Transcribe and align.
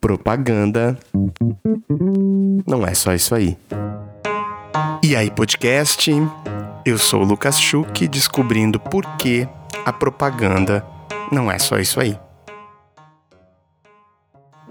Propaganda 0.00 0.98
não 2.66 2.86
é 2.86 2.94
só 2.94 3.14
isso 3.14 3.34
aí. 3.34 3.56
E 5.02 5.14
aí, 5.14 5.30
podcast? 5.30 6.10
Eu 6.84 6.98
sou 6.98 7.22
o 7.22 7.24
Lucas 7.24 7.60
Schuch, 7.60 8.06
descobrindo 8.08 8.78
por 8.78 9.04
que 9.16 9.48
a 9.84 9.92
propaganda 9.92 10.84
não 11.30 11.50
é 11.50 11.58
só 11.58 11.78
isso 11.78 12.00
aí. 12.00 12.18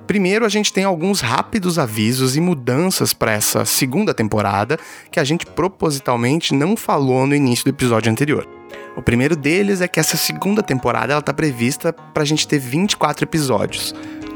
Primeiro, 0.05 0.45
a 0.45 0.49
gente 0.49 0.73
tem 0.73 0.83
alguns 0.83 1.21
rápidos 1.21 1.79
avisos 1.79 2.35
e 2.35 2.41
mudanças 2.41 3.13
para 3.13 3.31
essa 3.31 3.63
segunda 3.65 4.13
temporada 4.13 4.77
que 5.09 5.19
a 5.19 5.23
gente 5.23 5.45
propositalmente 5.45 6.53
não 6.53 6.75
falou 6.75 7.25
no 7.25 7.35
início 7.35 7.65
do 7.65 7.69
episódio 7.69 8.11
anterior. 8.11 8.47
O 8.95 9.01
primeiro 9.01 9.35
deles 9.35 9.81
é 9.81 9.87
que 9.87 9.99
essa 9.99 10.17
segunda 10.17 10.61
temporada 10.61 11.17
está 11.17 11.33
prevista 11.33 11.91
para 11.91 12.23
a 12.23 12.25
gente 12.25 12.47
ter 12.47 12.59
24 12.59 13.23
episódios, 13.23 13.93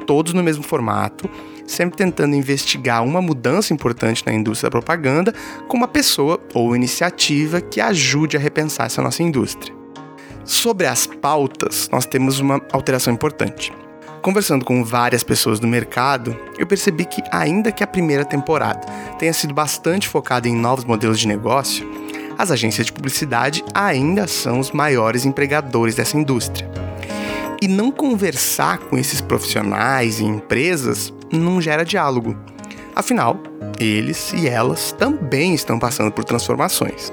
todos 0.08 0.34
no 0.34 0.44
mesmo 0.44 0.64
formato, 0.64 1.30
sempre 1.66 1.98
tentando 1.98 2.36
investigar 2.36 3.04
uma 3.04 3.22
mudança 3.22 3.74
importante 3.74 4.26
na 4.26 4.34
indústria 4.34 4.70
da 4.70 4.72
propaganda 4.72 5.34
com 5.68 5.78
uma 5.78 5.88
pessoa 5.88 6.40
ou 6.54 6.76
iniciativa 6.76 7.62
que 7.62 7.80
ajude 7.80 8.36
a 8.36 8.40
repensar 8.40 8.88
essa 8.88 9.02
nossa 9.02 9.22
indústria. 9.22 9.76
Sobre 10.44 10.88
as 10.88 11.06
pautas, 11.06 11.90
nós 11.92 12.06
temos 12.06 12.40
uma 12.40 12.62
alteração 12.72 13.14
importante. 13.14 13.72
Conversando 14.22 14.66
com 14.66 14.84
várias 14.84 15.24
pessoas 15.24 15.60
do 15.60 15.68
mercado, 15.68 16.36
eu 16.58 16.66
percebi 16.66 17.06
que, 17.06 17.22
ainda 17.32 17.72
que 17.72 17.84
a 17.84 17.88
primeira 17.88 18.26
temporada 18.26 18.82
tenha 19.20 19.34
sido 19.34 19.54
bastante 19.54 20.08
focada 20.08 20.48
em 20.48 20.56
novos 20.56 20.86
modelos 20.86 21.20
de 21.20 21.28
negócio, 21.28 21.88
as 22.38 22.52
agências 22.52 22.86
de 22.86 22.94
publicidade 22.94 23.64
ainda 23.74 24.28
são 24.28 24.60
os 24.60 24.72
maiores 24.72 25.26
empregadores 25.26 25.96
dessa 25.96 26.18
indústria. 26.18 26.70
E 27.62 27.68
não 27.68 27.92
conversar 27.92 28.78
com 28.78 28.98
esses 28.98 29.20
profissionais 29.20 30.20
e 30.20 30.24
empresas 30.24 31.12
não 31.32 31.60
gera 31.60 31.84
diálogo. 31.84 32.38
Afinal, 32.96 33.40
eles 33.80 34.32
e 34.34 34.48
elas 34.48 34.92
também 34.92 35.54
estão 35.54 35.80
passando 35.80 36.12
por 36.12 36.24
transformações. 36.24 37.12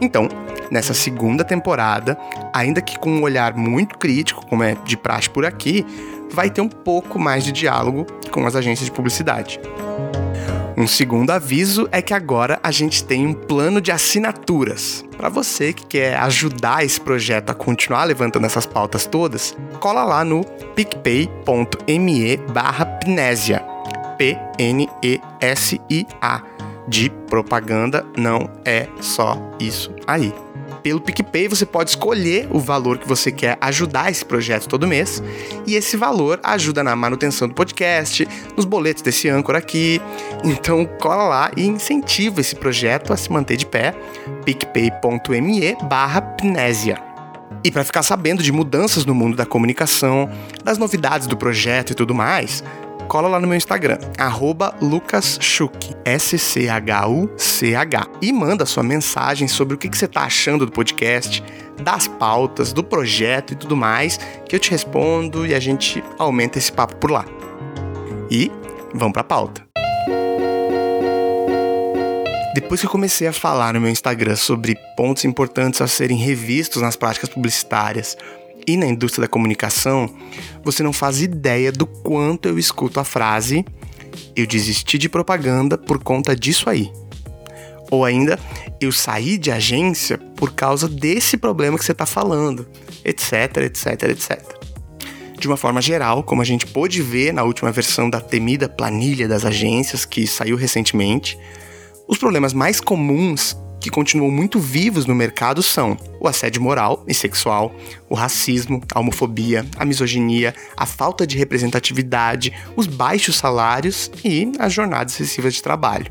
Então, 0.00 0.28
nessa 0.70 0.94
segunda 0.94 1.44
temporada, 1.44 2.18
ainda 2.52 2.80
que 2.80 2.98
com 2.98 3.10
um 3.10 3.22
olhar 3.22 3.54
muito 3.54 3.98
crítico, 3.98 4.46
como 4.46 4.62
é 4.62 4.74
de 4.84 4.96
praxe 4.96 5.28
por 5.28 5.44
aqui, 5.44 5.84
vai 6.30 6.48
ter 6.50 6.60
um 6.60 6.68
pouco 6.68 7.18
mais 7.18 7.44
de 7.44 7.52
diálogo 7.52 8.06
com 8.30 8.46
as 8.46 8.54
agências 8.54 8.86
de 8.86 8.92
publicidade. 8.92 9.60
Um 10.80 10.86
segundo 10.86 11.30
aviso 11.30 11.86
é 11.92 12.00
que 12.00 12.14
agora 12.14 12.58
a 12.62 12.70
gente 12.70 13.04
tem 13.04 13.26
um 13.26 13.34
plano 13.34 13.82
de 13.82 13.92
assinaturas. 13.92 15.04
Para 15.14 15.28
você 15.28 15.74
que 15.74 15.84
quer 15.84 16.16
ajudar 16.16 16.82
esse 16.82 16.98
projeto 16.98 17.50
a 17.50 17.54
continuar 17.54 18.04
levantando 18.04 18.46
essas 18.46 18.64
pautas 18.64 19.04
todas, 19.04 19.54
cola 19.78 20.02
lá 20.04 20.24
no 20.24 20.42
picpay.me 20.74 22.36
barra 22.54 22.86
Pnesia. 22.86 23.62
De 26.88 27.10
propaganda 27.28 28.06
não 28.16 28.48
é 28.64 28.88
só 29.02 29.36
isso 29.60 29.94
aí. 30.06 30.32
Pelo 30.82 31.00
PicPay 31.00 31.48
você 31.48 31.66
pode 31.66 31.90
escolher 31.90 32.48
o 32.50 32.58
valor 32.58 32.98
que 32.98 33.06
você 33.06 33.30
quer 33.30 33.58
ajudar 33.60 34.10
esse 34.10 34.24
projeto 34.24 34.68
todo 34.68 34.86
mês, 34.86 35.22
e 35.66 35.74
esse 35.74 35.96
valor 35.96 36.40
ajuda 36.42 36.82
na 36.82 36.96
manutenção 36.96 37.48
do 37.48 37.54
podcast, 37.54 38.26
nos 38.56 38.64
boletos 38.64 39.02
desse 39.02 39.28
âncora 39.28 39.58
aqui. 39.58 40.00
Então 40.44 40.86
cola 41.00 41.24
lá 41.24 41.50
e 41.56 41.66
incentiva 41.66 42.40
esse 42.40 42.54
projeto 42.56 43.12
a 43.12 43.16
se 43.16 43.30
manter 43.30 43.56
de 43.56 43.66
pé. 43.66 43.94
picpay.me 44.44 45.76
barra 45.82 46.22
Pnésia. 46.22 47.10
E 47.62 47.70
para 47.70 47.84
ficar 47.84 48.02
sabendo 48.02 48.42
de 48.42 48.50
mudanças 48.50 49.04
no 49.04 49.14
mundo 49.14 49.36
da 49.36 49.44
comunicação, 49.44 50.30
das 50.64 50.78
novidades 50.78 51.26
do 51.26 51.36
projeto 51.36 51.90
e 51.90 51.94
tudo 51.94 52.14
mais, 52.14 52.64
cola 53.10 53.26
lá 53.26 53.40
no 53.40 53.48
meu 53.48 53.56
Instagram, 53.56 53.98
lucasschuch, 54.80 55.96
S-C-H-U-C-H, 56.04 58.06
e 58.22 58.32
manda 58.32 58.64
sua 58.64 58.84
mensagem 58.84 59.48
sobre 59.48 59.74
o 59.74 59.78
que, 59.78 59.88
que 59.88 59.98
você 59.98 60.04
está 60.04 60.22
achando 60.22 60.64
do 60.64 60.70
podcast, 60.70 61.42
das 61.82 62.06
pautas, 62.06 62.72
do 62.72 62.84
projeto 62.84 63.52
e 63.52 63.56
tudo 63.56 63.76
mais, 63.76 64.16
que 64.48 64.54
eu 64.54 64.60
te 64.60 64.70
respondo 64.70 65.44
e 65.44 65.56
a 65.56 65.58
gente 65.58 66.04
aumenta 66.20 66.56
esse 66.56 66.70
papo 66.70 66.94
por 66.96 67.10
lá. 67.10 67.24
E 68.30 68.48
vamos 68.94 69.12
para 69.12 69.22
a 69.22 69.24
pauta. 69.24 69.66
Depois 72.54 72.80
que 72.80 72.86
eu 72.86 72.90
comecei 72.90 73.26
a 73.26 73.32
falar 73.32 73.74
no 73.74 73.80
meu 73.80 73.90
Instagram 73.90 74.36
sobre 74.36 74.76
pontos 74.96 75.24
importantes 75.24 75.80
a 75.80 75.88
serem 75.88 76.16
revistos 76.16 76.80
nas 76.80 76.94
práticas 76.94 77.28
publicitárias, 77.28 78.16
e 78.66 78.76
na 78.76 78.86
indústria 78.86 79.22
da 79.22 79.28
comunicação, 79.28 80.12
você 80.64 80.82
não 80.82 80.92
faz 80.92 81.20
ideia 81.20 81.70
do 81.72 81.86
quanto 81.86 82.48
eu 82.48 82.58
escuto 82.58 83.00
a 83.00 83.04
frase 83.04 83.64
eu 84.34 84.46
desisti 84.46 84.98
de 84.98 85.08
propaganda 85.08 85.76
por 85.76 86.02
conta 86.02 86.34
disso 86.34 86.68
aí. 86.68 86.90
Ou 87.90 88.04
ainda, 88.04 88.38
eu 88.80 88.92
saí 88.92 89.36
de 89.36 89.50
agência 89.50 90.18
por 90.36 90.52
causa 90.52 90.88
desse 90.88 91.36
problema 91.36 91.76
que 91.76 91.84
você 91.84 91.92
está 91.92 92.06
falando, 92.06 92.66
etc, 93.04 93.56
etc, 93.64 94.02
etc. 94.10 94.40
De 95.38 95.48
uma 95.48 95.56
forma 95.56 95.80
geral, 95.80 96.22
como 96.22 96.42
a 96.42 96.44
gente 96.44 96.66
pôde 96.66 97.02
ver 97.02 97.32
na 97.32 97.42
última 97.42 97.72
versão 97.72 98.08
da 98.08 98.20
temida 98.20 98.68
planilha 98.68 99.26
das 99.26 99.44
agências 99.44 100.04
que 100.04 100.26
saiu 100.26 100.56
recentemente, 100.56 101.36
os 102.06 102.18
problemas 102.18 102.52
mais 102.52 102.80
comuns 102.80 103.56
que 103.80 103.90
continuam 103.90 104.30
muito 104.30 104.60
vivos 104.60 105.06
no 105.06 105.14
mercado 105.14 105.62
são 105.62 105.96
o 106.20 106.28
assédio 106.28 106.60
moral 106.60 107.02
e 107.08 107.14
sexual, 107.14 107.74
o 108.08 108.14
racismo, 108.14 108.82
a 108.94 109.00
homofobia, 109.00 109.66
a 109.76 109.84
misoginia, 109.84 110.54
a 110.76 110.84
falta 110.84 111.26
de 111.26 111.38
representatividade, 111.38 112.52
os 112.76 112.86
baixos 112.86 113.36
salários 113.36 114.10
e 114.22 114.52
as 114.58 114.72
jornadas 114.72 115.14
excessivas 115.14 115.54
de 115.54 115.62
trabalho. 115.62 116.06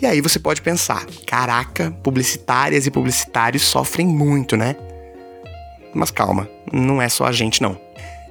E 0.00 0.06
aí 0.06 0.20
você 0.20 0.38
pode 0.38 0.60
pensar: 0.60 1.06
caraca, 1.26 1.90
publicitárias 2.02 2.86
e 2.86 2.90
publicitários 2.90 3.62
sofrem 3.62 4.06
muito, 4.06 4.56
né? 4.56 4.76
Mas 5.94 6.10
calma, 6.10 6.48
não 6.72 7.00
é 7.00 7.08
só 7.08 7.24
a 7.24 7.32
gente 7.32 7.62
não. 7.62 7.80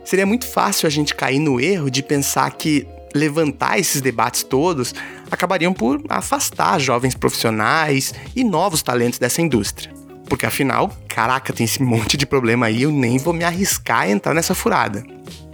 Seria 0.05 0.25
muito 0.25 0.47
fácil 0.47 0.87
a 0.87 0.89
gente 0.89 1.13
cair 1.13 1.39
no 1.39 1.59
erro 1.59 1.89
de 1.89 2.01
pensar 2.01 2.49
que 2.51 2.87
levantar 3.13 3.79
esses 3.79 4.01
debates 4.01 4.43
todos 4.43 4.93
acabariam 5.31 5.73
por 5.73 6.01
afastar 6.09 6.79
jovens 6.79 7.15
profissionais 7.15 8.13
e 8.35 8.43
novos 8.43 8.81
talentos 8.81 9.19
dessa 9.19 9.41
indústria. 9.41 9.93
Porque 10.27 10.45
afinal, 10.45 10.91
caraca, 11.07 11.51
tem 11.51 11.65
esse 11.65 11.81
monte 11.81 12.15
de 12.15 12.25
problema 12.25 12.67
aí, 12.67 12.83
eu 12.83 12.91
nem 12.91 13.17
vou 13.17 13.33
me 13.33 13.43
arriscar 13.43 14.01
a 14.01 14.09
entrar 14.09 14.33
nessa 14.33 14.53
furada. 14.53 15.03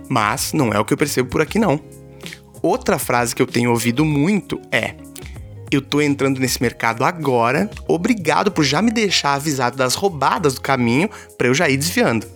Mas 0.09 0.53
não 0.53 0.73
é 0.73 0.79
o 0.79 0.85
que 0.85 0.93
eu 0.93 0.97
percebo 0.97 1.29
por 1.29 1.41
aqui 1.41 1.57
não. 1.57 1.79
Outra 2.61 2.99
frase 2.99 3.35
que 3.35 3.41
eu 3.41 3.47
tenho 3.47 3.71
ouvido 3.71 4.03
muito 4.03 4.59
é: 4.71 4.95
eu 5.71 5.81
tô 5.81 6.01
entrando 6.01 6.39
nesse 6.39 6.61
mercado 6.61 7.03
agora, 7.03 7.69
obrigado 7.87 8.51
por 8.51 8.63
já 8.63 8.81
me 8.81 8.91
deixar 8.91 9.33
avisado 9.33 9.77
das 9.77 9.95
roubadas 9.95 10.55
do 10.55 10.61
caminho 10.61 11.09
para 11.37 11.47
eu 11.47 11.53
já 11.53 11.69
ir 11.69 11.77
desviando. 11.77 12.34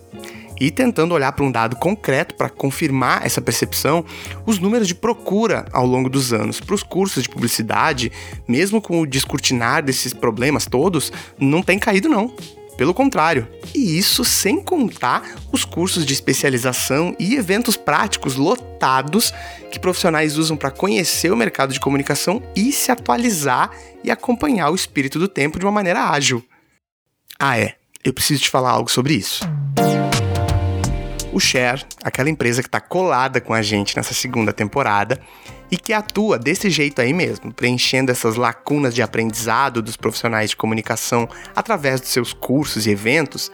E 0.60 0.70
tentando 0.70 1.14
olhar 1.14 1.32
para 1.32 1.44
um 1.44 1.50
dado 1.50 1.74
concreto 1.76 2.34
para 2.34 2.50
confirmar 2.50 3.24
essa 3.24 3.40
percepção, 3.40 4.04
os 4.44 4.58
números 4.58 4.86
de 4.86 4.94
procura 4.94 5.64
ao 5.72 5.86
longo 5.86 6.10
dos 6.10 6.34
anos 6.34 6.60
para 6.60 6.74
os 6.74 6.82
cursos 6.82 7.22
de 7.22 7.30
publicidade, 7.30 8.12
mesmo 8.46 8.82
com 8.82 9.00
o 9.00 9.06
descortinar 9.06 9.82
desses 9.82 10.12
problemas 10.12 10.66
todos, 10.66 11.10
não 11.38 11.62
tem 11.62 11.78
caído 11.78 12.10
não. 12.10 12.34
Pelo 12.76 12.94
contrário, 12.94 13.46
e 13.74 13.98
isso 13.98 14.24
sem 14.24 14.58
contar 14.58 15.36
os 15.52 15.66
cursos 15.66 16.06
de 16.06 16.14
especialização 16.14 17.14
e 17.18 17.34
eventos 17.34 17.76
práticos 17.76 18.36
lotados 18.36 19.34
que 19.70 19.78
profissionais 19.78 20.38
usam 20.38 20.56
para 20.56 20.70
conhecer 20.70 21.30
o 21.30 21.36
mercado 21.36 21.74
de 21.74 21.80
comunicação 21.80 22.42
e 22.56 22.72
se 22.72 22.90
atualizar 22.90 23.70
e 24.02 24.10
acompanhar 24.10 24.70
o 24.70 24.74
espírito 24.74 25.18
do 25.18 25.28
tempo 25.28 25.58
de 25.58 25.66
uma 25.66 25.72
maneira 25.72 26.08
ágil. 26.08 26.42
Ah, 27.38 27.58
é, 27.58 27.74
eu 28.02 28.14
preciso 28.14 28.42
te 28.42 28.48
falar 28.48 28.70
algo 28.70 28.90
sobre 28.90 29.12
isso. 29.12 29.42
O 31.40 31.42
Share, 31.42 31.86
aquela 32.04 32.28
empresa 32.28 32.60
que 32.60 32.68
está 32.68 32.82
colada 32.82 33.40
com 33.40 33.54
a 33.54 33.62
gente 33.62 33.96
nessa 33.96 34.12
segunda 34.12 34.52
temporada 34.52 35.18
e 35.70 35.76
que 35.78 35.90
atua 35.90 36.38
desse 36.38 36.68
jeito 36.68 37.00
aí 37.00 37.14
mesmo, 37.14 37.50
preenchendo 37.50 38.12
essas 38.12 38.36
lacunas 38.36 38.94
de 38.94 39.00
aprendizado 39.00 39.80
dos 39.80 39.96
profissionais 39.96 40.50
de 40.50 40.56
comunicação 40.56 41.26
através 41.56 41.98
dos 41.98 42.10
seus 42.10 42.34
cursos 42.34 42.86
e 42.86 42.90
eventos, 42.90 43.50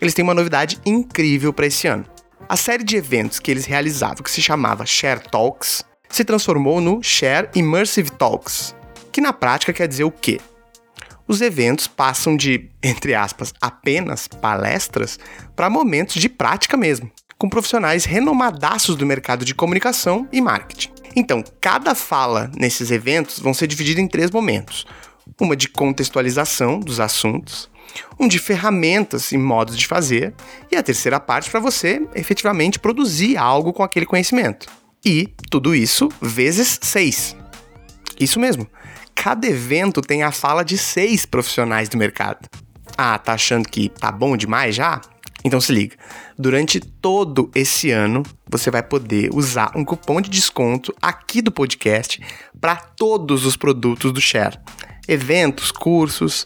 eles 0.00 0.14
têm 0.14 0.24
uma 0.24 0.34
novidade 0.34 0.80
incrível 0.84 1.52
para 1.52 1.66
esse 1.66 1.86
ano. 1.86 2.04
A 2.48 2.56
série 2.56 2.82
de 2.82 2.96
eventos 2.96 3.38
que 3.38 3.52
eles 3.52 3.66
realizavam, 3.66 4.24
que 4.24 4.32
se 4.32 4.42
chamava 4.42 4.84
Share 4.84 5.20
Talks, 5.30 5.84
se 6.10 6.24
transformou 6.24 6.80
no 6.80 7.00
Share 7.04 7.50
Immersive 7.54 8.10
Talks, 8.10 8.74
que 9.12 9.20
na 9.20 9.32
prática 9.32 9.72
quer 9.72 9.86
dizer 9.86 10.02
o 10.02 10.10
quê? 10.10 10.40
os 11.28 11.42
eventos 11.42 11.86
passam 11.86 12.34
de, 12.34 12.70
entre 12.82 13.14
aspas, 13.14 13.52
apenas 13.60 14.26
palestras 14.26 15.18
para 15.54 15.68
momentos 15.68 16.20
de 16.20 16.28
prática 16.28 16.74
mesmo, 16.74 17.10
com 17.38 17.48
profissionais 17.48 18.04
renomadaços 18.04 18.96
do 18.96 19.06
mercado 19.06 19.44
de 19.44 19.54
comunicação 19.54 20.28
e 20.32 20.40
marketing. 20.40 20.90
Então, 21.14 21.42
cada 21.60 21.94
fala 21.94 22.50
nesses 22.56 22.90
eventos 22.90 23.38
vão 23.38 23.54
ser 23.54 23.66
dividida 23.66 24.00
em 24.00 24.08
três 24.08 24.30
momentos: 24.30 24.84
uma 25.40 25.56
de 25.56 25.68
contextualização 25.68 26.80
dos 26.80 27.00
assuntos, 27.00 27.70
um 28.18 28.26
de 28.26 28.38
ferramentas 28.38 29.32
e 29.32 29.38
modos 29.38 29.78
de 29.78 29.86
fazer, 29.86 30.34
e 30.70 30.76
a 30.76 30.82
terceira 30.82 31.20
parte 31.20 31.50
para 31.50 31.60
você 31.60 32.06
efetivamente 32.14 32.78
produzir 32.78 33.36
algo 33.36 33.72
com 33.72 33.82
aquele 33.82 34.06
conhecimento. 34.06 34.66
E 35.04 35.28
tudo 35.50 35.74
isso 35.74 36.08
vezes 36.20 36.78
seis. 36.82 37.36
Isso 38.18 38.40
mesmo. 38.40 38.66
Cada 39.14 39.46
evento 39.46 40.00
tem 40.00 40.22
a 40.22 40.32
fala 40.32 40.64
de 40.64 40.76
seis 40.76 41.24
profissionais 41.24 41.88
do 41.88 41.96
mercado. 41.96 42.48
Ah, 42.96 43.16
tá 43.18 43.34
achando 43.34 43.68
que 43.68 43.88
tá 43.88 44.10
bom 44.10 44.36
demais 44.36 44.74
já? 44.74 45.00
Então 45.44 45.60
se 45.60 45.72
liga. 45.72 45.96
Durante 46.36 46.80
todo 46.80 47.50
esse 47.54 47.90
ano, 47.90 48.22
você 48.48 48.70
vai 48.70 48.82
poder 48.82 49.30
usar 49.32 49.72
um 49.76 49.84
cupom 49.84 50.20
de 50.20 50.28
desconto 50.28 50.92
aqui 51.00 51.40
do 51.40 51.52
podcast 51.52 52.20
para 52.60 52.76
todos 52.76 53.46
os 53.46 53.56
produtos 53.56 54.12
do 54.12 54.20
Share. 54.20 54.58
Eventos, 55.06 55.70
cursos. 55.70 56.44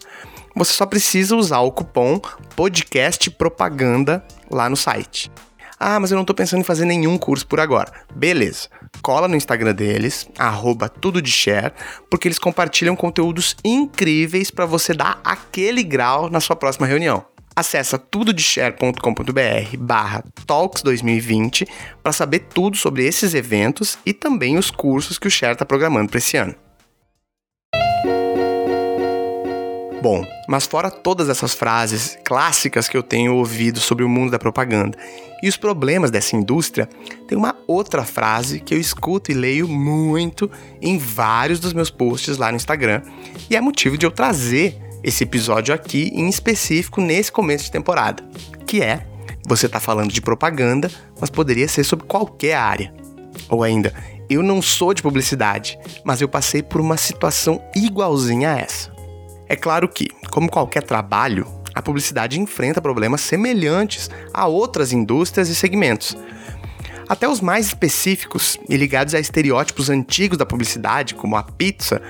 Você 0.55 0.73
só 0.73 0.85
precisa 0.85 1.35
usar 1.35 1.59
o 1.61 1.71
cupom 1.71 2.19
podcast 2.55 3.29
propaganda 3.31 4.23
lá 4.49 4.69
no 4.69 4.75
site. 4.75 5.31
Ah, 5.79 5.99
mas 5.99 6.11
eu 6.11 6.17
não 6.17 6.23
tô 6.23 6.33
pensando 6.33 6.61
em 6.61 6.63
fazer 6.63 6.85
nenhum 6.85 7.17
curso 7.17 7.45
por 7.45 7.59
agora. 7.59 7.91
Beleza. 8.15 8.69
Cola 9.01 9.27
no 9.27 9.35
Instagram 9.35 9.73
deles, 9.73 10.29
arroba 10.37 10.87
tudo 10.87 11.21
de 11.21 11.31
share, 11.31 11.73
porque 12.09 12.27
eles 12.27 12.39
compartilham 12.39 12.95
conteúdos 12.95 13.57
incríveis 13.65 14.49
para 14.49 14.65
você 14.65 14.93
dar 14.93 15.19
aquele 15.25 15.83
grau 15.83 16.29
na 16.29 16.39
sua 16.39 16.55
próxima 16.55 16.87
reunião. 16.87 17.25
Acesse 17.55 17.97
tudodeshare.com.br 17.97 19.77
barra 19.77 20.23
Talks 20.47 20.81
2020 20.81 21.67
para 22.01 22.11
saber 22.11 22.39
tudo 22.53 22.75
sobre 22.75 23.05
esses 23.05 23.33
eventos 23.33 23.97
e 24.05 24.11
também 24.11 24.57
os 24.57 24.71
cursos 24.71 25.19
que 25.19 25.27
o 25.27 25.31
Share 25.31 25.53
está 25.53 25.65
programando 25.65 26.09
para 26.09 26.17
esse 26.17 26.35
ano. 26.35 26.55
Bom, 30.01 30.25
mas 30.49 30.65
fora 30.65 30.91
todas 30.91 31.29
essas 31.29 31.53
frases 31.53 32.17
clássicas 32.25 32.89
que 32.89 32.97
eu 32.97 33.03
tenho 33.03 33.35
ouvido 33.35 33.79
sobre 33.79 34.03
o 34.03 34.09
mundo 34.09 34.31
da 34.31 34.39
propaganda 34.39 34.97
e 35.41 35.47
os 35.47 35.55
problemas 35.55 36.11
dessa 36.11 36.35
indústria, 36.35 36.89
tem 37.27 37.37
uma 37.37 37.55
outra 37.67 38.03
frase 38.03 38.59
que 38.59 38.73
eu 38.73 38.79
escuto 38.79 39.31
e 39.31 39.33
leio 39.33 39.67
muito 39.67 40.51
em 40.81 40.97
vários 40.97 41.59
dos 41.59 41.71
meus 41.71 41.89
posts 41.89 42.37
lá 42.37 42.49
no 42.49 42.57
Instagram 42.57 43.01
e 43.49 43.55
é 43.55 43.61
motivo 43.61 43.97
de 43.97 44.05
eu 44.05 44.11
trazer 44.11 44.77
esse 45.03 45.23
episódio 45.23 45.73
aqui 45.73 46.11
em 46.13 46.29
específico 46.29 47.01
nesse 47.01 47.31
começo 47.31 47.65
de 47.65 47.71
temporada, 47.71 48.23
que 48.65 48.81
é 48.81 49.05
você 49.45 49.65
está 49.65 49.79
falando 49.79 50.11
de 50.11 50.21
propaganda, 50.21 50.89
mas 51.19 51.29
poderia 51.29 51.67
ser 51.67 51.83
sobre 51.83 52.05
qualquer 52.05 52.55
área. 52.55 52.93
Ou 53.49 53.61
ainda, 53.61 53.93
eu 54.29 54.41
não 54.41 54.61
sou 54.61 54.93
de 54.93 55.01
publicidade, 55.01 55.77
mas 56.03 56.21
eu 56.21 56.29
passei 56.29 56.63
por 56.63 56.79
uma 56.79 56.95
situação 56.95 57.61
igualzinha 57.75 58.53
a 58.53 58.59
essa. 58.59 58.93
É 59.47 59.55
claro 59.55 59.89
que, 59.89 60.07
como 60.31 60.49
qualquer 60.49 60.83
trabalho, 60.83 61.45
a 61.75 61.81
publicidade 61.81 62.39
enfrenta 62.39 62.81
problemas 62.81 63.21
semelhantes 63.21 64.09
a 64.33 64.47
outras 64.47 64.93
indústrias 64.93 65.49
e 65.49 65.55
segmentos. 65.55 66.15
Até 67.07 67.27
os 67.27 67.41
mais 67.41 67.67
específicos 67.67 68.57
e 68.69 68.77
ligados 68.77 69.13
a 69.13 69.19
estereótipos 69.19 69.89
antigos 69.89 70.37
da 70.37 70.45
publicidade, 70.45 71.15
como 71.15 71.35
a 71.35 71.43
pizza, 71.43 72.01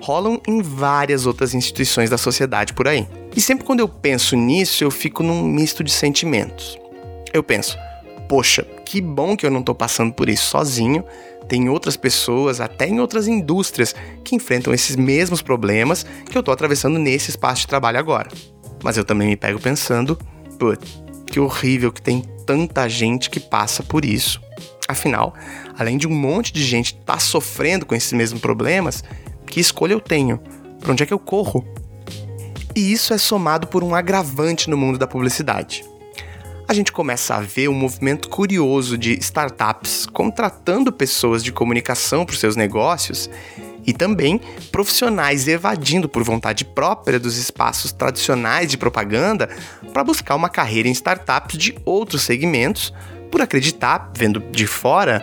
rolam 0.00 0.40
em 0.46 0.60
várias 0.62 1.26
outras 1.26 1.54
instituições 1.54 2.10
da 2.10 2.18
sociedade 2.18 2.72
por 2.72 2.88
aí. 2.88 3.06
E 3.36 3.40
sempre 3.40 3.64
quando 3.64 3.80
eu 3.80 3.88
penso 3.88 4.36
nisso, 4.36 4.82
eu 4.82 4.90
fico 4.90 5.22
num 5.22 5.42
misto 5.42 5.84
de 5.84 5.90
sentimentos. 5.90 6.78
Eu 7.32 7.42
penso, 7.42 7.78
poxa, 8.28 8.66
que 8.84 9.00
bom 9.00 9.36
que 9.36 9.46
eu 9.46 9.50
não 9.50 9.60
estou 9.60 9.74
passando 9.74 10.12
por 10.12 10.28
isso 10.28 10.46
sozinho. 10.46 11.04
Tem 11.48 11.68
outras 11.68 11.96
pessoas, 11.96 12.60
até 12.60 12.88
em 12.88 13.00
outras 13.00 13.28
indústrias, 13.28 13.94
que 14.24 14.34
enfrentam 14.34 14.72
esses 14.72 14.96
mesmos 14.96 15.42
problemas 15.42 16.04
que 16.28 16.36
eu 16.36 16.40
estou 16.40 16.52
atravessando 16.52 16.98
nesse 16.98 17.30
espaço 17.30 17.62
de 17.62 17.68
trabalho 17.68 17.98
agora. 17.98 18.30
Mas 18.82 18.96
eu 18.96 19.04
também 19.04 19.28
me 19.28 19.36
pego 19.36 19.60
pensando, 19.60 20.18
putz, 20.58 21.02
que 21.30 21.38
horrível 21.38 21.92
que 21.92 22.02
tem 22.02 22.22
tanta 22.44 22.88
gente 22.88 23.30
que 23.30 23.38
passa 23.38 23.82
por 23.82 24.04
isso. 24.04 24.40
Afinal, 24.88 25.32
além 25.78 25.96
de 25.96 26.08
um 26.08 26.10
monte 26.10 26.52
de 26.52 26.64
gente 26.64 26.94
estar 26.94 27.14
tá 27.14 27.18
sofrendo 27.20 27.86
com 27.86 27.94
esses 27.94 28.12
mesmos 28.12 28.40
problemas, 28.40 29.04
que 29.46 29.60
escolha 29.60 29.92
eu 29.92 30.00
tenho? 30.00 30.40
Para 30.80 30.92
onde 30.92 31.02
é 31.04 31.06
que 31.06 31.14
eu 31.14 31.18
corro? 31.18 31.64
E 32.74 32.92
isso 32.92 33.14
é 33.14 33.18
somado 33.18 33.68
por 33.68 33.84
um 33.84 33.94
agravante 33.94 34.68
no 34.68 34.76
mundo 34.76 34.98
da 34.98 35.06
publicidade. 35.06 35.84
A 36.68 36.72
gente 36.72 36.92
começa 36.92 37.34
a 37.34 37.40
ver 37.40 37.68
um 37.68 37.74
movimento 37.74 38.28
curioso 38.28 38.96
de 38.96 39.18
startups 39.18 40.06
contratando 40.06 40.92
pessoas 40.92 41.42
de 41.42 41.52
comunicação 41.52 42.24
para 42.24 42.32
os 42.32 42.40
seus 42.40 42.54
negócios 42.54 43.30
e 43.90 43.92
também 43.92 44.40
profissionais 44.70 45.48
evadindo 45.48 46.08
por 46.08 46.22
vontade 46.22 46.64
própria 46.64 47.18
dos 47.18 47.36
espaços 47.36 47.90
tradicionais 47.90 48.70
de 48.70 48.78
propaganda 48.78 49.48
para 49.92 50.04
buscar 50.04 50.36
uma 50.36 50.48
carreira 50.48 50.88
em 50.88 50.92
startups 50.92 51.58
de 51.58 51.76
outros 51.84 52.22
segmentos, 52.22 52.94
por 53.32 53.42
acreditar, 53.42 54.12
vendo 54.16 54.38
de 54.38 54.66
fora, 54.66 55.20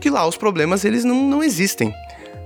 que 0.00 0.08
lá 0.08 0.24
os 0.24 0.36
problemas 0.36 0.84
eles 0.84 1.04
não, 1.04 1.28
não 1.28 1.42
existem 1.42 1.92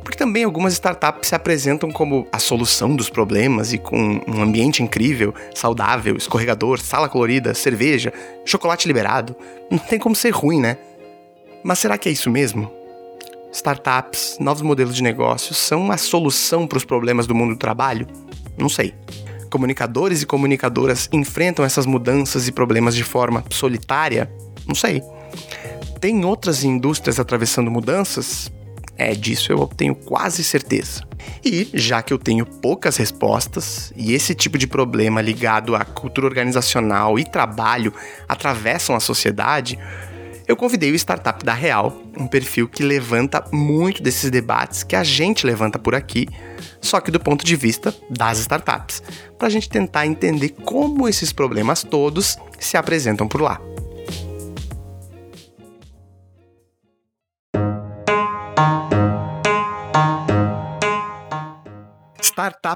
porque 0.03 0.17
também 0.17 0.45
algumas 0.45 0.73
startups 0.73 1.29
se 1.29 1.35
apresentam 1.35 1.91
como 1.91 2.27
a 2.33 2.39
solução 2.39 2.97
dos 2.97 3.11
problemas 3.11 3.75
e 3.75 3.79
com 3.79 4.19
um 4.27 4.43
ambiente 4.43 4.83
incrível, 4.83 5.33
saudável, 5.55 6.17
escorregador, 6.17 6.81
sala 6.81 7.07
colorida, 7.07 7.53
cerveja, 7.55 8.11
chocolate 8.45 8.89
liberado. 8.89 9.37
Não 9.71 9.79
tem 9.79 9.99
como 9.99 10.17
ser 10.17 10.31
ruim, 10.31 10.59
né? 10.59 10.79
Mas 11.63 11.79
será 11.79 11.99
que 11.99 12.09
é 12.09 12.13
isso 12.13 12.31
mesmo? 12.31 12.80
Startups, 13.53 14.37
novos 14.39 14.63
modelos 14.63 14.95
de 14.95 15.03
negócios 15.03 15.57
são 15.57 15.91
a 15.91 15.97
solução 15.97 16.67
para 16.67 16.79
os 16.79 16.85
problemas 16.85 17.27
do 17.27 17.35
mundo 17.35 17.55
do 17.55 17.59
trabalho? 17.59 18.07
Não 18.57 18.69
sei. 18.69 18.95
Comunicadores 19.51 20.23
e 20.23 20.27
comunicadoras 20.27 21.09
enfrentam 21.13 21.65
essas 21.65 21.85
mudanças 21.85 22.47
e 22.47 22.53
problemas 22.53 22.95
de 22.95 23.03
forma 23.03 23.45
solitária? 23.51 24.31
Não 24.67 24.75
sei. 24.75 25.03
Tem 26.01 26.25
outras 26.25 26.63
indústrias 26.63 27.19
atravessando 27.19 27.71
mudanças? 27.71 28.51
É, 28.97 29.15
disso 29.15 29.51
eu 29.51 29.67
tenho 29.67 29.95
quase 29.95 30.45
certeza. 30.45 31.03
E, 31.45 31.69
já 31.75 32.03
que 32.03 32.13
eu 32.13 32.19
tenho 32.19 32.45
poucas 32.45 32.97
respostas, 32.99 33.93
e 33.97 34.13
esse 34.13 34.35
tipo 34.35 34.59
de 34.59 34.67
problema 34.67 35.21
ligado 35.21 35.75
à 35.75 35.85
cultura 35.85 36.27
organizacional 36.27 37.19
e 37.19 37.25
trabalho 37.25 37.93
atravessam 38.29 38.95
a 38.95 39.01
sociedade, 39.01 39.79
eu 40.51 40.57
convidei 40.57 40.91
o 40.91 40.97
Startup 40.97 41.45
da 41.45 41.55
Real, 41.55 41.97
um 42.19 42.27
perfil 42.27 42.69
que 42.69 42.83
levanta 42.83 43.45
muito 43.53 44.03
desses 44.03 44.33
debates 44.33 44.83
que 44.83 44.97
a 44.97 45.05
gente 45.05 45.47
levanta 45.47 45.79
por 45.79 45.95
aqui, 45.95 46.27
só 46.81 47.01
que 47.01 47.13
do 47.13 47.21
ponto 47.21 47.45
de 47.45 47.55
vista 47.55 47.95
das 48.11 48.41
startups, 48.41 49.01
para 49.39 49.47
a 49.47 49.51
gente 49.51 49.69
tentar 49.69 50.07
entender 50.07 50.49
como 50.49 51.09
esses 51.09 51.33
problemas 51.33 51.85
todos 51.85 52.37
se 52.59 52.77
apresentam 52.77 53.29
por 53.29 53.41
lá. 53.41 53.61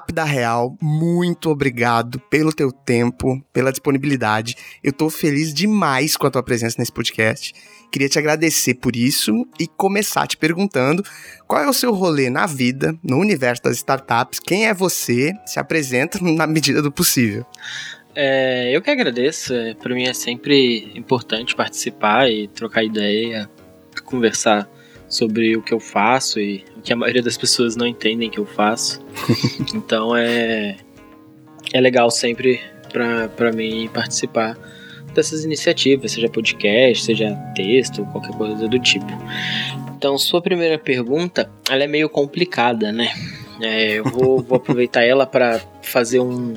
Startup 0.05 0.13
da 0.13 0.25
Real, 0.25 0.77
muito 0.81 1.51
obrigado 1.51 2.21
pelo 2.29 2.53
teu 2.53 2.71
tempo, 2.71 3.43
pela 3.53 3.71
disponibilidade. 3.71 4.55
Eu 4.83 4.93
tô 4.93 5.09
feliz 5.09 5.55
demais 5.55 6.17
com 6.17 6.27
a 6.27 6.31
tua 6.31 6.43
presença 6.43 6.77
nesse 6.79 6.93
podcast. 6.93 7.55
Queria 7.91 8.09
te 8.09 8.19
agradecer 8.19 8.75
por 8.75 8.97
isso 8.97 9.47
e 9.59 9.67
começar 9.67 10.27
te 10.27 10.37
perguntando 10.37 11.03
qual 11.47 11.63
é 11.63 11.69
o 11.69 11.73
seu 11.73 11.93
rolê 11.93 12.29
na 12.29 12.47
vida, 12.47 12.95
no 13.03 13.19
universo 13.19 13.63
das 13.63 13.77
startups, 13.77 14.41
quem 14.41 14.67
é 14.67 14.75
você, 14.75 15.33
se 15.47 15.59
apresenta 15.59 16.19
na 16.23 16.47
medida 16.47 16.83
do 16.83 16.93
possível. 16.93 17.47
É, 18.15 18.77
eu 18.77 18.83
que 18.83 18.91
agradeço, 18.91 19.55
é, 19.55 19.75
para 19.75 19.95
mim 19.95 20.05
é 20.05 20.15
sempre 20.15 20.93
importante 20.95 21.55
participar 21.55 22.31
e 22.31 22.49
trocar 22.49 22.85
ideia, 22.85 23.49
conversar 24.05 24.69
sobre 25.15 25.57
o 25.57 25.63
que 25.63 25.73
eu 25.73 25.79
faço 25.79 26.41
e 26.41 26.65
o 26.77 26.83
que 26.83 26.93
a 26.93 26.97
maioria 26.97 27.23
das 27.23 27.37
pessoas 27.37 27.77
não 27.77 27.87
entendem 27.87 28.29
que 28.29 28.39
eu 28.39 28.47
faço. 28.47 29.01
então 29.73 30.17
é 30.17 30.77
é 31.73 31.81
legal 31.81 32.11
sempre 32.11 32.61
para 33.37 33.53
mim 33.53 33.89
participar 33.93 34.57
dessas 35.15 35.45
iniciativas, 35.45 36.13
seja 36.13 36.29
podcast, 36.29 37.05
seja 37.05 37.35
texto, 37.55 38.05
qualquer 38.07 38.33
coisa 38.37 38.69
do 38.69 38.79
tipo. 38.79 39.07
Então, 39.97 40.19
sua 40.19 40.43
primeira 40.43 40.79
pergunta, 40.79 41.51
ela 41.71 41.85
é 41.85 41.87
meio 41.87 42.09
complicada, 42.09 42.93
né? 42.93 43.13
É, 43.61 43.95
eu 43.95 44.05
vou, 44.05 44.39
vou 44.43 44.57
aproveitar 44.57 45.03
ela 45.03 45.27
para 45.27 45.61
fazer 45.83 46.21
um, 46.21 46.55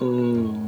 um 0.00 0.66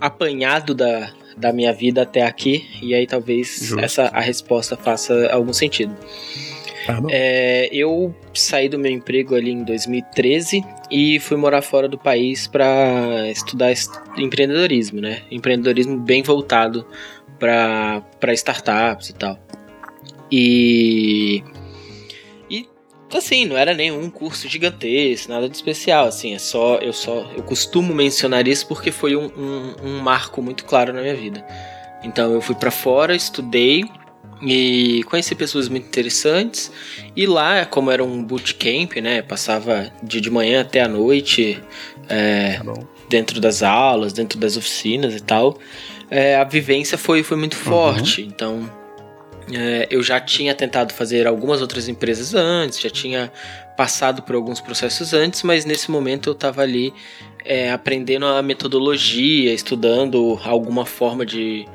apanhado 0.00 0.74
da, 0.74 1.12
da 1.40 1.52
minha 1.52 1.72
vida 1.72 2.02
até 2.02 2.22
aqui, 2.22 2.68
e 2.82 2.94
aí 2.94 3.06
talvez 3.06 3.72
essa 3.78 4.04
a 4.04 4.20
resposta 4.20 4.76
faça 4.76 5.28
algum 5.30 5.52
sentido. 5.52 5.96
Ah, 6.88 7.00
é, 7.10 7.68
eu 7.72 8.14
saí 8.32 8.68
do 8.68 8.78
meu 8.78 8.90
emprego 8.90 9.34
ali 9.34 9.50
em 9.50 9.62
2013 9.64 10.64
e 10.90 11.20
fui 11.20 11.36
morar 11.36 11.62
fora 11.62 11.88
do 11.88 11.98
país 11.98 12.46
para 12.46 13.28
estudar 13.30 13.72
empreendedorismo, 14.16 15.00
né? 15.00 15.22
Empreendedorismo 15.30 15.98
bem 15.98 16.22
voltado 16.22 16.86
para 17.38 18.32
startups 18.32 19.10
e 19.10 19.14
tal. 19.14 19.38
E 20.32 21.42
assim, 23.18 23.44
não 23.44 23.56
era 23.56 23.74
nenhum 23.74 24.08
curso 24.10 24.48
gigantesco, 24.48 25.30
nada 25.30 25.48
de 25.48 25.56
especial, 25.56 26.06
assim, 26.06 26.34
é 26.34 26.38
só, 26.38 26.76
eu 26.76 26.92
só, 26.92 27.30
eu 27.36 27.42
costumo 27.42 27.94
mencionar 27.94 28.46
isso 28.46 28.66
porque 28.66 28.90
foi 28.90 29.16
um, 29.16 29.26
um, 29.26 29.74
um 29.82 29.98
marco 30.00 30.40
muito 30.42 30.64
claro 30.64 30.92
na 30.92 31.00
minha 31.00 31.14
vida. 31.14 31.44
Então 32.02 32.32
eu 32.32 32.40
fui 32.40 32.54
para 32.54 32.70
fora, 32.70 33.14
estudei, 33.14 33.84
E 34.42 35.02
conheci 35.04 35.34
pessoas 35.34 35.68
muito 35.68 35.86
interessantes. 35.86 36.72
E 37.14 37.26
lá, 37.26 37.66
como 37.66 37.90
era 37.90 38.02
um 38.02 38.24
bootcamp, 38.24 38.96
né? 38.96 39.20
Passava 39.20 39.92
de, 40.02 40.18
de 40.18 40.30
manhã 40.30 40.62
até 40.62 40.80
a 40.80 40.88
noite. 40.88 41.62
É, 42.08 42.54
tá 42.54 42.72
dentro 43.10 43.40
das 43.40 43.62
aulas, 43.62 44.12
dentro 44.12 44.38
das 44.38 44.56
oficinas 44.56 45.14
e 45.14 45.20
tal. 45.20 45.58
É, 46.08 46.36
a 46.36 46.44
vivência 46.44 46.96
foi, 46.96 47.22
foi 47.22 47.36
muito 47.36 47.54
uhum. 47.54 47.64
forte. 47.64 48.22
Então, 48.22 48.70
é, 49.52 49.86
eu 49.90 50.02
já 50.02 50.20
tinha 50.20 50.54
tentado 50.54 50.92
fazer 50.92 51.26
algumas 51.26 51.60
outras 51.60 51.88
empresas 51.88 52.34
antes, 52.34 52.80
já 52.80 52.90
tinha 52.90 53.32
passado 53.76 54.22
por 54.22 54.34
alguns 54.34 54.60
processos 54.60 55.14
antes, 55.14 55.42
mas 55.42 55.64
nesse 55.64 55.90
momento 55.90 56.30
eu 56.30 56.32
estava 56.34 56.62
ali 56.62 56.92
é, 57.44 57.72
aprendendo 57.72 58.26
a 58.26 58.42
metodologia, 58.42 59.52
estudando 59.52 60.38
alguma 60.44 60.84
forma 60.84 61.24
de 61.24 61.66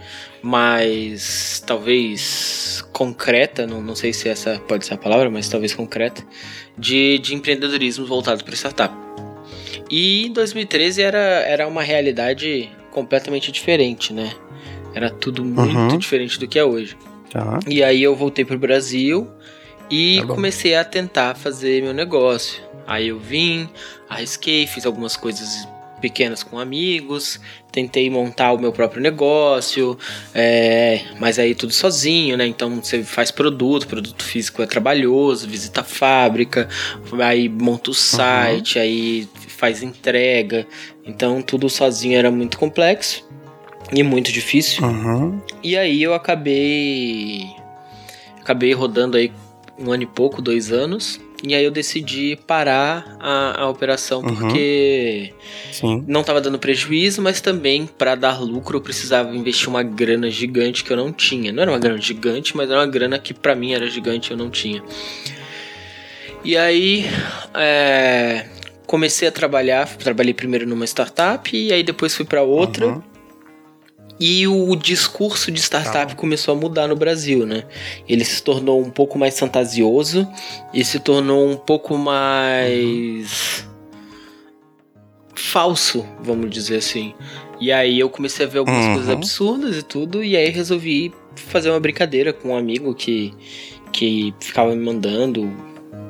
mais, 0.41 1.63
talvez, 1.65 2.85
concreta, 2.93 3.65
não, 3.65 3.81
não 3.81 3.95
sei 3.95 4.13
se 4.13 4.29
essa 4.29 4.61
pode 4.67 4.85
ser 4.85 4.93
a 4.93 4.97
palavra, 4.97 5.29
mas 5.29 5.49
talvez 5.49 5.73
concreta, 5.73 6.23
de, 6.77 7.17
de 7.19 7.33
empreendedorismo 7.33 8.05
voltado 8.05 8.43
para 8.43 8.53
startup. 8.53 8.93
E 9.89 10.27
em 10.27 10.31
2013 10.31 11.01
era, 11.01 11.17
era 11.17 11.67
uma 11.67 11.81
realidade 11.81 12.69
completamente 12.91 13.51
diferente, 13.51 14.13
né? 14.13 14.31
Era 14.93 15.09
tudo 15.09 15.43
muito 15.43 15.75
uhum. 15.75 15.97
diferente 15.97 16.39
do 16.39 16.47
que 16.47 16.57
é 16.57 16.63
hoje. 16.63 16.95
Tá. 17.35 17.59
E 17.67 17.83
aí 17.83 18.01
eu 18.01 18.15
voltei 18.15 18.45
pro 18.45 18.57
Brasil 18.57 19.27
e 19.91 20.21
tá 20.21 20.27
comecei 20.27 20.73
a 20.73 20.85
tentar 20.85 21.35
fazer 21.35 21.83
meu 21.83 21.93
negócio. 21.93 22.63
Aí 22.87 23.09
eu 23.09 23.19
vim, 23.19 23.69
arrisquei, 24.07 24.65
fiz 24.65 24.85
algumas 24.85 25.17
coisas 25.17 25.67
pequenas 25.99 26.43
com 26.43 26.57
amigos, 26.57 27.41
tentei 27.73 28.09
montar 28.09 28.53
o 28.53 28.57
meu 28.57 28.71
próprio 28.71 29.01
negócio, 29.01 29.97
é, 30.33 31.01
mas 31.19 31.37
aí 31.37 31.53
tudo 31.53 31.73
sozinho, 31.73 32.37
né? 32.37 32.47
Então 32.47 32.81
você 32.81 33.03
faz 33.03 33.31
produto, 33.31 33.85
produto 33.85 34.23
físico 34.23 34.61
é 34.61 34.65
trabalhoso, 34.65 35.45
visita 35.45 35.81
a 35.81 35.83
fábrica, 35.83 36.69
aí 37.21 37.49
monta 37.49 37.91
o 37.91 37.93
site, 37.93 38.77
uhum. 38.77 38.81
aí 38.81 39.29
faz 39.49 39.83
entrega. 39.83 40.65
Então 41.05 41.41
tudo 41.41 41.69
sozinho 41.69 42.17
era 42.17 42.31
muito 42.31 42.57
complexo 42.57 43.25
e 43.91 44.03
muito 44.03 44.31
difícil. 44.31 44.83
Uhum. 44.85 45.41
E 45.63 45.77
aí 45.77 46.01
eu 46.01 46.13
acabei 46.13 47.55
acabei 48.39 48.73
rodando 48.73 49.17
aí 49.17 49.31
um 49.77 49.91
ano 49.91 50.03
e 50.03 50.07
pouco, 50.07 50.41
dois 50.41 50.71
anos. 50.71 51.19
E 51.43 51.53
aí 51.53 51.63
eu 51.63 51.69
decidi 51.69 52.39
parar 52.47 53.17
a, 53.19 53.63
a 53.63 53.69
operação 53.69 54.21
uhum. 54.21 54.35
porque 54.35 55.33
Sim. 55.71 56.03
não 56.07 56.21
estava 56.21 56.41
dando 56.41 56.57
prejuízo, 56.57 57.21
mas 57.21 57.41
também 57.41 57.85
para 57.85 58.15
dar 58.15 58.41
lucro 58.41 58.77
eu 58.77 58.81
precisava 58.81 59.35
investir 59.35 59.69
uma 59.69 59.83
grana 59.83 60.29
gigante 60.29 60.83
que 60.83 60.91
eu 60.91 60.97
não 60.97 61.11
tinha. 61.11 61.51
Não 61.51 61.61
era 61.61 61.71
uma 61.71 61.77
grana 61.77 62.01
gigante, 62.01 62.55
mas 62.55 62.69
era 62.69 62.79
uma 62.79 62.87
grana 62.87 63.19
que 63.19 63.33
para 63.33 63.53
mim 63.53 63.73
era 63.73 63.87
gigante 63.87 64.31
e 64.31 64.33
eu 64.33 64.37
não 64.37 64.49
tinha. 64.49 64.81
E 66.43 66.55
aí 66.55 67.05
é, 67.53 68.47
comecei 68.87 69.27
a 69.27 69.31
trabalhar, 69.31 69.87
trabalhei 69.97 70.33
primeiro 70.33 70.65
numa 70.65 70.85
startup 70.85 71.55
e 71.55 71.71
aí 71.71 71.83
depois 71.83 72.15
fui 72.15 72.25
para 72.25 72.41
outra. 72.41 72.87
Uhum. 72.87 73.14
E 74.19 74.47
o 74.47 74.75
discurso 74.75 75.51
de 75.51 75.59
startup 75.59 76.13
tá. 76.13 76.15
começou 76.15 76.53
a 76.53 76.57
mudar 76.57 76.87
no 76.87 76.95
Brasil, 76.95 77.45
né? 77.45 77.65
Ele 78.07 78.23
se 78.23 78.41
tornou 78.41 78.81
um 78.81 78.89
pouco 78.89 79.19
mais 79.19 79.37
fantasioso 79.37 80.27
e 80.73 80.85
se 80.85 80.99
tornou 80.99 81.49
um 81.49 81.57
pouco 81.57 81.97
mais. 81.97 83.65
Uhum. 83.67 83.75
falso, 85.35 86.05
vamos 86.21 86.49
dizer 86.49 86.77
assim. 86.77 87.13
E 87.59 87.71
aí 87.71 87.99
eu 87.99 88.09
comecei 88.09 88.45
a 88.45 88.49
ver 88.49 88.59
algumas 88.59 88.85
uhum. 88.85 88.93
coisas 88.93 89.09
absurdas 89.09 89.77
e 89.77 89.83
tudo, 89.83 90.23
e 90.23 90.35
aí 90.35 90.49
resolvi 90.49 91.13
fazer 91.35 91.69
uma 91.69 91.79
brincadeira 91.79 92.31
com 92.31 92.49
um 92.49 92.57
amigo 92.57 92.93
que, 92.93 93.33
que 93.91 94.33
ficava 94.39 94.73
me 94.73 94.83
mandando 94.83 95.51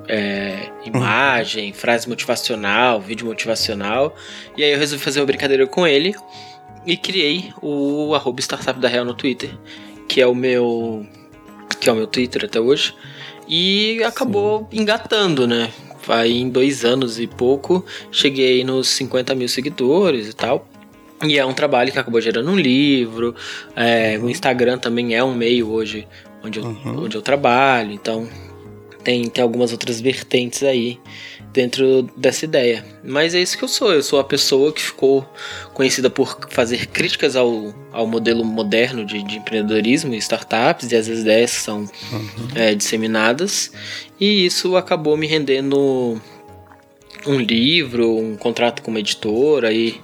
é, 0.08 0.70
imagem, 0.86 1.70
uhum. 1.70 1.74
frase 1.74 2.08
motivacional, 2.08 3.02
vídeo 3.02 3.26
motivacional. 3.26 4.16
E 4.56 4.64
aí 4.64 4.72
eu 4.72 4.80
resolvi 4.80 5.04
fazer 5.04 5.20
uma 5.20 5.26
brincadeira 5.26 5.66
com 5.66 5.88
ele 5.88 6.16
e 6.86 6.96
criei 6.98 7.52
o 7.62 8.14
arroba 8.14 8.42
startup 8.42 8.80
da 8.80 8.88
Real 8.88 9.06
no 9.06 9.14
Twitter, 9.14 9.50
que 10.08 10.22
é 10.22 10.28
o 10.28 10.36
meu 10.36 11.06
que 11.80 11.90
é 11.90 11.92
o 11.92 11.96
meu 11.96 12.08
Twitter 12.08 12.46
até 12.46 12.60
hoje. 12.60 12.94
E 13.48 14.04
acabou 14.04 14.68
Sim. 14.72 14.82
engatando, 14.82 15.48
né? 15.48 15.72
Aí 16.08 16.40
em 16.40 16.50
dois 16.50 16.86
anos 16.86 17.20
e 17.20 17.28
pouco 17.28 17.84
cheguei 18.12 18.64
nos 18.64 18.88
50 18.90 19.34
mil 19.36 19.48
seguidores 19.48 20.30
e 20.30 20.34
tal. 20.34 20.68
E 21.24 21.40
é 21.40 21.46
um 21.46 21.54
trabalho 21.54 21.92
que 21.92 21.98
acabou 21.98 22.22
gerando 22.22 22.52
um 22.52 22.56
livro. 22.56 23.36
É, 23.76 24.18
o 24.22 24.30
Instagram 24.30 24.78
também 24.78 25.16
é 25.16 25.24
um 25.24 25.34
meio 25.34 25.70
hoje 25.70 26.08
onde 26.44 26.60
eu, 26.60 26.66
uhum. 26.66 27.06
onde 27.06 27.16
eu 27.16 27.22
trabalho. 27.22 27.92
Então 27.92 28.28
tem, 29.04 29.30
tem 29.30 29.44
algumas 29.44 29.72
outras 29.72 30.02
vertentes 30.02 30.64
aí 30.64 31.00
dentro 31.56 32.04
dessa 32.18 32.44
ideia. 32.44 32.86
Mas 33.02 33.34
é 33.34 33.42
isso 33.42 33.58
que 33.58 33.64
eu 33.64 33.68
sou. 33.70 33.94
Eu 33.94 34.04
sou 34.04 34.20
a 34.20 34.24
pessoa 34.26 34.74
que 34.74 34.82
ficou 34.82 35.26
conhecida 35.74 36.10
por 36.10 36.38
fazer 36.50 36.88
críticas 36.88 37.38
ao, 37.38 37.74
ao 37.94 38.06
modelo 38.06 38.44
moderno 38.44 39.06
de, 39.06 39.24
de 39.24 39.38
empreendedorismo 39.38 40.14
e 40.14 40.18
startups 40.18 40.92
e 40.92 40.96
as 40.98 41.08
ideias 41.08 41.52
que 41.56 41.62
são 41.62 41.80
uhum. 42.12 42.48
é, 42.56 42.76
disseminadas. 42.76 43.72
E 44.20 44.46
isso 44.46 44.76
acabou 44.76 45.16
me 45.16 45.26
rendendo 45.26 46.22
um 47.26 47.40
livro, 47.40 48.18
um 48.18 48.36
contrato 48.36 48.82
com 48.82 48.92
uma 48.92 49.00
editora 49.00 49.72
e, 49.72 50.02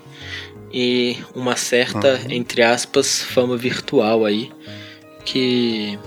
e 0.73 1.17
uma 1.35 1.57
certa, 1.57 2.13
uhum. 2.13 2.31
entre 2.31 2.61
aspas, 2.63 3.21
fama 3.21 3.57
virtual 3.57 4.23
aí. 4.23 4.49
Que 5.25 5.99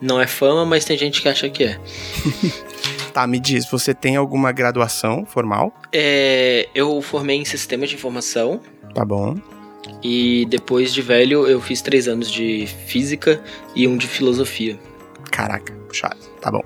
não 0.00 0.20
é 0.20 0.28
fama, 0.28 0.64
mas 0.64 0.84
tem 0.84 0.96
gente 0.96 1.20
que 1.20 1.28
acha 1.28 1.50
que 1.50 1.64
é. 1.64 1.80
Tá, 3.12 3.26
me 3.26 3.40
diz, 3.40 3.68
você 3.68 3.92
tem 3.92 4.16
alguma 4.16 4.52
graduação 4.52 5.24
formal? 5.26 5.74
É, 5.92 6.68
eu 6.74 7.00
formei 7.02 7.36
em 7.36 7.44
Sistemas 7.44 7.88
de 7.88 7.96
Informação. 7.96 8.60
Tá 8.94 9.04
bom. 9.04 9.36
E 10.02 10.46
depois 10.48 10.92
de 10.92 11.02
velho, 11.02 11.46
eu 11.46 11.60
fiz 11.60 11.82
três 11.82 12.06
anos 12.06 12.30
de 12.30 12.66
Física 12.86 13.42
e 13.74 13.86
um 13.86 13.96
de 13.96 14.06
Filosofia. 14.06 14.78
Caraca, 15.30 15.72
puxado. 15.88 16.18
Tá 16.40 16.50
bom. 16.50 16.62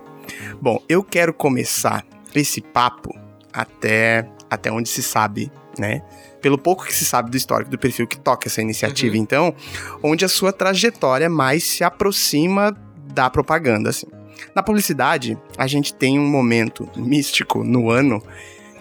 Bom, 0.60 0.82
eu 0.88 1.02
quero 1.02 1.32
começar 1.32 2.04
esse 2.34 2.60
papo 2.60 3.14
até, 3.52 4.28
até 4.50 4.70
onde 4.70 4.88
se 4.88 5.02
sabe, 5.02 5.50
né? 5.78 6.02
Pelo 6.40 6.58
pouco 6.58 6.84
que 6.84 6.94
se 6.94 7.04
sabe 7.04 7.30
do 7.30 7.36
histórico 7.36 7.70
do 7.70 7.78
perfil 7.78 8.06
que 8.06 8.18
toca 8.18 8.48
essa 8.48 8.60
iniciativa, 8.60 9.16
uhum. 9.16 9.22
então, 9.22 9.54
onde 10.02 10.24
a 10.24 10.28
sua 10.28 10.52
trajetória 10.52 11.28
mais 11.28 11.64
se 11.64 11.82
aproxima 11.82 12.76
da 13.14 13.30
propaganda, 13.30 13.90
assim. 13.90 14.06
Na 14.54 14.62
publicidade, 14.62 15.38
a 15.56 15.66
gente 15.66 15.94
tem 15.94 16.18
um 16.18 16.26
momento 16.26 16.88
místico 16.96 17.64
no 17.64 17.90
ano 17.90 18.22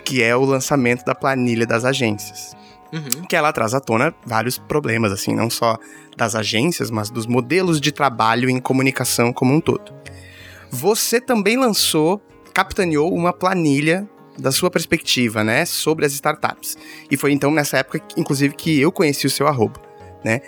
que 0.03 0.21
é 0.21 0.35
o 0.35 0.43
lançamento 0.43 1.03
da 1.05 1.15
planilha 1.15 1.65
das 1.65 1.85
agências. 1.85 2.55
Uhum. 2.91 3.25
Que 3.27 3.35
ela 3.35 3.51
traz 3.51 3.73
à 3.73 3.79
tona 3.79 4.13
vários 4.25 4.57
problemas, 4.57 5.11
assim, 5.11 5.33
não 5.33 5.49
só 5.49 5.77
das 6.15 6.35
agências, 6.35 6.91
mas 6.91 7.09
dos 7.09 7.25
modelos 7.25 7.81
de 7.81 7.91
trabalho 7.91 8.49
em 8.49 8.59
comunicação 8.59 9.33
como 9.33 9.53
um 9.53 9.59
todo. 9.59 9.93
Você 10.69 11.19
também 11.19 11.57
lançou, 11.57 12.21
capitaneou 12.53 13.13
uma 13.13 13.33
planilha 13.33 14.07
da 14.37 14.51
sua 14.51 14.69
perspectiva, 14.69 15.43
né, 15.43 15.65
sobre 15.65 16.05
as 16.05 16.13
startups. 16.13 16.77
E 17.09 17.17
foi 17.17 17.31
então 17.31 17.51
nessa 17.51 17.77
época, 17.77 18.01
inclusive, 18.17 18.55
que 18.55 18.79
eu 18.79 18.91
conheci 18.91 19.25
o 19.25 19.29
seu 19.29 19.47
arroba, 19.47 19.79
né? 20.23 20.41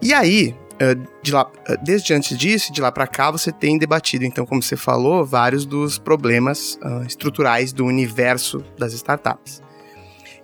E 0.00 0.12
aí, 0.12 0.54
de 1.22 1.32
lá, 1.32 1.50
eh, 1.68 1.76
desde 1.82 2.14
antes 2.14 2.36
disso, 2.36 2.72
de 2.72 2.80
lá 2.80 2.90
para 2.90 3.06
cá, 3.06 3.30
você 3.30 3.52
tem 3.52 3.78
debatido, 3.78 4.24
então, 4.24 4.44
como 4.44 4.62
você 4.62 4.76
falou, 4.76 5.24
vários 5.24 5.64
dos 5.64 5.98
problemas 5.98 6.78
uh, 6.82 7.04
estruturais 7.06 7.72
do 7.72 7.84
universo 7.84 8.64
das 8.78 8.92
startups. 8.92 9.62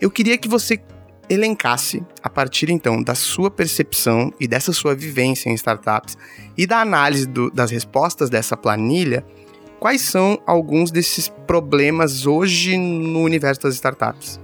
Eu 0.00 0.10
queria 0.10 0.38
que 0.38 0.48
você 0.48 0.80
elencasse, 1.28 2.02
a 2.22 2.30
partir 2.30 2.70
então 2.70 3.02
da 3.02 3.14
sua 3.14 3.50
percepção 3.50 4.32
e 4.40 4.48
dessa 4.48 4.72
sua 4.72 4.94
vivência 4.94 5.50
em 5.50 5.54
startups 5.54 6.16
e 6.56 6.66
da 6.66 6.80
análise 6.80 7.26
do, 7.26 7.50
das 7.50 7.70
respostas 7.70 8.30
dessa 8.30 8.56
planilha, 8.56 9.24
quais 9.78 10.00
são 10.00 10.40
alguns 10.46 10.90
desses 10.90 11.28
problemas 11.46 12.26
hoje 12.26 12.76
no 12.76 13.20
universo 13.20 13.62
das 13.62 13.74
startups? 13.74 14.40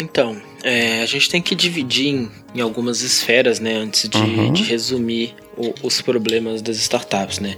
Então, 0.00 0.36
é, 0.62 1.02
a 1.02 1.06
gente 1.06 1.30
tem 1.30 1.40
que 1.40 1.54
dividir 1.54 2.08
em, 2.08 2.30
em 2.54 2.60
algumas 2.60 3.00
esferas, 3.00 3.60
né, 3.60 3.74
antes 3.74 4.08
de, 4.08 4.18
uhum. 4.18 4.52
de 4.52 4.62
resumir 4.62 5.34
o, 5.56 5.72
os 5.82 6.02
problemas 6.02 6.60
das 6.60 6.76
startups, 6.76 7.38
né. 7.38 7.56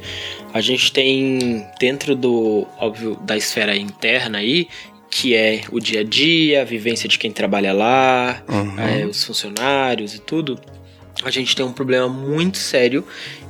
A 0.52 0.60
gente 0.60 0.92
tem 0.92 1.66
dentro 1.80 2.14
do, 2.14 2.66
óbvio, 2.78 3.16
da 3.22 3.36
esfera 3.36 3.76
interna 3.76 4.38
aí, 4.38 4.68
que 5.10 5.34
é 5.34 5.62
o 5.72 5.80
dia 5.80 6.00
a 6.00 6.04
dia, 6.04 6.62
a 6.62 6.64
vivência 6.64 7.08
de 7.08 7.18
quem 7.18 7.32
trabalha 7.32 7.72
lá, 7.72 8.42
uhum. 8.48 8.78
é, 8.78 9.06
os 9.06 9.24
funcionários 9.24 10.14
e 10.14 10.20
tudo. 10.20 10.60
A 11.24 11.30
gente 11.30 11.56
tem 11.56 11.64
um 11.64 11.72
problema 11.72 12.08
muito 12.08 12.58
sério, 12.58 13.04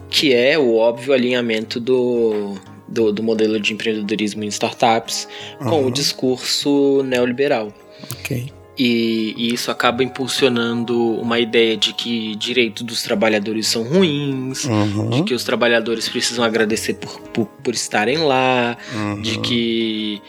que 0.08 0.32
é 0.32 0.58
o 0.58 0.76
óbvio 0.76 1.12
alinhamento 1.12 1.78
do, 1.78 2.54
do, 2.88 3.12
do 3.12 3.22
modelo 3.22 3.60
de 3.60 3.74
empreendedorismo 3.74 4.44
em 4.44 4.48
startups 4.48 5.28
uhum. 5.60 5.68
com 5.68 5.86
o 5.86 5.90
discurso 5.90 7.02
neoliberal. 7.02 7.74
Ok. 8.12 8.57
E, 8.78 9.34
e, 9.36 9.52
isso 9.52 9.72
acaba 9.72 10.04
impulsionando 10.04 10.96
uma 11.18 11.40
ideia 11.40 11.76
de 11.76 11.92
que 11.92 12.36
direitos 12.36 12.84
dos 12.84 13.02
trabalhadores 13.02 13.66
são 13.66 13.82
ruins, 13.82 14.64
uhum. 14.66 15.10
de 15.10 15.22
que 15.24 15.34
os 15.34 15.42
trabalhadores 15.42 16.08
precisam 16.08 16.44
agradecer 16.44 16.94
por, 16.94 17.20
por, 17.30 17.46
por 17.46 17.74
estarem 17.74 18.18
lá, 18.18 18.78
uhum. 18.94 19.20
de 19.20 19.38
que 19.40 20.22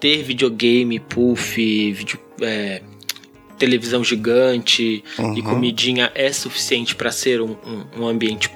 ter 0.00 0.24
videogame, 0.24 0.98
puff, 0.98 1.92
vídeo, 1.92 2.18
é, 2.40 2.82
televisão 3.56 4.02
gigante 4.02 5.04
uhum. 5.16 5.38
e 5.38 5.42
comidinha 5.42 6.10
é 6.16 6.32
suficiente 6.32 6.96
para 6.96 7.12
ser 7.12 7.40
um, 7.40 7.56
um, 7.64 8.00
um, 8.00 8.06
ambiente 8.08 8.50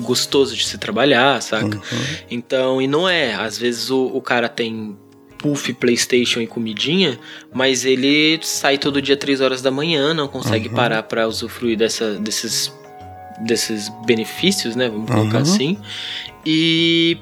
gostoso 0.00 0.54
de 0.54 0.66
se 0.66 0.76
trabalhar, 0.76 1.40
saca? 1.40 1.78
Uhum. 1.78 1.82
Então, 2.30 2.82
e 2.82 2.86
não 2.86 3.08
é. 3.08 3.32
Às 3.32 3.56
vezes 3.56 3.88
o, 3.90 4.04
o 4.08 4.20
cara 4.20 4.50
tem 4.50 4.94
puff, 5.40 5.72
Playstation 5.74 6.40
e 6.40 6.46
comidinha, 6.46 7.18
mas 7.52 7.84
ele 7.84 8.38
sai 8.42 8.78
todo 8.78 9.00
dia 9.00 9.16
3 9.16 9.40
horas 9.40 9.62
da 9.62 9.70
manhã, 9.70 10.12
não 10.12 10.28
consegue 10.28 10.68
uhum. 10.68 10.74
parar 10.74 11.02
para 11.02 11.26
usufruir 11.26 11.76
dessa, 11.76 12.14
desses, 12.14 12.72
desses 13.40 13.88
benefícios, 14.06 14.76
né? 14.76 14.88
Vamos 14.88 15.10
colocar 15.10 15.38
uhum. 15.38 15.42
assim. 15.42 15.78
E 16.44 17.18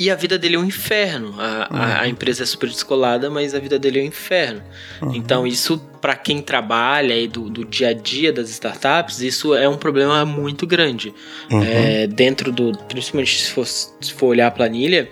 e 0.00 0.10
a 0.10 0.14
vida 0.14 0.38
dele 0.38 0.56
é 0.56 0.58
um 0.58 0.64
inferno. 0.64 1.34
A, 1.38 1.68
uhum. 1.70 1.76
a, 1.78 2.00
a, 2.00 2.08
empresa 2.08 2.42
é 2.42 2.46
super 2.46 2.70
descolada, 2.70 3.28
mas 3.28 3.54
a 3.54 3.58
vida 3.58 3.78
dele 3.78 3.98
é 3.98 4.02
um 4.02 4.06
inferno. 4.06 4.62
Uhum. 5.02 5.14
Então, 5.14 5.46
isso, 5.46 5.76
para 6.00 6.16
quem 6.16 6.40
trabalha 6.40 7.14
aí 7.14 7.28
do, 7.28 7.50
do 7.50 7.66
dia 7.66 7.88
a 7.88 7.92
dia 7.92 8.32
das 8.32 8.48
startups, 8.48 9.20
isso 9.20 9.54
é 9.54 9.68
um 9.68 9.76
problema 9.76 10.24
muito 10.24 10.66
grande. 10.66 11.12
Uhum. 11.50 11.62
É, 11.62 12.06
dentro 12.06 12.50
do. 12.50 12.72
Principalmente 12.88 13.42
se 13.42 13.50
for, 13.50 13.66
se 13.66 14.12
for 14.14 14.28
olhar 14.28 14.46
a 14.46 14.50
planilha, 14.50 15.06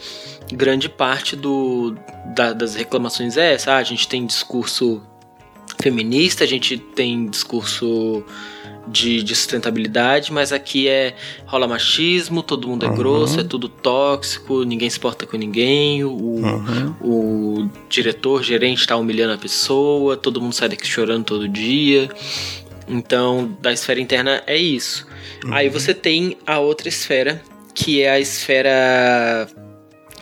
grande 0.52 0.88
parte 0.88 1.37
do, 1.37 1.97
da, 2.35 2.52
das 2.52 2.75
reclamações 2.75 3.37
é 3.37 3.55
essa. 3.55 3.73
Ah, 3.73 3.78
a 3.78 3.83
gente 3.83 4.09
tem 4.09 4.25
discurso 4.26 5.02
feminista, 5.81 6.45
a 6.45 6.47
gente 6.47 6.78
tem 6.78 7.26
discurso 7.26 8.25
de, 8.87 9.23
de, 9.23 9.35
sustentabilidade, 9.35 10.33
mas 10.33 10.52
aqui 10.52 10.88
é 10.88 11.14
rola 11.47 11.69
machismo, 11.69 12.43
todo 12.43 12.67
mundo 12.67 12.87
é 12.87 12.88
uhum. 12.88 12.97
grosso, 12.97 13.40
é 13.40 13.45
tudo 13.45 13.69
tóxico, 13.69 14.64
ninguém 14.64 14.88
se 14.88 14.99
porta 14.99 15.26
com 15.26 15.37
ninguém, 15.37 16.05
o, 16.05 16.11
uhum. 16.11 16.95
o 17.00 17.71
diretor, 17.88 18.43
gerente 18.43 18.81
está 18.81 18.97
humilhando 18.97 19.35
a 19.35 19.38
pessoa, 19.38 20.17
todo 20.17 20.40
mundo 20.40 20.55
sai 20.55 20.71
daqui 20.71 20.87
chorando 20.87 21.25
todo 21.25 21.49
dia. 21.49 22.09
Então, 22.88 23.55
da 23.61 23.71
esfera 23.71 24.00
interna 24.00 24.43
é 24.47 24.57
isso. 24.57 25.07
Uhum. 25.45 25.52
Aí 25.52 25.69
você 25.69 25.93
tem 25.93 26.38
a 26.47 26.59
outra 26.59 26.88
esfera, 26.88 27.43
que 27.75 28.00
é 28.00 28.11
a 28.11 28.19
esfera 28.19 29.47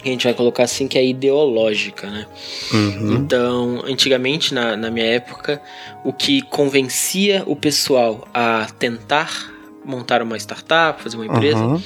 que 0.06 0.10
a 0.10 0.12
gente 0.12 0.24
vai 0.24 0.34
colocar 0.34 0.62
assim, 0.62 0.86
que 0.86 0.96
é 0.96 1.04
ideológica, 1.04 2.08
né? 2.08 2.26
Uhum. 2.72 3.14
Então, 3.14 3.82
antigamente, 3.84 4.54
na, 4.54 4.76
na 4.76 4.88
minha 4.90 5.06
época, 5.06 5.60
o 6.04 6.12
que 6.12 6.42
convencia 6.42 7.42
o 7.44 7.56
pessoal 7.56 8.26
a 8.32 8.66
tentar 8.78 9.52
montar 9.84 10.22
uma 10.22 10.36
startup, 10.36 11.02
fazer 11.02 11.16
uma 11.16 11.26
empresa, 11.26 11.58
uhum. 11.58 11.82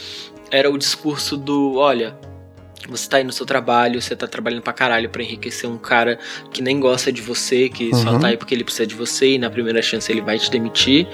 era 0.51 0.71
o 0.71 0.77
discurso 0.77 1.37
do, 1.37 1.77
olha, 1.77 2.15
você 2.89 3.09
tá 3.09 3.17
aí 3.19 3.25
no 3.25 3.33
seu 3.33 3.47
trabalho, 3.47 4.01
você 4.03 4.15
tá 4.15 4.27
trabalhando 4.27 4.63
pra 4.63 4.73
caralho 4.73 5.09
pra 5.09 5.23
enriquecer 5.23 5.69
um 5.69 5.79
cara 5.79 6.19
que 6.53 6.61
nem 6.61 6.79
gosta 6.79 7.11
de 7.11 7.23
você, 7.23 7.69
que 7.69 7.91
uhum. 7.91 8.03
só 8.03 8.19
tá 8.19 8.29
aí 8.29 8.37
porque 8.37 8.55
ele 8.55 8.65
precisa 8.65 8.87
de 8.87 8.95
você 8.95 9.35
e 9.35 9.39
na 9.39 9.49
primeira 9.49 9.81
chance 9.81 10.11
ele 10.13 10.21
vai 10.21 10.39
te 10.39 10.51
demitir. 10.51 11.07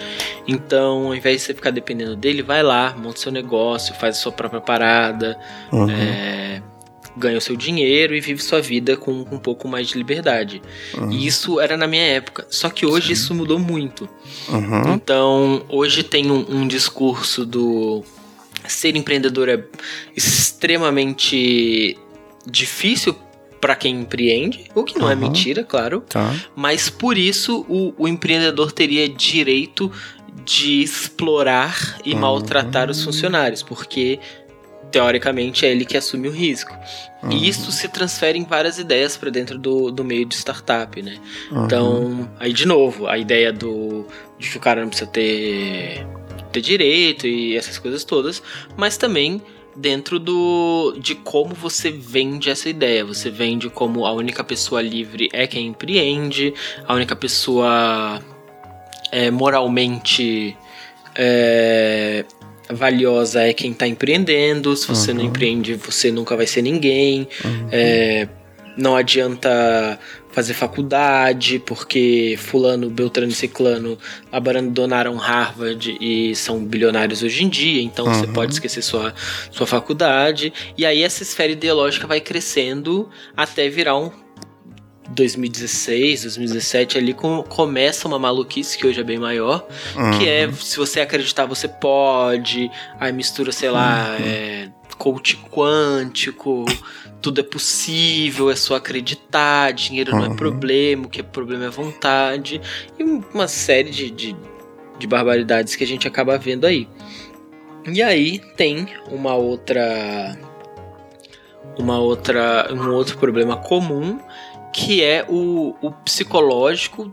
Então, 0.46 1.06
ao 1.06 1.14
invés 1.14 1.40
de 1.40 1.46
você 1.46 1.54
ficar 1.54 1.70
dependendo 1.70 2.16
dele, 2.16 2.42
vai 2.42 2.62
lá, 2.62 2.96
monta 2.96 3.20
seu 3.20 3.30
negócio, 3.30 3.94
faz 3.94 4.16
a 4.16 4.20
sua 4.20 4.32
própria 4.32 4.60
parada. 4.60 5.38
Uhum. 5.72 5.90
É 5.90 6.62
ganha 7.16 7.38
o 7.38 7.40
seu 7.40 7.56
dinheiro 7.56 8.14
e 8.14 8.20
vive 8.20 8.42
sua 8.42 8.60
vida 8.60 8.96
com, 8.96 9.12
um 9.12 9.38
pouco 9.38 9.66
mais 9.66 9.88
de 9.88 9.96
liberdade. 9.96 10.60
Uhum. 10.94 11.10
E 11.10 11.26
isso 11.26 11.60
era 11.60 11.76
na 11.76 11.86
minha 11.86 12.04
época. 12.04 12.46
Só 12.50 12.68
que 12.68 12.84
hoje 12.84 13.08
Sim. 13.08 13.12
isso 13.12 13.34
mudou 13.34 13.58
muito. 13.58 14.08
Uhum. 14.48 14.94
Então, 14.94 15.64
hoje 15.68 16.02
tem 16.02 16.30
um, 16.30 16.44
um 16.48 16.68
discurso 16.68 17.46
do 17.46 18.04
ser 18.68 18.96
empreendedor 18.96 19.48
é 19.48 19.62
extremamente 20.16 21.96
difícil 22.44 23.16
para 23.60 23.74
quem 23.74 24.00
empreende, 24.00 24.70
o 24.74 24.84
que 24.84 24.98
não 24.98 25.06
uhum. 25.06 25.12
é 25.12 25.16
mentira, 25.16 25.64
claro. 25.64 26.02
Tá. 26.08 26.34
Mas 26.54 26.88
por 26.88 27.16
isso 27.16 27.64
o, 27.68 27.94
o, 27.96 28.06
empreendedor 28.06 28.70
teria 28.70 29.08
direito 29.08 29.90
de 30.44 30.82
explorar 30.82 31.98
e 32.04 32.12
uhum. 32.12 32.20
maltratar 32.20 32.90
os 32.90 33.02
funcionários, 33.02 33.62
porque 33.62 34.20
teoricamente 34.90 35.66
é 35.66 35.70
ele 35.70 35.84
que 35.84 35.96
assume 35.96 36.28
o 36.28 36.30
risco. 36.30 36.76
Uhum. 37.22 37.32
E 37.32 37.48
isso 37.48 37.70
se 37.72 37.88
transfere 37.88 38.38
em 38.38 38.44
várias 38.44 38.78
ideias 38.78 39.16
para 39.16 39.30
dentro 39.30 39.58
do, 39.58 39.90
do 39.90 40.04
meio 40.04 40.24
de 40.24 40.34
startup, 40.34 41.00
né? 41.02 41.18
Uhum. 41.50 41.64
Então, 41.64 42.30
aí 42.38 42.52
de 42.52 42.66
novo, 42.66 43.06
a 43.06 43.18
ideia 43.18 43.52
do 43.52 44.06
de 44.38 44.50
que 44.50 44.58
o 44.58 44.60
cara 44.60 44.82
não 44.82 44.88
precisa 44.88 45.10
ter, 45.10 46.06
ter 46.52 46.60
direito 46.60 47.26
e 47.26 47.56
essas 47.56 47.78
coisas 47.78 48.04
todas, 48.04 48.42
mas 48.76 48.96
também 48.96 49.40
dentro 49.74 50.18
do 50.18 50.96
de 50.98 51.14
como 51.14 51.54
você 51.54 51.90
vende 51.90 52.50
essa 52.50 52.68
ideia. 52.68 53.04
Você 53.04 53.30
vende 53.30 53.68
como 53.68 54.06
a 54.06 54.12
única 54.12 54.42
pessoa 54.42 54.80
livre 54.80 55.28
é 55.32 55.46
quem 55.46 55.68
empreende, 55.68 56.54
a 56.86 56.94
única 56.94 57.14
pessoa 57.14 58.20
é, 59.12 59.30
moralmente 59.30 60.56
é, 61.14 62.24
valiosa 62.70 63.42
é 63.42 63.52
quem 63.52 63.72
está 63.72 63.86
empreendendo. 63.86 64.74
Se 64.76 64.86
você 64.86 65.10
uhum. 65.10 65.18
não 65.18 65.24
empreende, 65.24 65.74
você 65.74 66.10
nunca 66.10 66.36
vai 66.36 66.46
ser 66.46 66.62
ninguém. 66.62 67.28
Uhum. 67.44 67.68
É, 67.70 68.28
não 68.76 68.94
adianta 68.94 69.98
fazer 70.36 70.52
faculdade, 70.52 71.58
porque 71.58 72.36
fulano, 72.38 72.90
beltrano 72.90 73.32
e 73.32 73.34
ciclano 73.34 73.96
abandonaram 74.30 75.16
Harvard 75.16 75.96
e 75.98 76.36
são 76.36 76.62
bilionários 76.62 77.22
hoje 77.22 77.42
em 77.42 77.48
dia, 77.48 77.80
então 77.80 78.04
uhum. 78.04 78.12
você 78.12 78.26
pode 78.26 78.52
esquecer 78.52 78.82
sua, 78.82 79.14
sua 79.50 79.66
faculdade. 79.66 80.52
E 80.76 80.84
aí 80.84 81.02
essa 81.02 81.22
esfera 81.22 81.52
ideológica 81.52 82.06
vai 82.06 82.20
crescendo 82.20 83.08
até 83.34 83.66
virar 83.70 83.96
um 83.96 84.10
2016, 85.08 86.22
2017 86.22 86.98
ali 86.98 87.12
com, 87.12 87.42
começa 87.42 88.08
uma 88.08 88.18
maluquice 88.18 88.76
que 88.76 88.86
hoje 88.86 89.00
é 89.00 89.04
bem 89.04 89.18
maior, 89.18 89.66
uhum. 89.94 90.18
que 90.18 90.28
é 90.28 90.50
se 90.52 90.76
você 90.76 91.00
acreditar 91.00 91.46
você 91.46 91.68
pode, 91.68 92.70
aí 92.98 93.12
mistura, 93.12 93.52
sei 93.52 93.70
lá, 93.70 94.16
uhum. 94.18 94.26
é, 94.26 94.68
coach 94.98 95.36
quântico, 95.50 96.64
tudo 97.20 97.40
é 97.40 97.44
possível, 97.44 98.50
é 98.50 98.56
só 98.56 98.76
acreditar, 98.76 99.72
dinheiro 99.72 100.12
uhum. 100.12 100.18
não 100.18 100.26
é 100.26 100.28
uhum. 100.30 100.36
problema, 100.36 101.06
o 101.06 101.08
que 101.08 101.20
é 101.20 101.24
problema 101.24 101.66
é 101.66 101.70
vontade, 101.70 102.60
e 102.98 103.02
uma 103.02 103.48
série 103.48 103.90
de, 103.90 104.10
de, 104.10 104.36
de 104.98 105.06
barbaridades 105.06 105.76
que 105.76 105.84
a 105.84 105.86
gente 105.86 106.06
acaba 106.06 106.36
vendo 106.38 106.66
aí. 106.66 106.88
E 107.86 108.02
aí 108.02 108.40
tem 108.56 108.88
uma 109.10 109.34
outra 109.34 110.36
uma 111.78 111.98
outra 111.98 112.68
um 112.72 112.90
outro 112.90 113.18
problema 113.18 113.56
comum 113.56 114.18
que 114.76 115.02
é 115.02 115.24
o, 115.26 115.74
o 115.80 115.90
psicológico 115.90 117.10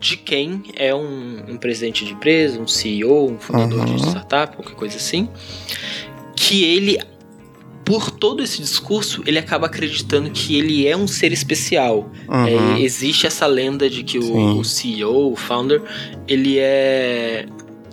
de 0.00 0.16
quem 0.16 0.64
é 0.74 0.92
um, 0.92 1.44
um, 1.48 1.56
presidente 1.56 2.04
de 2.04 2.12
empresa, 2.12 2.60
um 2.60 2.66
CEO, 2.66 3.30
um 3.30 3.38
fundador 3.38 3.88
uhum. 3.88 3.94
de 3.94 4.02
startup, 4.02 4.56
qualquer 4.56 4.74
coisa 4.74 4.96
assim, 4.96 5.28
que 6.34 6.64
ele, 6.64 6.98
por 7.84 8.10
todo 8.10 8.42
esse 8.42 8.60
discurso, 8.60 9.22
ele 9.26 9.38
acaba 9.38 9.66
acreditando 9.66 10.28
que 10.28 10.58
ele 10.58 10.88
é 10.88 10.96
um 10.96 11.06
ser 11.06 11.32
especial. 11.32 12.10
Uhum. 12.28 12.78
É, 12.78 12.80
existe 12.80 13.28
essa 13.28 13.46
lenda 13.46 13.88
de 13.88 14.02
que 14.02 14.18
o, 14.18 14.58
o, 14.58 14.64
CEO, 14.64 15.30
o 15.30 15.36
founder, 15.36 15.80
ele 16.26 16.58
é 16.58 17.46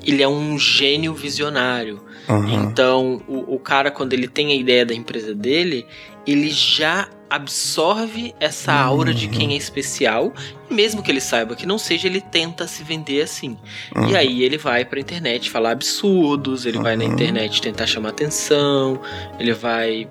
ele 0.03 0.23
é 0.23 0.27
um 0.27 0.57
gênio 0.57 1.13
visionário. 1.13 2.01
Uhum. 2.27 2.63
Então, 2.63 3.21
o, 3.27 3.53
o 3.53 3.59
cara, 3.59 3.91
quando 3.91 4.13
ele 4.13 4.27
tem 4.27 4.51
a 4.51 4.55
ideia 4.55 4.83
da 4.83 4.95
empresa 4.95 5.35
dele, 5.35 5.85
ele 6.25 6.49
já 6.49 7.07
absorve 7.31 8.35
essa 8.41 8.73
aura 8.73 9.11
uhum. 9.11 9.15
de 9.15 9.29
quem 9.29 9.53
é 9.53 9.55
especial, 9.55 10.33
mesmo 10.69 11.01
que 11.01 11.09
ele 11.09 11.21
saiba 11.21 11.55
que 11.55 11.65
não 11.65 11.77
seja, 11.77 12.09
ele 12.09 12.19
tenta 12.19 12.67
se 12.67 12.83
vender 12.83 13.21
assim. 13.21 13.57
Uhum. 13.95 14.09
E 14.09 14.17
aí 14.17 14.43
ele 14.43 14.57
vai 14.57 14.83
pra 14.83 14.99
internet 14.99 15.49
falar 15.49 15.71
absurdos, 15.71 16.65
ele 16.65 16.75
uhum. 16.75 16.83
vai 16.83 16.97
na 16.97 17.05
uhum. 17.05 17.13
internet 17.13 17.61
tentar 17.61 17.87
chamar 17.87 18.09
atenção, 18.09 18.99
ele 19.39 19.53
vai 19.53 20.09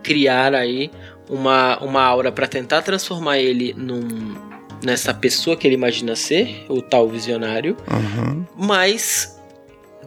criar 0.00 0.54
aí 0.54 0.92
uma, 1.28 1.76
uma 1.82 2.04
aura 2.04 2.30
para 2.30 2.46
tentar 2.46 2.82
transformar 2.82 3.38
ele 3.38 3.74
num, 3.76 4.36
nessa 4.80 5.12
pessoa 5.12 5.56
que 5.56 5.66
ele 5.66 5.74
imagina 5.74 6.14
ser, 6.14 6.64
o 6.68 6.80
tal 6.80 7.08
visionário, 7.08 7.76
uhum. 7.90 8.46
mas 8.56 9.36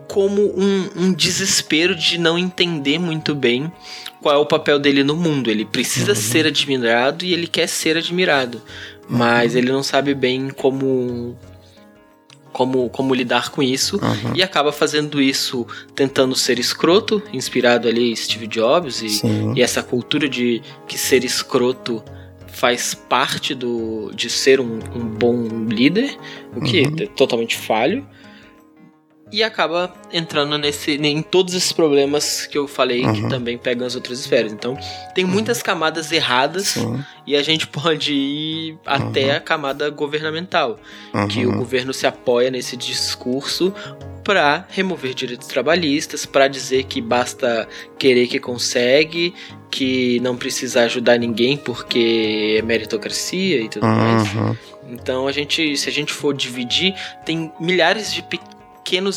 como 0.08 0.42
um, 0.58 0.90
um, 0.96 1.14
desespero 1.14 1.96
de 1.96 2.18
não 2.18 2.38
entender 2.38 3.00
muito 3.00 3.34
bem 3.36 3.72
qual 4.22 4.36
é 4.36 4.38
o 4.38 4.46
papel 4.46 4.80
dele 4.80 5.04
no 5.04 5.16
mundo. 5.16 5.50
Ele 5.50 5.66
precisa 5.66 6.12
uhum. 6.12 6.16
ser 6.16 6.46
admirado 6.46 7.26
e 7.26 7.34
ele 7.34 7.48
quer 7.48 7.68
ser 7.68 7.98
admirado, 7.98 8.62
mas 9.10 9.54
uhum. 9.54 9.58
ele 9.58 9.72
não 9.72 9.84
sabe 9.84 10.14
bem 10.14 10.50
como 10.50 11.38
como, 12.54 12.90
como 12.90 13.16
lidar 13.16 13.50
com 13.50 13.64
isso 13.64 13.96
uhum. 13.96 14.36
e 14.36 14.44
acaba 14.44 14.74
fazendo 14.74 15.22
isso 15.22 15.66
tentando 15.96 16.36
ser 16.36 16.60
escroto, 16.60 17.24
inspirado 17.32 17.88
ali 17.88 18.14
Steve 18.14 18.46
Jobs 18.46 19.02
e, 19.02 19.22
e 19.56 19.62
essa 19.62 19.82
cultura 19.82 20.28
de 20.28 20.62
que 20.86 20.98
ser 20.98 21.24
escroto 21.24 22.04
faz 22.48 22.94
parte 22.94 23.56
do, 23.56 24.12
de 24.14 24.30
ser 24.30 24.60
um, 24.60 24.80
um 24.94 25.00
bom 25.00 25.48
líder, 25.70 26.18
o 26.54 26.60
que 26.60 26.82
uhum. 26.82 26.96
é 27.00 27.06
totalmente 27.06 27.56
falho 27.56 28.06
e 29.32 29.44
acaba 29.44 29.94
entrando 30.12 30.58
nesse 30.58 30.92
em 30.92 31.22
todos 31.22 31.54
esses 31.54 31.72
problemas 31.72 32.46
que 32.46 32.58
eu 32.58 32.68
falei 32.68 33.06
uhum. 33.06 33.14
que 33.14 33.30
também 33.30 33.58
pegam 33.58 33.88
as 33.88 33.96
outras 33.96 34.20
esferas. 34.20 34.52
Então, 34.52 34.78
tem 35.16 35.24
muitas 35.24 35.60
uhum. 35.60 35.64
camadas 35.64 36.12
erradas 36.12 36.68
Sim. 36.70 37.04
e 37.26 37.36
a 37.36 37.42
gente 37.42 37.66
pode 37.70 38.14
ir 38.14 38.78
até 38.86 39.32
uhum. 39.32 39.38
a 39.38 39.40
camada 39.40 39.90
governamental, 39.90 40.80
que 41.30 41.46
o 41.46 41.50
uhum. 41.50 41.58
governo 41.60 41.94
se 41.94 42.06
apoia 42.06 42.52
nesse 42.52 42.76
discurso 42.76 43.74
para 44.24 44.68
remover 44.70 45.14
direitos 45.14 45.48
trabalhistas, 45.48 46.26
para 46.26 46.48
dizer 46.48 46.84
que 46.84 47.02
basta 47.02 47.68
querer 47.98 48.28
que 48.28 48.40
consegue, 48.40 49.34
que 49.70 50.20
não 50.20 50.36
precisa 50.38 50.84
ajudar 50.84 51.18
ninguém 51.18 51.58
porque 51.58 52.58
é 52.60 52.62
meritocracia 52.62 53.62
e 53.62 53.70
tudo 53.70 53.88
mais. 53.88 54.34
Uhum. 54.34 54.56
Então 54.92 55.28
a 55.28 55.32
gente, 55.32 55.76
se 55.78 55.90
a 55.90 55.92
gente 55.92 56.12
for 56.12 56.34
dividir, 56.34 56.94
tem 57.26 57.52
milhares 57.60 58.14
de 58.14 58.22
pequenos 58.22 58.61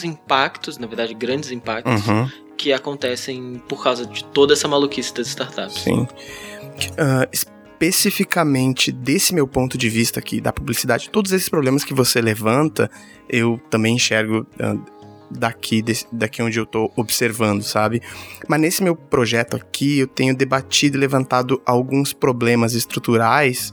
impactos, 0.05 0.79
na 0.79 0.87
verdade, 0.87 1.15
grandes 1.15 1.51
impactos, 1.51 2.07
uhum. 2.07 2.29
que 2.57 2.73
acontecem 2.73 3.63
por 3.69 3.83
causa 3.83 4.07
de 4.07 4.25
toda 4.25 4.53
essa 4.53 4.69
maluquice 4.69 5.13
das 5.15 5.29
startups. 5.29 5.83
Sim. 5.83 6.03
Uh, 6.03 7.27
especificamente 7.33 8.91
desse 8.91 9.35
meu 9.35 9.47
ponto 9.47 9.77
de 9.77 9.89
vista 9.89 10.21
aqui 10.21 10.41
da 10.41 10.53
publicidade, 10.53 11.11
todos 11.11 11.33
esses 11.33 11.49
problemas 11.49 11.85
que 11.85 11.93
você 11.93 12.21
levanta, 12.21 12.91
eu 13.29 13.61
também 13.71 13.97
enxergo 13.97 14.47
uh, 14.61 14.95
daqui, 15.31 15.83
desse, 15.83 16.07
daqui 16.13 16.43
onde 16.43 16.59
eu 16.59 16.67
tô 16.67 16.91
observando, 16.97 17.63
sabe? 17.63 18.01
Mas 18.49 18.61
nesse 18.61 18.83
meu 18.83 18.95
projeto 18.95 19.57
aqui, 19.57 19.99
eu 19.99 20.07
tenho 20.07 20.35
debatido 20.35 20.97
e 20.97 21.01
levantado 21.01 21.61
alguns 21.67 22.13
problemas 22.13 22.75
estruturais 22.75 23.73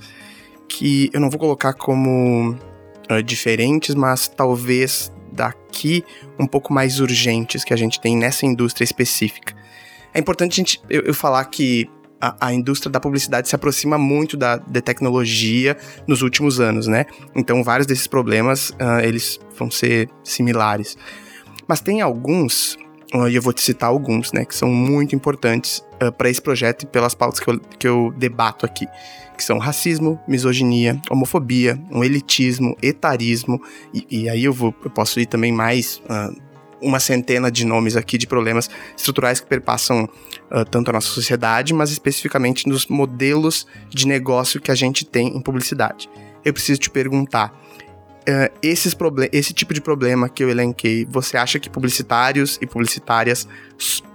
que 0.68 1.10
eu 1.14 1.20
não 1.20 1.30
vou 1.30 1.40
colocar 1.40 1.74
como 1.74 2.56
uh, 3.10 3.24
diferentes, 3.24 3.94
mas 3.94 4.28
talvez 4.28 5.12
daqui 5.42 6.04
um 6.38 6.46
pouco 6.46 6.72
mais 6.72 7.00
urgentes 7.00 7.64
que 7.64 7.74
a 7.74 7.78
gente 7.78 8.00
tem 8.00 8.16
nessa 8.16 8.46
indústria 8.46 8.84
específica. 8.84 9.56
É 10.14 10.20
importante 10.20 10.54
a 10.54 10.56
gente, 10.56 10.82
eu, 10.88 11.02
eu 11.02 11.14
falar 11.14 11.44
que 11.46 11.90
a, 12.20 12.48
a, 12.48 12.54
indústria 12.54 12.92
da 12.92 13.00
publicidade 13.00 13.50
se 13.50 13.56
aproxima 13.56 13.98
muito 13.98 14.38
da, 14.38 14.58
da, 14.58 14.80
tecnologia 14.80 15.76
nos 16.08 16.22
últimos 16.22 16.60
anos, 16.60 16.86
né? 16.86 17.08
Então, 17.36 17.64
vários 17.64 17.88
desses 17.88 18.06
problemas, 18.06 18.70
uh, 18.72 19.00
eles 19.02 19.40
vão 19.58 19.72
ser 19.72 20.08
similares. 20.24 20.96
Mas 21.68 21.82
tem 21.82 22.02
alguns, 22.02 22.78
e 23.30 23.36
eu 23.36 23.42
vou 23.42 23.54
te 23.54 23.62
citar 23.62 23.90
alguns, 23.90 24.32
né? 24.32 24.46
Que 24.46 24.56
são 24.56 24.70
muito 24.70 25.16
importantes 25.16 25.80
uh, 26.02 26.06
ah, 26.06 26.12
para 26.12 26.30
esse 26.30 26.42
projeto 26.42 26.84
e 26.84 26.86
pelas 26.86 27.14
pautas 27.14 27.40
que 27.40 27.50
eu, 27.50 27.60
que 27.60 27.88
eu 27.88 28.14
debato 28.18 28.66
aqui 28.66 28.88
que 29.42 29.46
são 29.46 29.58
racismo, 29.58 30.20
misoginia, 30.28 31.02
homofobia, 31.10 31.82
um 31.90 32.04
elitismo, 32.04 32.78
etarismo, 32.80 33.60
e, 33.92 34.06
e 34.08 34.30
aí 34.30 34.44
eu, 34.44 34.54
vou, 34.54 34.74
eu 34.86 34.92
posso 34.92 35.20
ir 35.20 35.26
também 35.26 35.52
mais. 35.52 36.00
Uh, 36.06 36.52
uma 36.82 37.00
centena 37.00 37.52
de 37.52 37.64
nomes 37.64 37.96
aqui 37.96 38.18
de 38.18 38.26
problemas 38.26 38.68
estruturais 38.98 39.40
que 39.40 39.46
perpassam 39.46 40.06
uh, 40.50 40.66
tanto 40.66 40.90
a 40.90 40.94
nossa 40.94 41.08
sociedade, 41.08 41.74
mas 41.74 41.92
especificamente 41.92 42.68
nos 42.68 42.88
modelos 42.88 43.68
de 43.88 44.08
negócio 44.08 44.60
que 44.60 44.72
a 44.72 44.76
gente 44.76 45.06
tem 45.06 45.28
em 45.28 45.42
publicidade. 45.42 46.10
Eu 46.44 46.52
preciso 46.54 46.80
te 46.80 46.90
perguntar: 46.90 47.54
uh, 48.22 48.52
esses 48.62 48.96
esse 49.32 49.54
tipo 49.54 49.74
de 49.74 49.82
problema 49.82 50.30
que 50.30 50.44
eu 50.44 50.50
elenquei, 50.50 51.06
você 51.10 51.38
acha 51.38 51.60
que 51.60 51.70
publicitários 51.70 52.58
e 52.62 52.68
publicitárias 52.68 53.48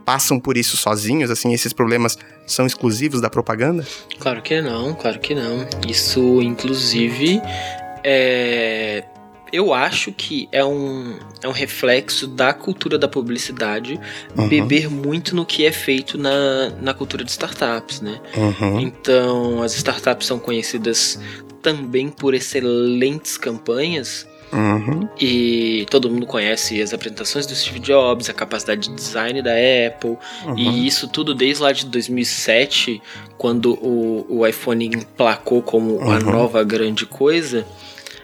passam 0.04 0.38
por 0.38 0.56
isso 0.56 0.76
sozinhos? 0.76 1.30
Assim, 1.30 1.52
esses 1.52 1.72
problemas 1.72 2.18
são 2.46 2.66
exclusivos 2.66 3.20
da 3.20 3.28
propaganda? 3.28 3.86
Claro 4.18 4.42
que 4.42 4.60
não, 4.60 4.94
claro 4.94 5.18
que 5.18 5.34
não. 5.34 5.66
Isso, 5.86 6.40
inclusive, 6.42 7.40
é 8.04 9.04
eu 9.52 9.72
acho 9.72 10.12
que 10.12 10.48
é 10.50 10.64
um, 10.64 11.18
é 11.42 11.48
um 11.48 11.52
reflexo 11.52 12.26
da 12.26 12.52
cultura 12.52 12.98
da 12.98 13.06
publicidade 13.06 13.98
uhum. 14.36 14.48
beber 14.48 14.90
muito 14.90 15.36
no 15.36 15.46
que 15.46 15.64
é 15.64 15.72
feito 15.72 16.18
na, 16.18 16.70
na 16.80 16.92
cultura 16.92 17.24
de 17.24 17.30
startups, 17.30 18.00
né? 18.00 18.20
Uhum. 18.36 18.80
Então, 18.80 19.62
as 19.62 19.74
startups 19.74 20.26
são 20.26 20.38
conhecidas 20.38 21.20
também 21.66 22.08
por 22.08 22.32
excelentes 22.32 23.36
campanhas. 23.36 24.24
Uhum. 24.52 25.08
E 25.20 25.84
todo 25.90 26.08
mundo 26.08 26.24
conhece 26.24 26.80
as 26.80 26.94
apresentações 26.94 27.44
do 27.44 27.56
Steve 27.56 27.80
Jobs, 27.80 28.30
a 28.30 28.32
capacidade 28.32 28.88
de 28.88 28.94
design 28.94 29.42
da 29.42 29.50
Apple, 29.50 30.16
uhum. 30.44 30.56
e 30.56 30.86
isso 30.86 31.08
tudo 31.08 31.34
desde 31.34 31.64
lá 31.64 31.72
de 31.72 31.86
2007, 31.86 33.02
quando 33.36 33.74
o, 33.84 34.24
o 34.28 34.46
iPhone 34.46 34.86
emplacou 34.86 35.60
como 35.60 35.94
uhum. 35.94 36.12
a 36.12 36.20
nova 36.20 36.62
grande 36.62 37.04
coisa. 37.04 37.66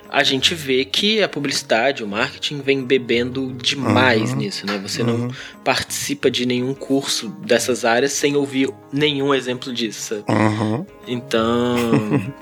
A 0.08 0.22
gente 0.22 0.54
vê 0.54 0.84
que 0.84 1.20
a 1.20 1.28
publicidade, 1.28 2.04
o 2.04 2.06
marketing 2.06 2.60
vem 2.60 2.84
bebendo 2.84 3.52
demais 3.54 4.30
uhum. 4.30 4.36
nisso, 4.36 4.64
né? 4.66 4.78
Você 4.78 5.02
não 5.02 5.14
uhum. 5.14 5.30
participa 5.64 6.30
de 6.30 6.46
nenhum 6.46 6.74
curso 6.74 7.28
dessas 7.44 7.84
áreas 7.84 8.12
sem 8.12 8.36
ouvir 8.36 8.70
nenhum 8.92 9.34
exemplo 9.34 9.72
disso. 9.72 10.22
Uhum. 10.28 10.86
Então. 11.08 12.32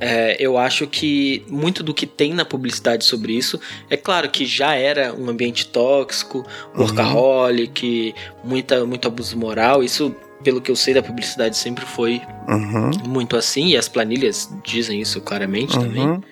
É, 0.00 0.36
eu 0.38 0.58
acho 0.58 0.86
que 0.86 1.44
muito 1.48 1.82
do 1.82 1.94
que 1.94 2.06
tem 2.06 2.34
na 2.34 2.44
publicidade 2.44 3.04
sobre 3.04 3.32
isso, 3.32 3.58
é 3.88 3.96
claro 3.96 4.28
que 4.28 4.44
já 4.44 4.74
era 4.74 5.14
um 5.14 5.28
ambiente 5.28 5.66
tóxico, 5.66 6.38
uhum. 6.74 6.82
workaholic, 6.82 8.14
uhum. 8.14 8.50
muita, 8.50 8.84
muito 8.84 9.08
abuso 9.08 9.36
moral. 9.38 9.82
Isso, 9.82 10.14
pelo 10.42 10.60
que 10.60 10.70
eu 10.70 10.76
sei 10.76 10.94
da 10.94 11.02
publicidade, 11.02 11.56
sempre 11.56 11.84
foi 11.84 12.20
uhum. 12.48 12.90
muito 13.08 13.36
assim, 13.36 13.68
e 13.68 13.76
as 13.76 13.88
planilhas 13.88 14.50
dizem 14.64 15.00
isso 15.00 15.20
claramente 15.20 15.76
uhum. 15.76 15.82
também. 15.82 16.22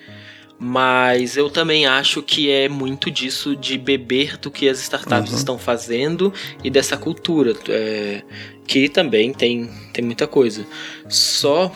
Mas 0.57 1.35
eu 1.35 1.49
também 1.49 1.85
acho 1.85 2.21
que 2.21 2.49
é 2.49 2.69
muito 2.69 3.11
disso 3.11 3.57
de 3.57 3.77
beber 3.77 4.37
do 4.37 4.49
que 4.49 4.69
as 4.69 4.79
startups 4.79 5.31
uhum. 5.31 5.37
estão 5.37 5.57
fazendo 5.57 6.33
e 6.63 6.69
dessa 6.69 6.95
cultura, 6.95 7.53
é, 7.67 8.21
que 8.65 8.87
também 8.87 9.33
tem, 9.33 9.69
tem 9.91 10.05
muita 10.05 10.25
coisa. 10.27 10.65
Só 11.09 11.75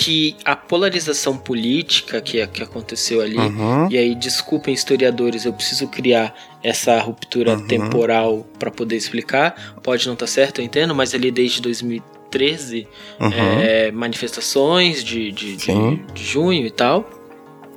que 0.00 0.34
a 0.46 0.56
polarização 0.56 1.36
política 1.36 2.22
que, 2.22 2.44
que 2.46 2.62
aconteceu 2.62 3.20
ali, 3.20 3.36
uhum. 3.36 3.86
e 3.90 3.98
aí 3.98 4.14
desculpem 4.14 4.72
historiadores, 4.72 5.44
eu 5.44 5.52
preciso 5.52 5.86
criar 5.88 6.34
essa 6.62 6.98
ruptura 6.98 7.52
uhum. 7.52 7.66
temporal 7.66 8.46
para 8.58 8.70
poder 8.70 8.96
explicar. 8.96 9.76
Pode 9.82 10.06
não 10.06 10.14
estar 10.14 10.24
tá 10.24 10.32
certo, 10.32 10.62
eu 10.62 10.64
entendo, 10.64 10.94
mas 10.94 11.14
ali 11.14 11.30
desde 11.30 11.60
2013, 11.60 12.88
uhum. 13.20 13.30
é, 13.60 13.90
manifestações 13.90 15.04
de, 15.04 15.30
de, 15.32 15.56
de, 15.56 15.96
de, 16.14 16.24
junho 16.24 16.66
e 16.66 16.70
tal. 16.70 17.06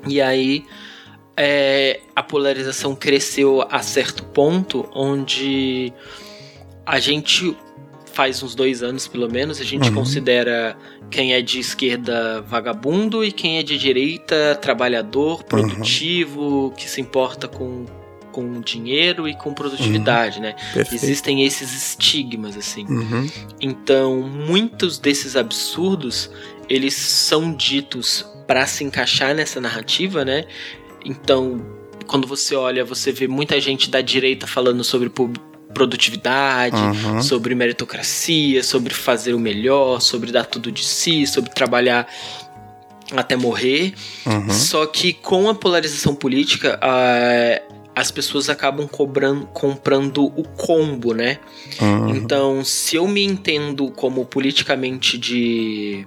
E 0.08 0.22
aí 0.22 0.64
é, 1.36 2.00
a 2.16 2.24
polarização 2.24 2.96
cresceu 2.96 3.68
a 3.70 3.82
certo 3.82 4.24
ponto 4.24 4.90
onde 4.96 5.92
a 6.86 7.00
gente 7.00 7.54
faz 8.14 8.42
uns 8.44 8.56
dois 8.56 8.82
anos 8.84 9.08
pelo 9.08 9.30
menos, 9.30 9.60
a 9.60 9.64
gente 9.64 9.90
uhum. 9.90 9.96
considera 9.96 10.78
quem 11.10 11.34
é 11.34 11.42
de 11.42 11.60
esquerda 11.60 12.42
vagabundo 12.44 13.26
e 13.26 13.32
quem 13.32 13.58
é 13.58 13.64
de 13.64 13.78
direita 13.78 14.56
trabalhador, 14.62 15.40
uhum. 15.40 15.44
produtivo, 15.44 16.42
uhum. 16.42 16.70
que 16.70 16.88
se 16.90 17.02
importa 17.02 17.48
com, 17.48 17.86
com 18.32 18.62
dinheiro 18.62 19.28
e 19.28 19.36
com 19.36 19.54
produtividade, 19.54 20.38
uhum. 20.38 20.44
né? 20.44 20.56
Perfeito. 20.74 21.04
Existem 21.04 21.44
esses 21.44 21.74
estigmas, 21.76 22.56
assim. 22.56 22.86
Uhum. 22.86 23.30
Então, 23.60 24.22
muitos 24.22 25.00
desses 25.00 25.36
absurdos, 25.36 26.30
eles 26.70 26.94
são 26.94 27.54
ditos 27.54 28.26
para 28.46 28.66
se 28.68 28.84
encaixar 28.84 29.34
nessa 29.34 29.60
narrativa, 29.60 30.24
né? 30.24 30.46
Então, 31.04 31.66
quando 32.06 32.28
você 32.28 32.56
olha, 32.56 32.86
você 32.86 33.12
vê 33.12 33.28
muita 33.28 33.60
gente 33.60 33.90
da 33.90 34.02
direita 34.02 34.46
falando 34.46 34.84
sobre 34.84 35.10
produtividade, 35.74 36.78
uhum. 36.78 37.22
sobre 37.22 37.56
meritocracia, 37.56 38.64
sobre 38.64 38.94
fazer 38.94 39.34
o 39.34 39.40
melhor, 39.40 40.00
sobre 40.00 40.32
dar 40.32 40.46
tudo 40.46 40.72
de 40.72 40.84
si, 40.84 41.26
sobre 41.28 41.52
trabalhar 41.52 42.08
até 43.12 43.36
morrer. 43.36 43.94
Uhum. 44.26 44.50
Só 44.50 44.86
que 44.86 45.14
com 45.14 45.50
a 45.50 45.56
polarização 45.56 46.16
política, 46.16 46.80
as 47.96 48.12
pessoas 48.12 48.50
acabam 48.50 48.88
cobrando, 48.88 49.46
comprando 49.48 50.26
o 50.26 50.44
combo, 50.44 51.14
né? 51.14 51.40
Uhum. 51.80 52.10
Então, 52.10 52.64
se 52.64 52.96
eu 52.96 53.08
me 53.08 53.24
entendo 53.24 53.92
como 53.92 54.26
politicamente 54.26 55.18
de, 55.18 56.06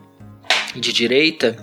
de 0.75 0.93
direita, 0.93 1.57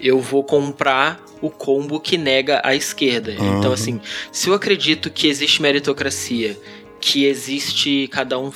eu 0.00 0.20
vou 0.20 0.44
comprar 0.44 1.20
o 1.40 1.50
combo 1.50 2.00
que 2.00 2.16
nega 2.16 2.60
a 2.64 2.74
esquerda. 2.74 3.32
Então, 3.32 3.72
assim, 3.72 4.00
se 4.30 4.48
eu 4.48 4.54
acredito 4.54 5.10
que 5.10 5.26
existe 5.26 5.60
meritocracia 5.60 6.56
que 7.04 7.26
existe, 7.26 8.08
cada 8.08 8.38
um 8.38 8.50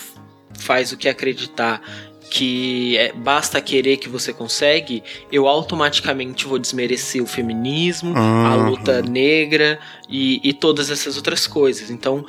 faz 0.58 0.90
o 0.90 0.96
que 0.96 1.06
acreditar, 1.06 1.82
que 2.30 2.96
é, 2.96 3.12
basta 3.12 3.60
querer 3.60 3.98
que 3.98 4.08
você 4.08 4.32
consegue, 4.32 5.02
eu 5.30 5.46
automaticamente 5.46 6.46
vou 6.46 6.58
desmerecer 6.58 7.22
o 7.22 7.26
feminismo, 7.26 8.14
uhum. 8.14 8.46
a 8.46 8.54
luta 8.54 9.02
negra 9.02 9.78
e, 10.08 10.40
e 10.42 10.54
todas 10.54 10.90
essas 10.90 11.18
outras 11.18 11.46
coisas. 11.46 11.90
Então, 11.90 12.24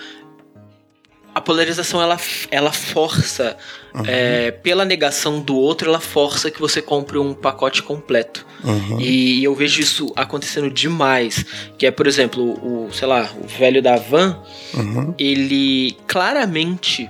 a, 1.40 1.42
polarização 1.42 2.02
ela, 2.02 2.18
ela 2.52 2.72
força, 2.72 3.58
uhum. 3.94 4.04
é, 4.06 4.52
pela 4.52 4.86
negação 4.86 5.40
do 5.40 5.56
outro, 5.56 5.90
ela 5.90 6.00
força 6.00 6.52
que 6.52 6.60
você 6.60 6.82
compre 6.82 7.18
um 7.18 7.34
pacote 7.34 7.82
completo. 7.82 8.46
Uhum. 8.64 9.00
E, 9.00 9.40
e, 9.40 9.44
eu 9.44 9.56
vejo 9.56 9.82
isso 9.82 10.12
acontecendo 10.16 10.70
demais. 10.70 11.46
Que 11.78 11.88
é, 11.88 11.92
por 11.92 12.08
exemplo, 12.08 12.44
o, 12.44 12.90
sei 12.92 13.08
lá, 13.08 13.30
o 13.42 13.48
velho 13.48 13.82
da 13.82 13.96
van, 13.96 14.42
uhum. 14.74 15.14
ele 15.18 15.98
claramente 16.08 17.10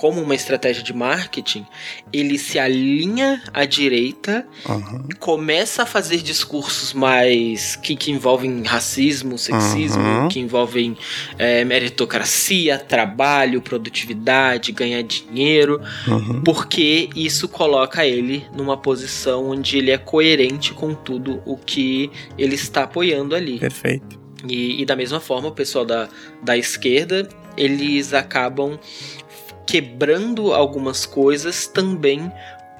como 0.00 0.22
uma 0.22 0.34
estratégia 0.34 0.82
de 0.82 0.94
marketing, 0.94 1.66
ele 2.10 2.38
se 2.38 2.58
alinha 2.58 3.42
à 3.52 3.66
direita, 3.66 4.46
uhum. 4.66 5.06
começa 5.18 5.82
a 5.82 5.86
fazer 5.86 6.22
discursos 6.22 6.94
mais 6.94 7.76
que, 7.76 7.94
que 7.94 8.10
envolvem 8.10 8.62
racismo, 8.62 9.36
sexismo, 9.36 10.02
uhum. 10.02 10.28
que 10.28 10.40
envolvem 10.40 10.96
é, 11.36 11.66
meritocracia, 11.66 12.78
trabalho, 12.78 13.60
produtividade, 13.60 14.72
ganhar 14.72 15.02
dinheiro, 15.02 15.82
uhum. 16.08 16.40
porque 16.44 17.10
isso 17.14 17.46
coloca 17.46 18.06
ele 18.06 18.46
numa 18.56 18.78
posição 18.78 19.50
onde 19.50 19.76
ele 19.76 19.90
é 19.90 19.98
coerente 19.98 20.72
com 20.72 20.94
tudo 20.94 21.42
o 21.44 21.58
que 21.58 22.10
ele 22.38 22.54
está 22.54 22.84
apoiando 22.84 23.34
ali. 23.34 23.58
Perfeito. 23.58 24.18
E, 24.48 24.80
e, 24.80 24.86
da 24.86 24.96
mesma 24.96 25.20
forma, 25.20 25.48
o 25.48 25.52
pessoal 25.52 25.84
da, 25.84 26.08
da 26.42 26.56
esquerda, 26.56 27.28
eles 27.54 28.14
acabam 28.14 28.78
quebrando 29.70 30.52
algumas 30.52 31.06
coisas 31.06 31.68
também 31.68 32.32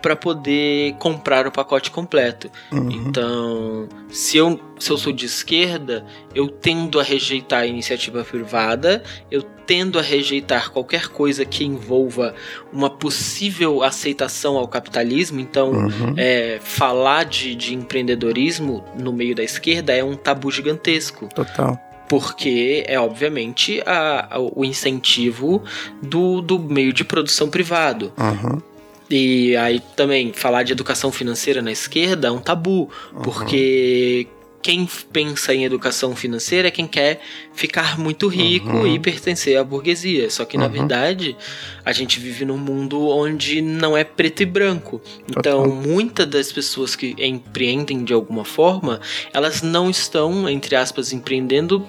para 0.02 0.16
poder 0.16 0.94
comprar 0.94 1.46
o 1.46 1.52
pacote 1.52 1.88
completo. 1.90 2.50
Uhum. 2.72 2.90
Então, 2.90 3.88
se 4.08 4.38
eu, 4.38 4.58
se 4.78 4.90
eu 4.90 4.98
sou 4.98 5.12
de 5.12 5.26
esquerda, 5.26 6.04
eu 6.34 6.48
tendo 6.48 6.98
a 6.98 7.02
rejeitar 7.02 7.60
a 7.60 7.66
iniciativa 7.66 8.24
privada, 8.24 9.04
eu 9.30 9.42
tendo 9.42 10.00
a 10.00 10.02
rejeitar 10.02 10.72
qualquer 10.72 11.08
coisa 11.08 11.44
que 11.44 11.64
envolva 11.64 12.34
uma 12.72 12.90
possível 12.90 13.84
aceitação 13.84 14.56
ao 14.56 14.66
capitalismo. 14.66 15.38
Então, 15.38 15.70
uhum. 15.70 16.14
é, 16.16 16.58
falar 16.60 17.24
de, 17.24 17.54
de 17.54 17.72
empreendedorismo 17.72 18.82
no 18.98 19.12
meio 19.12 19.36
da 19.36 19.44
esquerda 19.44 19.92
é 19.92 20.02
um 20.02 20.16
tabu 20.16 20.50
gigantesco. 20.50 21.28
Total 21.28 21.89
porque 22.10 22.82
é 22.88 22.98
obviamente 22.98 23.80
a, 23.86 24.34
a, 24.34 24.40
o 24.40 24.64
incentivo 24.64 25.62
do, 26.02 26.40
do 26.40 26.58
meio 26.58 26.92
de 26.92 27.04
produção 27.04 27.48
privado. 27.48 28.12
Uhum. 28.18 28.60
E 29.08 29.56
aí 29.56 29.80
também 29.94 30.32
falar 30.32 30.64
de 30.64 30.72
educação 30.72 31.12
financeira 31.12 31.62
na 31.62 31.70
esquerda 31.70 32.26
é 32.26 32.30
um 32.32 32.40
tabu, 32.40 32.90
uhum. 33.14 33.22
porque 33.22 34.26
quem 34.60 34.88
pensa 35.12 35.54
em 35.54 35.64
educação 35.64 36.16
financeira 36.16 36.66
é 36.66 36.70
quem 36.72 36.84
quer 36.84 37.20
ficar 37.54 37.96
muito 37.96 38.26
rico 38.26 38.78
uhum. 38.78 38.86
e 38.88 38.98
pertencer 38.98 39.56
à 39.56 39.62
burguesia. 39.62 40.28
Só 40.30 40.44
que, 40.44 40.56
uhum. 40.56 40.64
na 40.64 40.68
verdade, 40.68 41.36
a 41.84 41.92
gente 41.92 42.18
vive 42.18 42.44
num 42.44 42.58
mundo 42.58 43.06
onde 43.08 43.62
não 43.62 43.96
é 43.96 44.02
preto 44.02 44.42
e 44.42 44.46
branco. 44.46 45.00
Então, 45.28 45.68
muitas 45.68 46.26
das 46.26 46.50
pessoas 46.50 46.96
que 46.96 47.14
empreendem 47.18 48.02
de 48.02 48.12
alguma 48.12 48.44
forma, 48.44 49.00
elas 49.32 49.62
não 49.62 49.88
estão, 49.88 50.48
entre 50.48 50.74
aspas, 50.74 51.12
empreendendo 51.12 51.86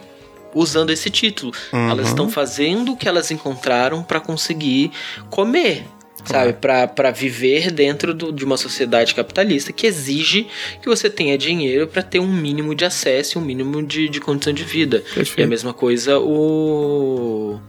usando 0.54 0.90
esse 0.90 1.10
título. 1.10 1.52
Uhum. 1.72 1.90
Elas 1.90 2.08
estão 2.10 2.30
fazendo 2.30 2.94
o 2.94 2.98
que 2.98 3.08
elas 3.08 3.32
encontraram 3.32 4.04
para 4.04 4.20
conseguir 4.20 4.92
comer. 5.30 5.86
Sabe, 6.24 6.54
para 6.54 7.10
viver 7.10 7.72
dentro 7.72 8.14
do, 8.14 8.32
de 8.32 8.46
uma 8.46 8.56
sociedade 8.56 9.16
capitalista 9.16 9.74
que 9.74 9.88
exige 9.88 10.48
que 10.80 10.88
você 10.88 11.10
tenha 11.10 11.36
dinheiro 11.36 11.88
para 11.88 12.04
ter 12.04 12.20
um 12.20 12.32
mínimo 12.32 12.76
de 12.76 12.86
acesso 12.86 13.40
e 13.40 13.42
um 13.42 13.44
mínimo 13.44 13.82
de, 13.82 14.08
de 14.08 14.20
condição 14.20 14.54
de 14.54 14.64
vida. 14.64 15.00
Perfeito. 15.00 15.40
E 15.40 15.44
a 15.44 15.48
mesma 15.48 15.74
coisa 15.74 16.20
o 16.20 17.60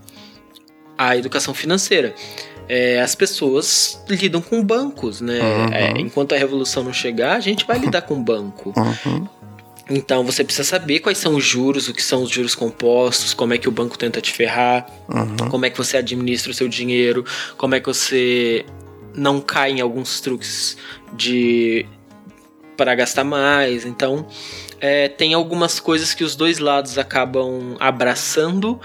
a 0.98 1.16
educação 1.16 1.54
financeira. 1.54 2.14
É, 2.68 3.00
as 3.00 3.14
pessoas 3.14 4.02
lidam 4.08 4.40
com 4.40 4.62
bancos, 4.62 5.20
né? 5.20 5.40
Uhum. 5.40 5.72
É, 5.72 6.00
enquanto 6.00 6.34
a 6.34 6.38
revolução 6.38 6.84
não 6.84 6.92
chegar, 6.92 7.36
a 7.36 7.40
gente 7.40 7.66
vai 7.66 7.78
lidar 7.78 8.02
com 8.02 8.22
banco. 8.22 8.72
Uhum. 8.76 9.26
Então 9.90 10.24
você 10.24 10.44
precisa 10.44 10.66
saber 10.66 11.00
quais 11.00 11.18
são 11.18 11.34
os 11.34 11.44
juros, 11.44 11.88
o 11.88 11.92
que 11.92 12.02
são 12.02 12.22
os 12.22 12.30
juros 12.30 12.54
compostos, 12.54 13.34
como 13.34 13.52
é 13.52 13.58
que 13.58 13.68
o 13.68 13.72
banco 13.72 13.98
tenta 13.98 14.20
te 14.20 14.32
ferrar, 14.32 14.86
uhum. 15.08 15.48
como 15.50 15.66
é 15.66 15.70
que 15.70 15.76
você 15.76 15.96
administra 15.96 16.50
o 16.50 16.54
seu 16.54 16.68
dinheiro, 16.68 17.24
como 17.56 17.74
é 17.74 17.80
que 17.80 17.86
você 17.86 18.64
não 19.14 19.40
cai 19.40 19.72
em 19.72 19.80
alguns 19.80 20.20
truques 20.20 20.76
de 21.14 21.86
para 22.76 22.94
gastar 22.94 23.24
mais. 23.24 23.84
Então 23.84 24.26
é, 24.80 25.08
tem 25.08 25.34
algumas 25.34 25.78
coisas 25.78 26.14
que 26.14 26.24
os 26.24 26.34
dois 26.34 26.58
lados 26.58 26.98
acabam 26.98 27.76
abraçando, 27.78 28.80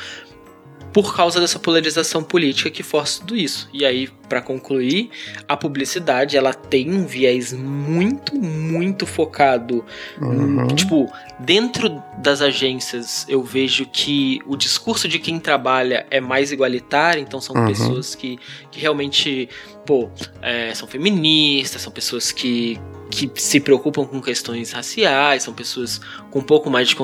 por 0.98 1.16
causa 1.16 1.40
dessa 1.40 1.60
polarização 1.60 2.24
política 2.24 2.72
que 2.72 2.82
força 2.82 3.20
tudo 3.20 3.38
isso. 3.38 3.70
E 3.72 3.86
aí, 3.86 4.10
para 4.28 4.42
concluir, 4.42 5.12
a 5.48 5.56
publicidade 5.56 6.36
ela 6.36 6.56
tem 6.56 6.92
um 6.92 7.06
viés 7.06 7.54
muito, 7.54 8.36
muito 8.36 9.06
focado. 9.06 9.86
Uhum. 10.20 10.66
Tipo, 10.70 11.08
dentro 11.40 12.02
das 12.18 12.42
agências 12.42 13.28
eu 13.30 13.44
vejo 13.44 13.86
que 13.86 14.40
o 14.48 14.56
discurso 14.58 15.08
de 15.08 15.20
quem 15.20 15.40
trabalha 15.40 16.08
é 16.10 16.20
mais 16.20 16.52
igualitário, 16.52 17.22
então 17.22 17.40
são 17.40 17.56
uhum. 17.56 17.68
pessoas 17.68 18.16
que, 18.16 18.40
que 18.72 18.80
realmente, 18.80 19.48
pô, 19.86 20.10
é, 20.42 20.74
são 20.74 20.88
feministas, 20.88 21.80
são 21.80 21.94
pessoas 21.94 22.32
que, 22.32 22.82
que 23.12 23.30
se 23.36 23.60
preocupam 23.60 24.04
com 24.04 24.20
questões 24.20 24.72
raciais, 24.72 25.44
são 25.44 25.54
pessoas 25.54 26.02
com 26.32 26.40
um 26.40 26.44
pouco 26.44 26.72
mais 26.72 26.88
de, 26.88 26.96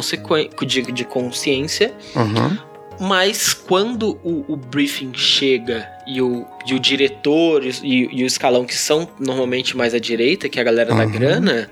de, 0.65 0.81
de 0.81 1.05
consciência. 1.05 1.93
Uhum. 2.15 2.72
Mas 3.03 3.53
quando 3.53 4.17
o, 4.23 4.45
o, 4.47 4.55
briefing 4.55 5.11
chega 5.13 5.85
e 6.07 6.21
o, 6.21 6.47
e 6.65 6.73
o 6.73 6.79
diretor 6.79 7.65
e, 7.65 8.07
e, 8.09 8.23
o 8.23 8.25
escalão 8.25 8.63
que 8.63 8.73
são 8.73 9.05
normalmente 9.19 9.75
mais 9.75 9.93
à 9.93 9.99
direita, 9.99 10.47
que 10.47 10.57
é 10.57 10.61
a 10.61 10.63
galera 10.63 10.91
uhum. 10.93 10.97
da 10.99 11.05
grana, 11.05 11.69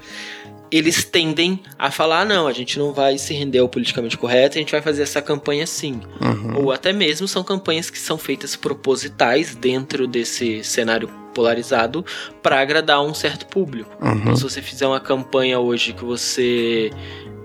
eles 0.69 1.05
tendem 1.05 1.61
a 1.79 1.89
falar: 1.89 2.25
não, 2.25 2.47
a 2.47 2.51
gente 2.51 2.77
não 2.77 2.91
vai 2.91 3.17
se 3.17 3.33
render 3.33 3.59
ao 3.59 3.69
politicamente 3.69 4.17
correto, 4.17 4.57
a 4.57 4.59
gente 4.59 4.73
vai 4.73 4.81
fazer 4.81 5.03
essa 5.03 5.21
campanha 5.21 5.65
sim. 5.65 6.01
Uhum. 6.19 6.65
Ou 6.65 6.71
até 6.71 6.91
mesmo 6.91 7.29
são 7.29 7.45
campanhas 7.45 7.89
que 7.89 7.97
são 7.97 8.17
feitas 8.17 8.57
propositais 8.57 9.55
dentro 9.55 10.07
desse 10.07 10.65
cenário 10.65 11.09
polarizado 11.33 12.05
para 12.43 12.59
agradar 12.59 13.01
um 13.01 13.13
certo 13.13 13.45
público. 13.45 13.89
Uhum. 14.01 14.15
Então, 14.15 14.35
se 14.35 14.43
você 14.43 14.61
fizer 14.61 14.85
uma 14.85 14.99
campanha 14.99 15.59
hoje 15.59 15.93
que 15.93 16.03
você 16.03 16.91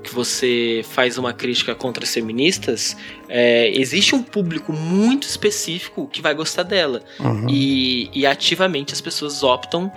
que 0.07 0.15
você 0.15 0.85
faz 0.91 1.19
uma 1.19 1.33
crítica 1.33 1.75
contra 1.75 2.05
as 2.05 2.15
feministas, 2.15 2.97
é, 3.29 3.69
existe 3.77 4.15
um 4.15 4.23
público 4.23 4.73
muito 4.73 5.27
específico 5.27 6.07
que 6.07 6.23
vai 6.23 6.33
gostar 6.33 6.63
dela. 6.63 7.03
Uhum. 7.19 7.47
E, 7.49 8.09
e 8.15 8.25
ativamente 8.25 8.95
as 8.95 9.01
pessoas 9.01 9.43
optam 9.43 9.91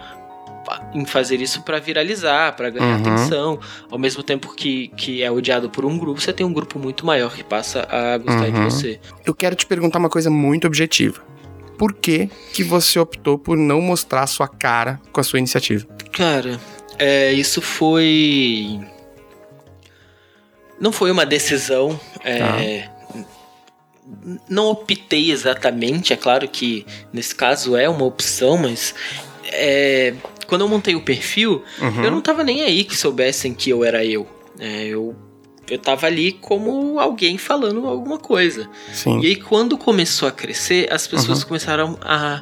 em 0.94 1.06
fazer 1.06 1.42
isso 1.42 1.62
para 1.62 1.80
viralizar, 1.80 2.56
para 2.56 2.70
ganhar 2.70 2.96
uhum. 2.96 3.02
atenção. 3.02 3.60
Ao 3.90 4.00
mesmo 4.00 4.24
tempo 4.24 4.54
que, 4.56 4.90
que 4.90 5.22
é 5.22 5.32
odiado 5.32 5.70
por 5.70 5.86
um 5.86 5.98
grupo, 5.98 6.20
você 6.20 6.34
tem 6.34 6.46
um 6.46 6.54
grupo 6.54 6.80
muito 6.80 7.06
maior 7.06 7.34
que 7.34 7.44
passa 7.44 7.88
a 7.90 8.18
gostar 8.18 8.48
uhum. 8.48 8.52
de 8.52 8.60
você. 8.62 9.00
Eu 9.26 9.36
quero 9.36 9.56
te 9.56 9.66
perguntar 9.66 10.00
uma 10.00 10.10
coisa 10.10 10.30
muito 10.30 10.66
objetiva. 10.66 11.22
Por 11.78 11.94
que, 11.94 12.30
que 12.54 12.64
você 12.64 13.00
optou 13.00 13.38
por 13.38 13.56
não 13.56 13.80
mostrar 13.80 14.24
a 14.24 14.28
sua 14.28 14.48
cara 14.48 15.00
com 15.14 15.22
a 15.22 15.24
sua 15.24 15.40
iniciativa? 15.40 15.88
Cara, 16.12 16.60
é, 16.98 17.32
isso 17.32 17.62
foi 17.62 18.82
não 20.80 20.92
foi 20.92 21.12
uma 21.12 21.26
decisão. 21.26 22.00
É, 22.24 22.80
tá. 22.80 22.90
Não 24.50 24.68
optei 24.68 25.32
exatamente, 25.32 26.14
é 26.14 26.16
claro 26.16 26.48
que 26.48 26.86
nesse 27.14 27.36
caso 27.36 27.76
é 27.78 27.88
uma 27.88 28.06
opção, 28.06 28.58
mas 28.58 28.96
é, 29.52 30.16
quando 30.48 30.62
eu 30.62 30.68
montei 30.68 30.96
o 30.96 31.02
perfil, 31.02 31.64
uhum. 31.80 32.04
eu 32.04 32.10
não 32.10 32.22
tava 32.22 32.44
nem 32.44 32.62
aí 32.62 32.84
que 32.84 32.98
soubessem 32.98 33.54
que 33.54 33.70
eu 33.70 33.84
era 33.84 34.04
eu. 34.04 34.28
É, 34.60 34.86
eu 34.86 35.16
eu 35.70 35.78
tava 35.78 36.08
ali 36.08 36.32
como 36.32 37.00
alguém 37.00 37.38
falando 37.38 37.86
alguma 37.86 38.18
coisa. 38.18 38.68
Sim. 38.92 39.20
E 39.20 39.28
aí, 39.28 39.36
quando 39.36 39.78
começou 39.78 40.28
a 40.28 40.32
crescer, 40.32 40.92
as 40.92 41.06
pessoas 41.06 41.42
uhum. 41.42 41.48
começaram 41.48 41.98
a, 42.02 42.42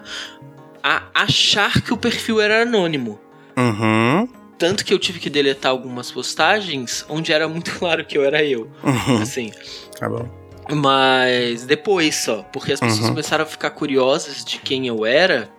a 0.82 1.04
achar 1.14 1.82
que 1.82 1.94
o 1.94 1.98
perfil 1.98 2.40
era 2.40 2.62
anônimo. 2.62 3.20
Uhum. 3.58 4.30
Tanto 4.58 4.84
que 4.84 4.94
eu 4.94 5.00
tive 5.00 5.20
que 5.20 5.30
deletar 5.30 5.72
algumas 5.72 6.12
postagens 6.12 7.06
onde 7.10 7.32
era 7.32 7.48
muito 7.48 7.72
claro 7.78 8.06
que 8.06 8.18
eu 8.18 8.24
era 8.24 8.44
eu. 8.44 8.70
Uhum. 8.84 9.22
Assim. 9.22 9.52
Tá 10.00 10.10
bom. 10.10 10.28
Mas 10.76 11.66
depois 11.66 12.16
só, 12.16 12.44
porque 12.52 12.74
as 12.74 12.80
pessoas 12.80 13.02
uhum. 13.02 13.10
começaram 13.10 13.44
a 13.44 13.48
ficar 13.48 13.70
curiosas 13.70 14.44
de 14.44 14.60
quem 14.60 14.88
eu 14.88 15.06
era. 15.06 15.50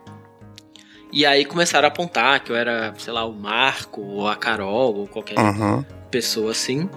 E 1.10 1.24
aí 1.24 1.44
começaram 1.44 1.86
a 1.86 1.88
apontar 1.88 2.44
que 2.44 2.52
eu 2.52 2.56
era, 2.56 2.94
sei 2.98 3.12
lá, 3.12 3.24
o 3.24 3.32
Marco, 3.32 4.02
ou 4.02 4.28
a 4.28 4.36
Carol, 4.36 4.94
ou 4.94 5.06
qualquer 5.06 5.38
uhum. 5.38 5.82
pessoa 6.10 6.50
assim. 6.50 6.88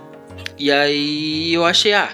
E 0.58 0.70
aí 0.70 1.54
eu 1.54 1.66
achei, 1.66 1.94
ah, 1.94 2.10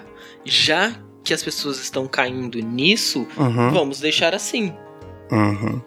já 0.45 0.93
que 1.23 1.33
as 1.33 1.41
pessoas 1.41 1.79
estão 1.79 2.07
caindo 2.07 2.59
nisso, 2.59 3.27
uhum. 3.35 3.71
vamos 3.71 3.99
deixar 3.99 4.35
assim. 4.35 4.73
Uhum. 5.31 5.81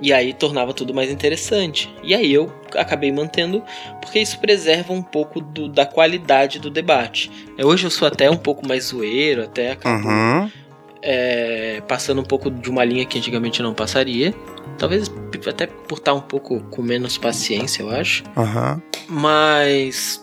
E 0.00 0.12
aí 0.12 0.32
tornava 0.32 0.74
tudo 0.74 0.92
mais 0.92 1.10
interessante. 1.10 1.92
E 2.02 2.14
aí 2.14 2.32
eu 2.32 2.52
acabei 2.74 3.10
mantendo, 3.10 3.62
porque 4.00 4.18
isso 4.18 4.38
preserva 4.38 4.92
um 4.92 5.02
pouco 5.02 5.40
do, 5.40 5.68
da 5.68 5.86
qualidade 5.86 6.58
do 6.58 6.70
debate. 6.70 7.30
É, 7.56 7.64
hoje 7.64 7.86
eu 7.86 7.90
sou 7.90 8.06
até 8.06 8.30
um 8.30 8.36
pouco 8.36 8.66
mais 8.66 8.84
zoeiro, 8.84 9.44
até 9.44 9.72
acabo. 9.72 10.08
Uhum. 10.08 10.50
é, 11.02 11.82
passando 11.88 12.20
um 12.20 12.24
pouco 12.24 12.50
de 12.50 12.68
uma 12.68 12.84
linha 12.84 13.06
que 13.06 13.18
antigamente 13.18 13.62
não 13.62 13.72
passaria. 13.72 14.34
Talvez 14.78 15.10
até 15.46 15.66
por 15.66 15.98
estar 15.98 16.12
um 16.12 16.20
pouco 16.20 16.60
com 16.64 16.82
menos 16.82 17.16
paciência, 17.16 17.82
eu 17.82 17.90
acho. 17.90 18.22
Aham. 18.36 18.82
Mas. 19.08 20.22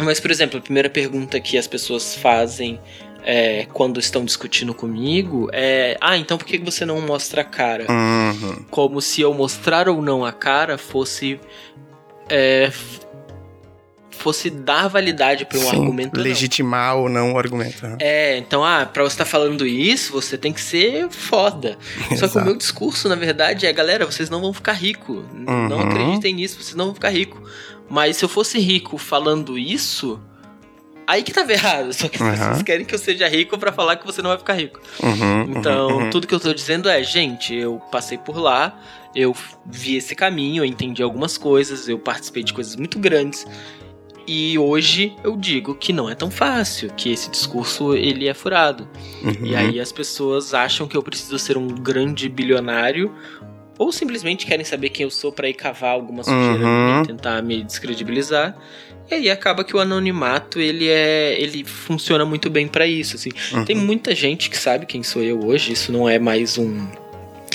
Mas, 0.00 0.18
por 0.18 0.30
exemplo, 0.30 0.58
a 0.58 0.62
primeira 0.62 0.88
pergunta 0.88 1.38
que 1.38 1.56
as 1.58 1.66
pessoas 1.66 2.16
fazem 2.16 2.80
é, 3.24 3.66
quando 3.72 3.98
estão 4.00 4.24
discutindo 4.24 4.74
comigo 4.74 5.48
é: 5.52 5.96
Ah, 6.00 6.16
então 6.16 6.36
por 6.38 6.46
que 6.46 6.58
você 6.58 6.84
não 6.84 7.00
mostra 7.00 7.42
a 7.42 7.44
cara? 7.44 7.86
Uhum. 7.90 8.64
Como 8.70 9.00
se 9.00 9.20
eu 9.20 9.32
mostrar 9.34 9.88
ou 9.88 10.02
não 10.02 10.24
a 10.24 10.32
cara 10.32 10.76
fosse. 10.78 11.38
É, 12.28 12.70
fosse 14.10 14.50
dar 14.50 14.86
validade 14.88 15.44
para 15.44 15.58
um 15.58 15.62
Sim, 15.62 15.68
argumento. 15.80 16.12
ou 16.16 16.22
não. 16.22 16.30
legitimar 16.30 16.96
ou 16.96 17.08
não 17.08 17.32
o 17.32 17.38
argumento. 17.38 17.84
né? 17.86 17.96
É, 18.00 18.36
então, 18.38 18.62
ah, 18.64 18.86
pra 18.86 19.02
você 19.02 19.14
estar 19.14 19.24
falando 19.24 19.66
isso, 19.66 20.12
você 20.12 20.38
tem 20.38 20.52
que 20.52 20.60
ser 20.60 21.08
foda. 21.10 21.76
Só 22.16 22.28
que 22.28 22.38
o 22.38 22.44
meu 22.44 22.56
discurso, 22.56 23.08
na 23.08 23.16
verdade, 23.16 23.66
é, 23.66 23.72
galera, 23.72 24.06
vocês 24.06 24.30
não 24.30 24.40
vão 24.40 24.52
ficar 24.52 24.74
rico. 24.74 25.24
Não 25.34 25.78
Uhum. 25.78 25.80
acreditem 25.88 26.34
nisso, 26.34 26.62
vocês 26.62 26.76
não 26.76 26.86
vão 26.86 26.94
ficar 26.94 27.08
rico. 27.10 27.42
Mas 27.90 28.16
se 28.16 28.24
eu 28.24 28.28
fosse 28.28 28.58
rico 28.60 28.96
falando 28.96 29.58
isso, 29.58 30.20
aí 31.06 31.22
que 31.22 31.32
tava 31.32 31.52
errado. 31.52 31.92
Só 31.92 32.08
que 32.08 32.16
as 32.16 32.22
Uhum. 32.22 32.30
pessoas 32.30 32.62
querem 32.62 32.84
que 32.86 32.94
eu 32.94 32.98
seja 32.98 33.28
rico 33.28 33.56
pra 33.58 33.72
falar 33.72 33.96
que 33.96 34.06
você 34.06 34.20
não 34.22 34.30
vai 34.30 34.38
ficar 34.38 34.54
rico. 34.54 34.80
Uhum, 35.02 35.54
Então, 35.58 35.88
uhum, 35.88 35.96
uhum. 36.04 36.10
tudo 36.10 36.26
que 36.26 36.34
eu 36.34 36.40
tô 36.40 36.52
dizendo 36.54 36.88
é, 36.88 37.02
gente, 37.02 37.54
eu 37.54 37.80
passei 37.90 38.18
por 38.18 38.36
lá, 38.36 38.78
eu 39.14 39.34
vi 39.66 39.96
esse 39.96 40.14
caminho, 40.14 40.62
eu 40.62 40.66
entendi 40.66 41.02
algumas 41.02 41.36
coisas, 41.36 41.88
eu 41.88 41.98
participei 41.98 42.42
de 42.42 42.52
coisas 42.52 42.76
muito 42.76 42.98
grandes. 42.98 43.46
E 44.26 44.56
hoje 44.56 45.16
eu 45.24 45.36
digo 45.36 45.74
que 45.74 45.92
não 45.92 46.08
é 46.08 46.14
tão 46.14 46.30
fácil, 46.30 46.90
que 46.96 47.10
esse 47.10 47.28
discurso 47.28 47.94
ele 47.94 48.28
é 48.28 48.34
furado. 48.34 48.88
Uhum. 49.22 49.46
E 49.46 49.56
aí 49.56 49.80
as 49.80 49.90
pessoas 49.90 50.54
acham 50.54 50.86
que 50.86 50.96
eu 50.96 51.02
preciso 51.02 51.36
ser 51.40 51.58
um 51.58 51.66
grande 51.66 52.28
bilionário 52.28 53.12
ou 53.76 53.90
simplesmente 53.90 54.46
querem 54.46 54.64
saber 54.64 54.90
quem 54.90 55.02
eu 55.02 55.10
sou 55.10 55.32
pra 55.32 55.48
ir 55.48 55.54
cavar 55.54 55.90
alguma 55.90 56.22
sujeira 56.22 56.64
Uhum. 56.64 57.02
e 57.02 57.06
tentar 57.08 57.42
me 57.42 57.64
descredibilizar. 57.64 58.56
E 59.10 59.14
aí 59.14 59.30
acaba 59.30 59.62
que 59.64 59.76
o 59.76 59.80
anonimato 59.80 60.58
ele 60.60 60.88
é 60.88 61.36
ele 61.40 61.64
funciona 61.64 62.24
muito 62.24 62.48
bem 62.48 62.66
pra 62.66 62.86
isso, 62.86 63.16
assim. 63.16 63.30
Uhum. 63.52 63.64
Tem 63.64 63.76
muita 63.76 64.14
gente 64.14 64.48
que 64.48 64.56
sabe 64.56 64.86
quem 64.86 65.02
sou 65.02 65.22
eu 65.22 65.44
hoje, 65.44 65.72
isso 65.72 65.92
não 65.92 66.08
é 66.08 66.18
mais 66.18 66.56
um 66.58 66.86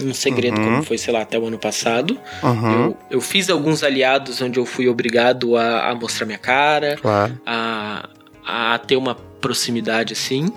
um 0.04 0.14
segredo 0.14 0.60
Uhum. 0.60 0.64
como 0.66 0.84
foi, 0.84 0.96
sei 1.00 1.12
lá, 1.12 1.22
até 1.22 1.40
o 1.40 1.48
ano 1.48 1.58
passado. 1.58 2.20
Uhum, 2.44 2.72
Eu, 2.86 2.98
eu 3.10 3.22
fiz 3.22 3.50
alguns 3.50 3.82
aliados 3.82 4.40
onde 4.44 4.60
eu 4.60 4.66
fui 4.66 4.88
obrigado 4.88 5.58
a, 5.58 5.90
a 5.90 5.96
mostrar 5.96 6.28
minha 6.28 6.38
cara, 6.38 6.98
Claro. 7.02 7.36
a, 7.44 8.08
a 8.46 8.78
ter 8.78 8.96
uma 8.96 9.16
proximidade 9.16 10.14
assim 10.14 10.52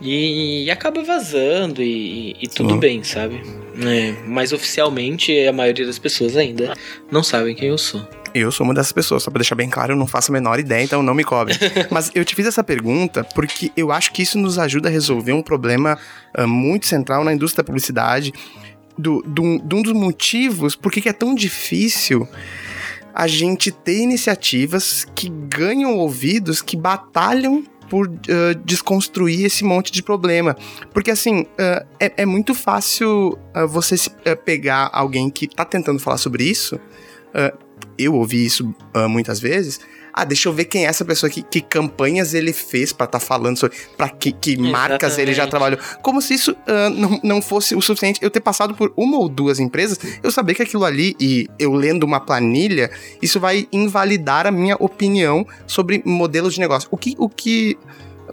e, 0.00 0.64
e 0.64 0.70
acaba 0.70 1.02
vazando 1.02 1.82
e, 1.82 2.36
e 2.40 2.46
tudo 2.48 2.76
bem, 2.76 3.02
sabe? 3.02 3.42
É, 3.84 4.14
mas 4.26 4.52
oficialmente 4.52 5.36
a 5.46 5.52
maioria 5.52 5.86
das 5.86 5.98
pessoas 5.98 6.36
ainda 6.36 6.74
não 7.10 7.22
sabem 7.22 7.54
quem 7.56 7.68
eu 7.68 7.78
sou. 7.78 8.00
Eu 8.34 8.52
sou 8.52 8.64
uma 8.64 8.74
dessas 8.74 8.92
pessoas, 8.92 9.22
só 9.22 9.30
pra 9.30 9.38
deixar 9.38 9.54
bem 9.54 9.68
claro, 9.70 9.92
eu 9.92 9.96
não 9.96 10.06
faço 10.06 10.30
a 10.30 10.34
menor 10.34 10.58
ideia, 10.58 10.82
então 10.84 11.02
não 11.02 11.14
me 11.14 11.24
cobre. 11.24 11.54
Mas 11.90 12.10
eu 12.14 12.24
te 12.24 12.34
fiz 12.34 12.46
essa 12.46 12.62
pergunta 12.62 13.24
porque 13.34 13.72
eu 13.76 13.90
acho 13.90 14.12
que 14.12 14.22
isso 14.22 14.38
nos 14.38 14.58
ajuda 14.58 14.88
a 14.88 14.92
resolver 14.92 15.32
um 15.32 15.42
problema 15.42 15.98
ah, 16.34 16.46
muito 16.46 16.86
central 16.86 17.24
na 17.24 17.32
indústria 17.32 17.62
da 17.62 17.66
publicidade, 17.66 18.32
do, 18.96 19.22
do- 19.22 19.58
de 19.58 19.74
um 19.74 19.82
dos 19.82 19.92
motivos 19.92 20.74
por 20.76 20.90
que 20.92 21.08
é 21.08 21.12
tão 21.12 21.34
difícil 21.34 22.28
a 23.14 23.26
gente 23.26 23.70
ter 23.72 23.98
iniciativas 23.98 25.04
que 25.14 25.28
ganham 25.28 25.96
ouvidos, 25.96 26.60
que 26.62 26.76
batalham 26.76 27.64
por 27.88 28.06
ah, 28.08 28.54
desconstruir 28.64 29.46
esse 29.46 29.64
monte 29.64 29.90
de 29.90 30.02
problema. 30.02 30.54
Porque, 30.92 31.10
assim, 31.10 31.46
ah, 31.58 31.84
é, 31.98 32.12
é 32.18 32.26
muito 32.26 32.54
fácil 32.54 33.38
ah, 33.54 33.64
você 33.66 33.96
se- 33.96 34.10
pegar 34.44 34.90
alguém 34.92 35.30
que 35.30 35.48
tá 35.48 35.64
tentando 35.64 35.98
falar 35.98 36.18
sobre 36.18 36.44
isso. 36.44 36.78
Eu 37.98 38.14
ouvi 38.14 38.44
isso 38.44 38.74
ah, 38.94 39.08
muitas 39.08 39.40
vezes. 39.40 39.80
Ah, 40.12 40.24
deixa 40.24 40.48
eu 40.48 40.52
ver 40.52 40.64
quem 40.64 40.84
é 40.84 40.88
essa 40.88 41.04
pessoa 41.04 41.30
que, 41.30 41.42
que 41.42 41.60
campanhas 41.60 42.34
ele 42.34 42.52
fez 42.52 42.92
pra 42.92 43.06
tá 43.06 43.20
falando 43.20 43.56
sobre. 43.56 43.76
pra 43.96 44.08
que, 44.08 44.32
que 44.32 44.56
marcas 44.56 45.16
ele 45.18 45.32
já 45.32 45.46
trabalhou. 45.46 45.78
Como 46.02 46.20
se 46.20 46.34
isso 46.34 46.56
ah, 46.66 46.90
não, 46.90 47.20
não 47.22 47.42
fosse 47.42 47.74
o 47.74 47.80
suficiente. 47.80 48.18
Eu 48.22 48.30
ter 48.30 48.40
passado 48.40 48.74
por 48.74 48.92
uma 48.96 49.16
ou 49.16 49.28
duas 49.28 49.60
empresas, 49.60 49.98
eu 50.22 50.30
saber 50.30 50.54
que 50.54 50.62
aquilo 50.62 50.84
ali, 50.84 51.14
e 51.20 51.46
eu 51.58 51.72
lendo 51.72 52.04
uma 52.04 52.20
planilha, 52.20 52.90
isso 53.22 53.38
vai 53.38 53.68
invalidar 53.72 54.46
a 54.46 54.50
minha 54.50 54.76
opinião 54.80 55.46
sobre 55.66 56.02
modelos 56.04 56.54
de 56.54 56.60
negócio. 56.60 56.88
O 56.90 56.96
que. 56.96 57.14
O 57.18 57.28
que 57.28 57.78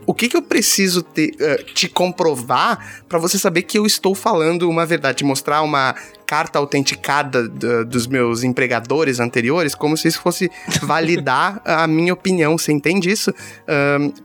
o 0.04 0.12
que, 0.12 0.28
que 0.28 0.36
eu 0.36 0.42
preciso 0.42 1.02
ter, 1.02 1.32
ah, 1.40 1.62
te 1.74 1.88
comprovar 1.88 3.02
pra 3.08 3.18
você 3.18 3.38
saber 3.38 3.62
que 3.62 3.78
eu 3.78 3.86
estou 3.86 4.14
falando 4.14 4.68
uma 4.68 4.84
verdade? 4.84 5.18
Te 5.18 5.24
mostrar 5.24 5.62
uma 5.62 5.94
carta 6.26 6.58
autenticada 6.58 7.48
da- 7.48 7.84
dos 7.84 8.06
meus 8.06 8.42
empregadores 8.42 9.20
anteriores, 9.20 9.74
como 9.74 9.96
se 9.96 10.08
isso 10.08 10.20
fosse 10.20 10.50
validar 10.82 11.60
a 11.64 11.86
minha 11.86 12.12
opinião. 12.12 12.58
Você 12.58 12.72
entende 12.72 13.08
isso? 13.10 13.32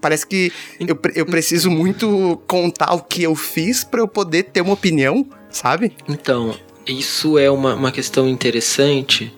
Parece 0.02 0.26
que 0.26 0.52
eu, 0.80 0.98
eu 1.16 1.26
preciso 1.26 1.70
muito 1.70 2.42
contar 2.48 2.94
o 2.94 3.02
que 3.02 3.24
eu 3.24 3.36
fiz 3.36 3.84
pra 3.84 4.00
eu 4.02 4.08
poder 4.08 4.44
ter 4.44 4.62
uma 4.62 4.74
opinião, 4.74 5.26
sabe? 5.50 5.96
Então, 6.10 6.56
isso 6.88 7.38
é 7.38 7.50
uma, 7.50 7.76
uma 7.76 7.92
questão 7.92 8.28
interessante, 8.28 9.32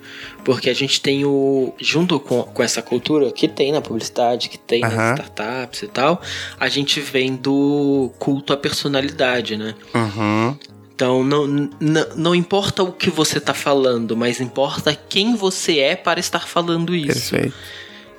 porque 0.45 0.69
a 0.69 0.73
gente 0.73 1.01
tem 1.01 1.25
o. 1.25 1.73
Junto 1.79 2.19
com, 2.19 2.43
com 2.43 2.63
essa 2.63 2.81
cultura 2.81 3.31
que 3.31 3.47
tem 3.47 3.71
na 3.71 3.81
publicidade, 3.81 4.49
que 4.49 4.57
tem 4.57 4.83
Aham. 4.83 4.95
nas 4.95 5.19
startups 5.19 5.83
e 5.83 5.87
tal, 5.87 6.21
a 6.59 6.69
gente 6.69 6.99
vem 6.99 7.35
do 7.35 8.11
culto 8.19 8.53
à 8.53 8.57
personalidade, 8.57 9.57
né? 9.57 9.75
Uhum. 9.93 10.57
Então, 10.95 11.23
não, 11.23 11.47
n- 11.47 11.69
não 12.15 12.35
importa 12.35 12.83
o 12.83 12.91
que 12.91 13.09
você 13.09 13.39
tá 13.39 13.53
falando, 13.53 14.15
mas 14.15 14.39
importa 14.39 14.95
quem 14.95 15.35
você 15.35 15.79
é 15.79 15.95
para 15.95 16.19
estar 16.19 16.47
falando 16.47 16.95
isso. 16.95 17.31
Perfeito. 17.31 17.55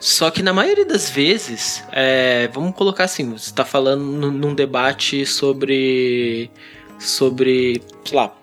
Só 0.00 0.30
que 0.30 0.42
na 0.42 0.52
maioria 0.52 0.84
das 0.84 1.08
vezes, 1.08 1.82
é, 1.92 2.48
vamos 2.52 2.74
colocar 2.74 3.04
assim, 3.04 3.30
você 3.30 3.46
está 3.46 3.64
falando 3.64 4.02
num 4.02 4.30
num 4.30 4.54
debate 4.54 5.24
sobre, 5.24 6.50
sobre, 6.98 7.80
sei 8.04 8.16
lá, 8.18 8.36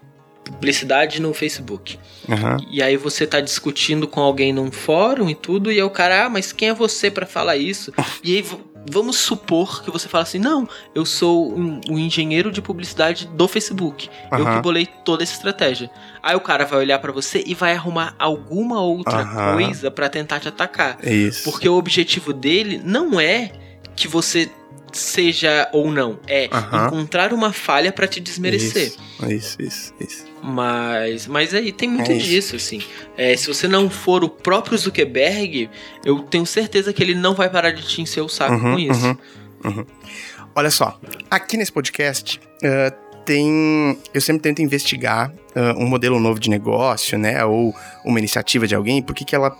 publicidade 0.43 1.21
no 1.21 1.34
Facebook. 1.34 1.97
Uhum. 2.27 2.58
E 2.69 2.82
aí 2.82 2.97
você 2.97 3.25
tá 3.25 3.39
discutindo 3.39 4.08
com 4.08 4.19
alguém 4.19 4.54
num 4.54 4.71
fórum 4.71 5.30
e 5.30 5.36
tudo, 5.36 5.71
e 5.71 5.75
aí 5.75 5.84
o 5.84 5.89
cara, 5.89 6.25
ah, 6.25 6.30
mas 6.30 6.51
quem 6.51 6.69
é 6.69 6.73
você 6.73 7.10
pra 7.10 7.25
falar 7.25 7.58
isso? 7.58 7.93
E 8.23 8.36
aí 8.38 8.45
vamos 8.89 9.17
supor 9.17 9.84
que 9.84 9.91
você 9.91 10.08
fala 10.08 10.23
assim, 10.23 10.39
não, 10.39 10.67
eu 10.93 11.06
sou 11.06 11.56
um, 11.56 11.80
um 11.89 11.97
engenheiro 11.97 12.51
de 12.51 12.62
publicidade 12.62 13.27
do 13.27 13.47
Facebook. 13.47 14.10
Eu 14.32 14.39
Aham. 14.39 14.56
que 14.56 14.62
bolei 14.62 14.88
toda 15.06 15.23
essa 15.23 15.34
estratégia. 15.34 15.89
Aí 16.21 16.36
o 16.36 16.39
cara 16.39 16.65
vai 16.65 16.80
olhar 16.80 16.99
pra 16.99 17.12
você 17.12 17.43
e 17.45 17.54
vai 17.54 17.73
arrumar 17.73 18.15
alguma 18.17 18.82
outra 18.82 19.19
Aham. 19.21 19.54
coisa 19.54 19.91
pra 19.91 20.10
tentar 20.10 20.39
te 20.39 20.47
atacar. 20.47 20.97
É 21.01 21.13
isso. 21.13 21.43
Porque 21.43 21.67
o 21.67 21.75
objetivo 21.75 22.34
dele 22.34 22.82
não 22.84 23.19
é 23.19 23.51
que 23.95 24.08
você 24.08 24.49
seja 24.91 25.69
ou 25.71 25.89
não, 25.89 26.19
é 26.27 26.49
encontrar 26.86 27.34
uma 27.34 27.54
falha 27.54 27.91
pra 27.91 28.08
te 28.08 28.19
desmerecer. 28.19 28.88
Isso, 28.88 28.99
isso, 29.29 29.62
isso. 29.62 29.93
isso. 29.99 30.25
Mas, 30.43 31.27
mas 31.27 31.53
aí 31.53 31.71
tem 31.71 31.89
muito 31.89 32.12
É 32.12 32.15
isso. 32.15 32.25
disso, 32.27 32.55
assim. 32.55 32.81
É, 33.17 33.36
se 33.36 33.47
você 33.47 33.67
não 33.67 33.89
for 33.89 34.23
o 34.23 34.29
próprio 34.29 34.77
Zuckerberg, 34.77 35.69
eu 36.05 36.19
tenho 36.23 36.45
certeza 36.45 36.91
que 36.93 37.01
ele 37.03 37.13
não 37.15 37.34
vai 37.36 37.49
parar 37.49 37.71
de 37.71 37.81
te 37.88 38.01
encher 38.01 38.21
o 38.21 38.29
saco 38.29 38.53
Uhum, 38.53 38.73
com 38.73 38.79
isso. 38.79 39.05
uhum, 39.05 39.17
uhum. 39.65 39.86
Olha 40.55 40.71
só, 40.71 40.99
aqui 41.29 41.55
nesse 41.57 41.71
podcast 41.71 42.39
eh, 42.63 42.91
tem. 43.25 43.97
Eu 44.13 44.19
sempre 44.19 44.41
tento 44.41 44.62
investigar 44.62 45.31
ah, 45.55 45.73
um 45.77 45.88
modelo 45.88 46.19
novo 46.19 46.39
de 46.39 46.49
negócio, 46.49 47.17
né? 47.17 47.43
Ou 47.45 47.73
uma 48.03 48.19
iniciativa 48.19 48.67
de 48.67 48.75
alguém, 48.75 49.01
por 49.01 49.13
que 49.15 49.34
ela 49.36 49.55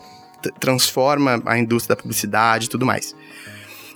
transforma 0.60 1.42
a 1.46 1.58
indústria 1.58 1.96
da 1.96 2.02
publicidade 2.02 2.66
e 2.66 2.70
tudo 2.70 2.86
mais. 2.86 3.16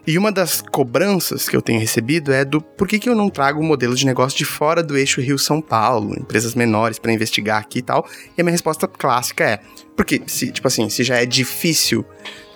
E 0.07 0.17
uma 0.19 0.31
das 0.31 0.61
cobranças 0.61 1.49
que 1.49 1.55
eu 1.55 1.61
tenho 1.61 1.79
recebido 1.79 2.31
é 2.31 2.45
do 2.45 2.61
por 2.61 2.87
que, 2.87 2.99
que 2.99 3.09
eu 3.09 3.15
não 3.15 3.27
trago 3.27 3.59
um 3.59 3.65
modelo 3.65 3.95
de 3.95 4.05
negócio 4.05 4.37
de 4.37 4.45
fora 4.45 4.83
do 4.83 4.95
eixo 4.95 5.19
Rio-São 5.19 5.59
Paulo, 5.59 6.13
empresas 6.19 6.53
menores 6.53 6.99
para 6.99 7.11
investigar 7.11 7.59
aqui 7.59 7.79
e 7.79 7.81
tal. 7.81 8.07
E 8.37 8.41
a 8.41 8.43
minha 8.43 8.51
resposta 8.51 8.87
clássica 8.87 9.43
é: 9.43 9.59
porque, 9.95 10.21
se, 10.27 10.51
tipo 10.51 10.67
assim, 10.67 10.89
se 10.89 11.03
já 11.03 11.15
é 11.15 11.25
difícil 11.25 12.05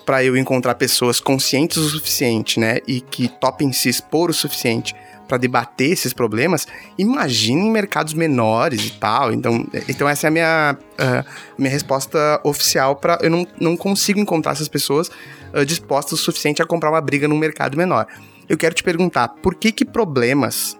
para 0.06 0.24
eu 0.24 0.36
encontrar 0.36 0.76
pessoas 0.76 1.20
conscientes 1.20 1.76
o 1.76 1.88
suficiente, 1.88 2.58
né, 2.58 2.78
e 2.86 3.00
que 3.00 3.28
topem 3.28 3.72
se 3.72 3.88
expor 3.88 4.30
o 4.30 4.34
suficiente 4.34 4.94
para 5.28 5.38
debater 5.38 5.92
esses 5.92 6.12
problemas, 6.12 6.66
imagine 6.98 7.66
em 7.66 7.70
mercados 7.70 8.14
menores 8.14 8.86
e 8.86 8.90
tal. 8.92 9.32
Então, 9.32 9.64
então 9.88 10.08
essa 10.08 10.26
é 10.26 10.28
a 10.28 10.30
minha, 10.30 10.76
ah, 10.98 11.24
minha 11.56 11.70
resposta 11.70 12.40
oficial 12.42 12.96
para 12.96 13.18
eu 13.22 13.30
não, 13.30 13.46
não 13.60 13.76
consigo 13.76 14.18
encontrar 14.18 14.52
essas 14.52 14.66
pessoas 14.66 15.08
ah, 15.52 15.64
dispostas 15.64 16.20
o 16.20 16.22
suficiente 16.22 16.62
a 16.62 16.66
comprar 16.66 16.90
uma 16.90 17.00
briga 17.00 17.26
num 17.28 17.38
mercado 17.38 17.76
menor. 17.76 18.06
Eu 18.48 18.56
quero 18.56 18.74
te 18.74 18.82
perguntar, 18.82 19.28
por 19.28 19.54
que 19.54 19.72
que 19.72 19.84
problemas 19.84 20.78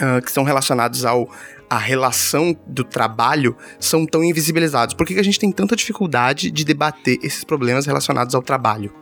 ah, 0.00 0.20
que 0.20 0.30
são 0.30 0.44
relacionados 0.44 1.04
ao 1.04 1.28
a 1.68 1.78
relação 1.78 2.56
do 2.66 2.84
trabalho 2.84 3.56
são 3.80 4.06
tão 4.06 4.22
invisibilizados? 4.22 4.94
Por 4.94 5.06
que, 5.06 5.14
que 5.14 5.20
a 5.20 5.24
gente 5.24 5.38
tem 5.38 5.50
tanta 5.50 5.74
dificuldade 5.74 6.50
de 6.50 6.64
debater 6.64 7.18
esses 7.22 7.42
problemas 7.42 7.86
relacionados 7.86 8.34
ao 8.34 8.42
trabalho? 8.42 8.92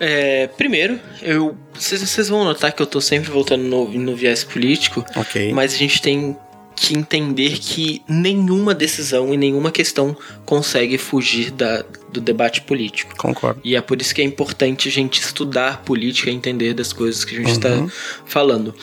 É, 0.00 0.46
primeiro, 0.56 0.98
eu 1.22 1.56
vocês 1.74 2.28
vão 2.28 2.44
notar 2.44 2.72
que 2.72 2.80
eu 2.80 2.86
tô 2.86 3.00
sempre 3.00 3.30
voltando 3.30 3.64
no, 3.64 3.88
no 3.90 4.16
viés 4.16 4.44
político, 4.44 5.04
Ok. 5.14 5.52
mas 5.52 5.74
a 5.74 5.76
gente 5.76 6.00
tem 6.00 6.36
que 6.78 6.96
entender 6.96 7.58
que 7.58 8.02
nenhuma 8.08 8.74
decisão 8.74 9.32
e 9.32 9.36
nenhuma 9.36 9.70
questão 9.70 10.16
consegue 10.44 10.96
fugir 10.98 11.50
da, 11.50 11.84
do 12.12 12.20
debate 12.20 12.60
político. 12.62 13.14
Concordo. 13.16 13.60
E 13.64 13.76
é 13.76 13.80
por 13.80 14.00
isso 14.00 14.14
que 14.14 14.20
é 14.20 14.24
importante 14.24 14.88
a 14.88 14.92
gente 14.92 15.20
estudar 15.20 15.82
política 15.82 16.30
e 16.30 16.34
entender 16.34 16.74
das 16.74 16.92
coisas 16.92 17.24
que 17.24 17.34
a 17.34 17.38
gente 17.38 17.50
está 17.52 17.68
Uhum. 17.70 17.90
falando. 18.26 18.74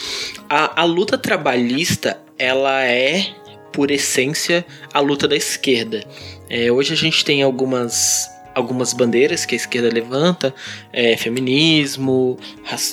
A, 0.50 0.82
a 0.82 0.84
luta 0.86 1.18
trabalhista, 1.18 2.20
ela 2.38 2.84
é, 2.84 3.26
por 3.72 3.92
essência, 3.92 4.66
a 4.94 5.00
luta 5.00 5.28
da 5.28 5.36
esquerda. 5.36 6.06
É, 6.50 6.72
hoje 6.72 6.94
a 6.94 6.98
gente 6.98 7.26
tem 7.26 7.42
algumas, 7.42 8.28
algumas 8.56 8.94
bandeiras 8.94 9.46
que 9.46 9.54
a 9.54 9.58
esquerda 9.58 9.90
levanta, 9.94 10.56
é, 10.94 11.16
feminismo, 11.18 12.38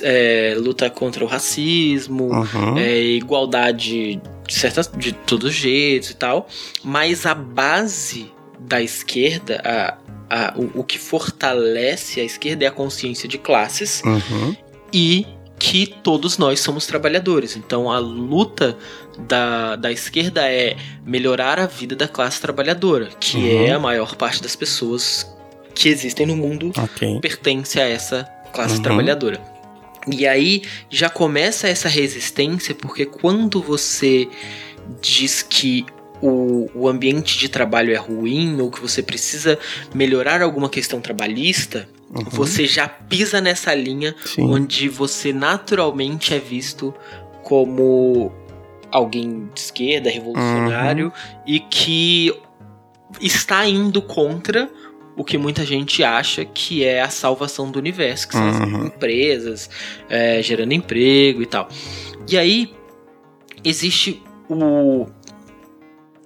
é, 0.02 0.54
luta 0.58 0.90
contra 0.90 1.24
o 1.24 1.28
racismo, 1.28 2.24
Uhum. 2.32 2.76
é, 2.78 3.00
igualdade 3.00 4.20
de, 4.46 4.54
certas, 4.54 4.90
de 4.96 5.12
todos 5.12 5.50
os 5.50 5.54
jeitos 5.54 6.10
e 6.10 6.14
tal, 6.14 6.48
mas 6.82 7.24
a 7.24 7.34
base 7.34 8.30
da 8.58 8.82
esquerda, 8.82 9.60
a, 9.64 9.98
a- 10.28 10.54
o, 10.56 10.80
o 10.80 10.84
que 10.84 10.98
fortalece 10.98 12.20
a 12.20 12.24
esquerda 12.24 12.64
é 12.64 12.68
a 12.68 12.72
consciência 12.72 13.28
de 13.28 13.38
classes 13.38 14.02
Uhum. 14.04 14.56
e 14.92 15.26
que 15.58 15.86
todos 15.86 16.38
nós 16.38 16.58
somos 16.58 16.86
trabalhadores. 16.86 17.56
Então 17.56 17.88
a 17.90 17.98
luta 18.00 18.76
da, 19.28 19.76
da 19.76 19.92
esquerda 19.92 20.50
é 20.50 20.76
melhorar 21.06 21.60
a 21.60 21.66
vida 21.66 21.94
da 21.94 22.08
classe 22.08 22.40
trabalhadora, 22.40 23.10
que 23.20 23.36
Uhum. 23.36 23.64
é 23.66 23.70
a 23.70 23.78
maior 23.78 24.16
parte 24.16 24.42
das 24.42 24.56
pessoas 24.56 25.24
que 25.82 25.88
existem 25.88 26.26
no 26.26 26.36
mundo 26.36 26.72
Ok. 26.78 27.18
pertence 27.20 27.80
a 27.80 27.88
essa 27.88 28.24
classe 28.52 28.76
Uhum. 28.76 28.82
trabalhadora. 28.82 29.40
E 30.10 30.26
aí 30.26 30.62
já 30.90 31.08
começa 31.08 31.68
essa 31.68 31.88
resistência, 31.88 32.74
porque 32.74 33.04
quando 33.06 33.60
você 33.60 34.28
diz 35.00 35.42
que 35.42 35.84
o, 36.20 36.68
o 36.74 36.88
ambiente 36.88 37.36
de 37.38 37.48
trabalho 37.48 37.92
é 37.92 37.96
ruim 37.96 38.60
ou 38.60 38.70
que 38.70 38.80
você 38.80 39.02
precisa 39.02 39.58
melhorar 39.94 40.40
alguma 40.42 40.68
questão 40.68 41.00
trabalhista, 41.00 41.88
Uhum. 42.14 42.24
você 42.30 42.66
já 42.66 42.86
pisa 42.86 43.40
nessa 43.40 43.74
linha 43.74 44.14
Sim. 44.24 44.42
onde 44.42 44.86
você 44.88 45.32
naturalmente 45.32 46.34
é 46.34 46.38
visto 46.38 46.92
como 47.42 48.30
alguém 48.90 49.48
de 49.54 49.60
esquerda, 49.60 50.10
revolucionário, 50.10 51.06
Uhum. 51.06 51.42
e 51.46 51.58
que 51.58 52.32
está 53.20 53.66
indo 53.66 54.02
contra 54.02 54.68
o 55.16 55.22
que 55.24 55.36
muita 55.36 55.64
gente 55.66 56.02
acha 56.02 56.44
que 56.44 56.84
é 56.84 57.02
a 57.02 57.10
salvação 57.10 57.70
do 57.70 57.78
universo, 57.78 58.26
que 58.28 58.34
são 58.34 58.48
as 58.48 58.58
Uhum. 58.60 58.86
empresas 58.86 59.68
é, 60.08 60.42
gerando 60.42 60.72
emprego 60.72 61.42
e 61.42 61.46
tal. 61.46 61.68
E 62.28 62.36
aí 62.38 62.74
existe 63.64 64.22
o 64.48 65.06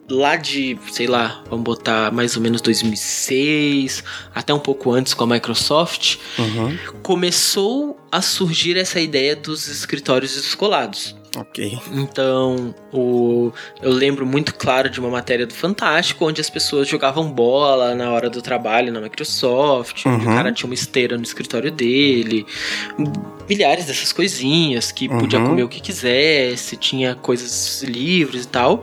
lá 0.08 0.36
de, 0.36 0.78
sei 0.92 1.08
lá, 1.08 1.42
vamos 1.50 1.64
botar 1.64 2.12
mais 2.12 2.36
ou 2.36 2.42
menos 2.42 2.60
2006, 2.60 4.04
até 4.32 4.54
um 4.54 4.58
pouco 4.60 4.92
antes 4.92 5.12
com 5.14 5.24
a 5.24 5.26
Microsoft, 5.26 6.18
Uhum. 6.38 6.78
começou 7.02 7.98
a 8.12 8.22
surgir 8.22 8.76
essa 8.76 9.00
ideia 9.00 9.34
dos 9.34 9.66
escritórios 9.66 10.34
descolados. 10.36 11.16
Ok. 11.36 11.78
Então, 11.92 12.74
o, 12.92 13.52
eu 13.82 13.90
lembro 13.92 14.24
muito 14.24 14.54
claro 14.54 14.88
de 14.88 14.98
uma 14.98 15.10
matéria 15.10 15.46
do 15.46 15.52
Fantástico, 15.52 16.24
onde 16.26 16.40
as 16.40 16.48
pessoas 16.48 16.88
jogavam 16.88 17.30
bola 17.30 17.94
na 17.94 18.10
hora 18.10 18.30
do 18.30 18.40
trabalho 18.40 18.90
na 18.90 19.00
Microsoft, 19.02 20.06
onde 20.06 20.24
o 20.24 20.28
Uhum. 20.30 20.34
cara 20.34 20.50
tinha 20.50 20.66
uma 20.66 20.74
esteira 20.74 21.16
no 21.18 21.22
escritório 21.22 21.70
dele, 21.70 22.46
milhares 23.48 23.84
dessas 23.84 24.12
coisinhas, 24.12 24.90
que 24.90 25.08
podia 25.08 25.38
Uhum. 25.38 25.46
comer 25.48 25.62
o 25.64 25.68
que 25.68 25.80
quisesse, 25.80 26.76
tinha 26.76 27.14
coisas 27.14 27.82
livres 27.82 28.44
e 28.44 28.48
tal. 28.48 28.82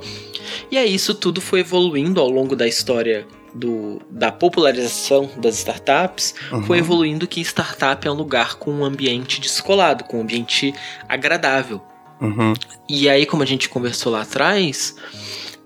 E 0.69 0.77
aí 0.77 0.93
isso 0.93 1.15
tudo 1.15 1.41
foi 1.41 1.61
evoluindo 1.61 2.21
ao 2.21 2.29
longo 2.29 2.55
da 2.55 2.67
história 2.67 3.25
do, 3.55 3.99
da 4.09 4.31
popularização 4.31 5.29
das 5.37 5.57
startups, 5.57 6.33
foi 6.67 6.77
Uhum. 6.77 6.83
evoluindo 6.83 7.27
que 7.27 7.41
startup 7.41 8.07
é 8.07 8.11
um 8.11 8.15
lugar 8.15 8.55
com 8.55 8.71
um 8.71 8.83
ambiente 8.85 9.39
descolado, 9.41 10.03
com 10.03 10.17
um 10.17 10.21
ambiente 10.21 10.73
agradável. 11.09 11.81
Uhum. 12.23 12.53
E 12.87 13.09
aí, 13.09 13.25
como 13.25 13.43
a 13.43 13.45
gente 13.45 13.67
conversou 13.67 14.13
lá 14.13 14.21
atrás, 14.21 14.95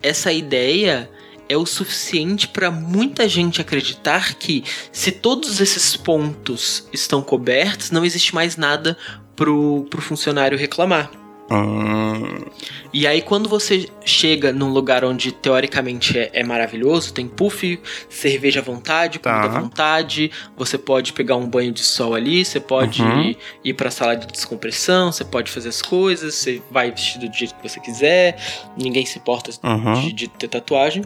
essa 0.01 0.31
ideia 0.33 1.09
é 1.47 1.55
o 1.55 1.65
suficiente 1.65 2.47
para 2.47 2.69
muita 2.71 3.29
gente 3.29 3.61
acreditar 3.61 4.33
que 4.33 4.63
se 4.91 5.11
todos 5.11 5.61
esses 5.61 5.95
pontos 5.95 6.87
estão 6.91 7.21
cobertos, 7.21 7.91
não 7.91 8.03
existe 8.03 8.35
mais 8.35 8.57
nada 8.57 8.97
pro, 9.35 9.85
pro 9.89 10.01
funcionário 10.01 10.57
reclamar. 10.57 11.11
Hum, 11.49 12.45
E 12.93 13.05
aí, 13.05 13.21
quando 13.21 13.47
você 13.47 13.87
chega 14.03 14.51
num 14.51 14.69
lugar 14.69 15.03
onde 15.05 15.31
teoricamente 15.31 16.17
é, 16.17 16.29
é 16.33 16.43
maravilhoso, 16.43 17.13
tem 17.13 17.27
puff, 17.27 17.79
cerveja 18.09 18.59
à 18.59 18.63
vontade, 18.63 19.19
comida 19.19 19.47
Tá. 19.49 19.57
à 19.57 19.61
vontade, 19.61 20.31
você 20.57 20.77
pode 20.77 21.13
pegar 21.13 21.35
um 21.35 21.45
banho 21.47 21.71
de 21.71 21.83
sol 21.83 22.15
ali, 22.15 22.43
você 22.43 22.59
pode 22.59 23.01
Uhum. 23.03 23.21
ir, 23.21 23.37
ir 23.63 23.73
pra 23.73 23.91
sala 23.91 24.15
de 24.15 24.27
descompressão, 24.27 25.11
você 25.11 25.23
pode 25.23 25.51
fazer 25.51 25.69
as 25.69 25.81
coisas, 25.81 26.33
você 26.35 26.61
vai 26.71 26.91
vestido 26.91 27.29
do 27.29 27.35
jeito 27.35 27.55
que 27.55 27.67
você 27.69 27.79
quiser, 27.79 28.37
ninguém 28.77 29.05
se 29.05 29.17
importa 29.19 29.51
Uhum. 29.63 29.93
de, 29.93 30.13
de 30.13 30.27
ter 30.27 30.47
tatuagem. 30.47 31.03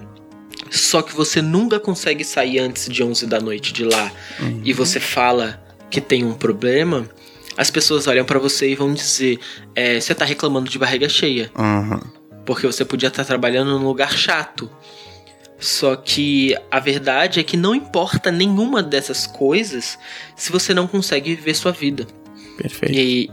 Só 0.69 1.01
que 1.01 1.13
você 1.13 1.41
nunca 1.41 1.79
consegue 1.79 2.23
sair 2.23 2.59
antes 2.59 2.87
de 2.87 3.03
11 3.03 3.25
da 3.27 3.39
noite 3.39 3.73
de 3.73 3.83
lá 3.83 4.11
Uhum. 4.39 4.61
e 4.63 4.71
você 4.73 4.99
fala 4.99 5.61
que 5.89 5.99
tem 5.99 6.23
um 6.23 6.33
problema, 6.33 7.09
as 7.57 7.69
pessoas 7.69 8.07
olham 8.07 8.25
pra 8.25 8.39
você 8.39 8.69
e 8.71 8.75
vão 8.75 8.93
dizer: 8.93 9.39
é, 9.75 9.99
você 9.99 10.13
tá 10.15 10.25
reclamando 10.25 10.69
de 10.69 10.77
barriga 10.79 11.07
cheia. 11.09 11.51
Uhum. 11.57 11.99
Porque 12.45 12.65
você 12.65 12.83
podia 12.83 13.07
estar 13.09 13.23
trabalhando 13.25 13.77
num 13.77 13.85
lugar 13.85 14.11
chato. 14.17 14.69
Só 15.59 15.95
que 15.95 16.57
a 16.71 16.79
verdade 16.79 17.39
é 17.39 17.43
que 17.43 17.55
não 17.55 17.75
importa 17.75 18.31
nenhuma 18.31 18.81
dessas 18.81 19.27
coisas 19.27 19.97
se 20.35 20.51
você 20.51 20.73
não 20.73 20.87
consegue 20.87 21.35
viver 21.35 21.53
sua 21.53 21.71
vida. 21.71 22.07
Perfeito. 22.57 22.95
E, 22.95 23.29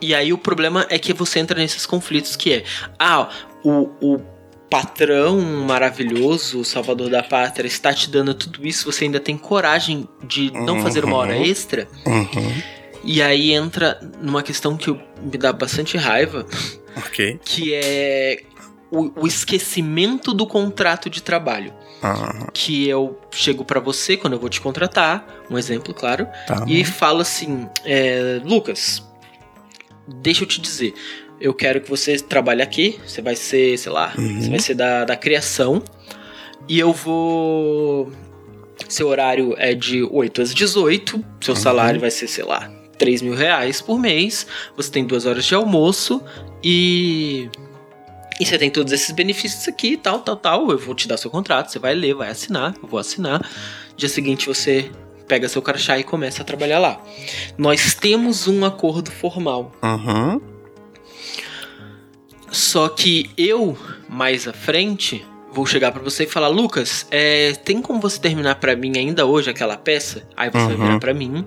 e 0.00 0.14
aí 0.14 0.32
o 0.32 0.38
problema 0.38 0.86
é 0.88 0.98
que 1.00 1.12
você 1.12 1.40
entra 1.40 1.58
nesses 1.58 1.86
conflitos 1.86 2.36
que 2.36 2.52
é, 2.52 2.64
ah, 3.00 3.28
o, 3.64 3.90
o 4.00 4.20
patrão 4.70 5.40
maravilhoso, 5.40 6.60
o 6.60 6.64
salvador 6.64 7.10
da 7.10 7.22
pátria, 7.22 7.66
está 7.66 7.92
te 7.92 8.08
dando 8.08 8.32
tudo 8.32 8.64
isso, 8.66 8.90
você 8.90 9.04
ainda 9.04 9.18
tem 9.20 9.36
coragem 9.36 10.08
de 10.24 10.52
não 10.52 10.80
fazer 10.82 11.04
uma 11.04 11.16
hora 11.16 11.34
Uhum. 11.34 11.44
extra? 11.44 11.88
Uhum. 12.06 12.62
E 13.04 13.20
aí 13.20 13.52
entra 13.52 13.98
numa 14.20 14.42
questão 14.42 14.76
que 14.76 14.90
me 14.90 15.36
dá 15.38 15.52
bastante 15.52 15.96
raiva, 15.96 16.46
Ok. 16.96 17.40
que 17.44 17.74
é 17.74 18.42
o, 18.90 19.22
o 19.22 19.26
esquecimento 19.26 20.32
do 20.32 20.46
contrato 20.46 21.10
de 21.10 21.22
trabalho. 21.22 21.72
Uhum. 22.02 22.46
Que 22.52 22.88
eu 22.88 23.18
chego 23.30 23.64
pra 23.64 23.78
você 23.80 24.16
quando 24.16 24.32
eu 24.34 24.38
vou 24.38 24.48
te 24.48 24.60
contratar, 24.60 25.26
um 25.50 25.56
exemplo, 25.58 25.92
claro, 25.94 26.26
Tá. 26.46 26.64
e 26.68 26.84
falo 26.84 27.20
assim: 27.20 27.68
é, 27.84 28.40
Lucas, 28.44 29.02
deixa 30.08 30.42
eu 30.44 30.48
te 30.48 30.60
dizer, 30.60 30.94
eu 31.40 31.54
quero 31.54 31.80
que 31.80 31.88
você 31.88 32.16
trabalhe 32.18 32.60
aqui, 32.62 33.00
você 33.06 33.22
vai 33.22 33.34
ser, 33.36 33.76
sei 33.78 33.90
lá, 33.92 34.12
Uhum. 34.18 34.40
você 34.40 34.50
vai 34.50 34.58
ser 34.58 34.74
da, 34.74 35.04
da 35.04 35.16
criação, 35.16 35.82
e 36.68 36.78
eu 36.78 36.92
vou. 36.92 38.12
Seu 38.88 39.06
horário 39.08 39.54
é 39.58 39.72
de 39.74 40.02
8 40.02 40.42
às 40.42 40.52
18, 40.54 41.24
seu 41.40 41.54
Uhum. 41.54 41.60
salário 41.60 42.00
vai 42.00 42.10
ser, 42.10 42.26
sei 42.26 42.44
lá, 42.44 42.68
3 43.02 43.20
mil 43.20 43.34
reais 43.34 43.80
por 43.80 43.98
mês, 43.98 44.46
você 44.76 44.88
tem 44.88 45.04
duas 45.04 45.26
horas 45.26 45.44
de 45.44 45.56
almoço 45.56 46.22
e. 46.62 47.50
E 48.38 48.46
você 48.46 48.56
tem 48.56 48.70
todos 48.70 48.92
esses 48.92 49.10
benefícios 49.10 49.66
aqui, 49.66 49.96
tal, 49.96 50.20
tal, 50.20 50.36
tal. 50.36 50.70
Eu 50.70 50.78
vou 50.78 50.94
te 50.94 51.08
dar 51.08 51.16
seu 51.16 51.28
contrato, 51.28 51.72
você 51.72 51.80
vai 51.80 51.94
ler, 51.94 52.14
vai 52.14 52.30
assinar, 52.30 52.76
eu 52.80 52.88
vou 52.88 53.00
assinar. 53.00 53.44
Dia 53.96 54.08
seguinte 54.08 54.46
você 54.46 54.88
pega 55.26 55.48
seu 55.48 55.60
crachá 55.60 55.98
e 55.98 56.04
começa 56.04 56.42
a 56.42 56.44
trabalhar 56.44 56.78
lá. 56.78 57.02
Nós 57.58 57.92
temos 57.94 58.46
um 58.46 58.64
acordo 58.64 59.10
formal. 59.10 59.72
Uhum. 59.82 60.40
Só 62.52 62.88
que 62.88 63.30
eu, 63.36 63.76
mais 64.08 64.46
à 64.46 64.52
frente, 64.52 65.26
vou 65.52 65.66
chegar 65.66 65.92
pra 65.92 66.02
você 66.02 66.24
e 66.24 66.26
falar: 66.26 66.48
Lucas, 66.48 67.06
é, 67.10 67.52
tem 67.64 67.80
como 67.82 68.00
você 68.00 68.18
terminar 68.20 68.56
pra 68.56 68.74
mim 68.74 68.92
ainda 68.96 69.26
hoje 69.26 69.50
aquela 69.50 69.76
peça? 69.76 70.26
Aí 70.36 70.50
você 70.50 70.66
vai 70.66 70.74
Uhum. 70.76 70.82
virar 70.86 70.98
pra 70.98 71.14
mim 71.14 71.46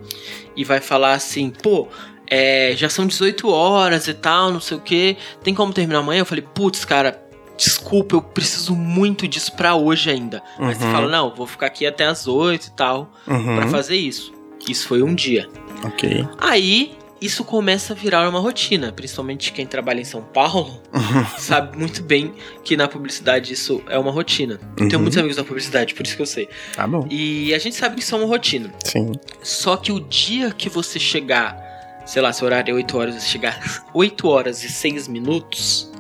e 0.56 0.64
vai 0.64 0.80
falar 0.80 1.14
assim: 1.14 1.49
pô. 1.49 1.88
é, 2.28 2.74
já 2.76 2.89
são 2.89 3.06
18 3.06 3.47
horas 3.49 4.08
e 4.08 4.14
tal, 4.16 4.51
não 4.51 4.60
sei 4.60 4.78
o 4.78 4.82
que. 4.82 5.16
Tem 5.43 5.53
como 5.53 5.72
terminar 5.72 5.99
amanhã? 5.99 6.22
Eu 6.22 6.26
falei, 6.26 6.43
putz, 6.56 6.84
cara, 6.84 7.22
desculpa, 7.56 8.16
eu 8.16 8.22
preciso 8.22 8.76
muito 8.76 9.28
disso 9.28 9.53
pra 9.56 9.76
hoje 9.76 10.10
ainda. 10.10 10.41
Aí 10.58 10.74
você 10.74 10.86
Uhum. 10.86 10.91
fala, 10.91 11.08
não, 11.08 11.36
vou 11.36 11.45
ficar 11.45 11.68
aqui 11.68 11.86
até 11.86 12.03
as 12.08 12.28
8 12.28 12.66
e 12.66 12.72
tal, 12.72 13.12
Uhum. 13.28 13.56
pra 13.56 13.68
fazer 13.68 13.95
isso. 13.95 14.34
Isso 14.68 14.88
foi 14.88 15.03
um 15.03 15.14
dia. 15.14 15.47
Ok. 15.84 16.28
Aí 16.39 16.97
isso 17.22 17.43
começa 17.43 17.93
a 17.93 17.95
virar 17.95 18.28
uma 18.30 18.39
rotina, 18.39 18.91
principalmente 18.91 19.51
quem 19.53 19.66
trabalha 19.66 20.01
em 20.01 20.05
São 20.05 20.22
Paulo 20.22 20.82
sabe 21.38 21.78
muito 21.78 22.03
bem 22.03 22.34
que 22.63 22.76
na 22.76 22.88
publicidade 22.88 23.53
isso 23.53 23.82
é 23.89 23.97
uma 23.97 24.11
rotina. 24.11 24.59
Eu 24.78 24.88
tenho 24.88 24.93
Uhum. 24.95 24.99
muitos 25.01 25.18
amigos 25.18 25.38
da 25.38 25.43
publicidade, 25.43 25.93
por 25.93 26.05
isso 26.05 26.16
que 26.16 26.22
eu 26.22 26.26
sei. 26.26 26.49
Tá 26.76 26.86
bom. 26.88 27.07
E 27.09 27.53
a 27.53 27.59
gente 27.59 27.76
sabe 27.76 27.95
que 27.95 28.01
isso 28.01 28.13
é 28.13 28.18
uma 28.18 28.28
rotina. 28.28 28.72
Sim. 28.84 29.11
Só 29.41 29.78
que 29.78 29.91
o 29.91 29.99
dia 29.99 30.51
que 30.51 30.68
você 30.70 30.99
chegar, 30.99 31.57
sei 32.05 32.22
lá, 32.22 32.32
seu 32.34 32.45
horário 32.45 32.72
é 32.72 32.76
8 32.76 32.97
horas, 32.97 33.16
você 33.16 33.28
chegar 33.28 33.59
8 33.93 34.28
horas 34.28 34.63
e 34.63 34.70
6 34.70 35.07
minutos, 35.07 35.91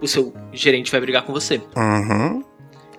o 0.00 0.06
seu 0.06 0.32
gerente 0.52 0.90
vai 0.90 1.00
brigar 1.00 1.22
com 1.24 1.32
você. 1.32 1.60
Uhum. 1.76 2.42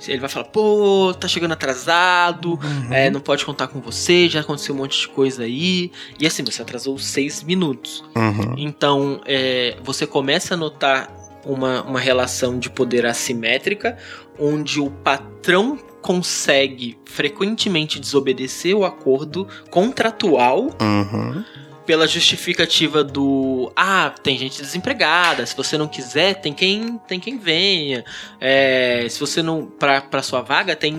Ele 0.07 0.19
vai 0.19 0.29
falar, 0.29 0.45
pô, 0.45 1.13
tá 1.19 1.27
chegando 1.27 1.51
atrasado, 1.53 2.51
Uhum. 2.61 2.93
é, 2.93 3.09
não 3.09 3.19
pode 3.21 3.45
contar 3.45 3.67
com 3.67 3.79
você, 3.79 4.27
já 4.29 4.41
aconteceu 4.41 4.75
um 4.75 4.77
monte 4.79 4.99
de 5.01 5.07
coisa 5.07 5.43
aí. 5.43 5.91
E 6.19 6.27
assim, 6.27 6.43
você 6.43 6.61
atrasou 6.61 6.97
6 6.97 7.43
minutos. 7.43 8.03
Uhum. 8.15 8.55
Então, 8.57 9.21
é, 9.25 9.77
você 9.83 10.05
começa 10.05 10.53
a 10.53 10.57
notar 10.57 11.09
uma, 11.45 11.83
uma 11.83 11.99
relação 11.99 12.57
de 12.59 12.69
poder 12.69 13.05
assimétrica, 13.05 13.97
onde 14.39 14.79
o 14.79 14.89
patrão 14.89 15.77
consegue 16.01 16.97
frequentemente 17.05 17.99
desobedecer 17.99 18.75
o 18.75 18.85
acordo 18.85 19.47
contratual 19.71 20.69
Uhum. 20.81 21.43
Pela 21.85 22.07
justificativa 22.07 23.03
do 23.03 23.71
ah, 23.75 24.13
tem 24.23 24.37
gente 24.37 24.61
desempregada, 24.61 25.45
se 25.45 25.55
você 25.55 25.77
não 25.77 25.87
quiser, 25.87 26.35
tem 26.35 26.51
quem 26.53 26.97
tem 27.07 27.19
quem 27.19 27.37
venha. 27.37 28.03
É, 28.41 29.05
se 29.09 29.19
você 29.19 29.41
não 29.43 29.65
pra, 29.67 30.01
pra 30.01 30.21
sua 30.23 30.41
vaga 30.41 30.75
tem 30.75 30.93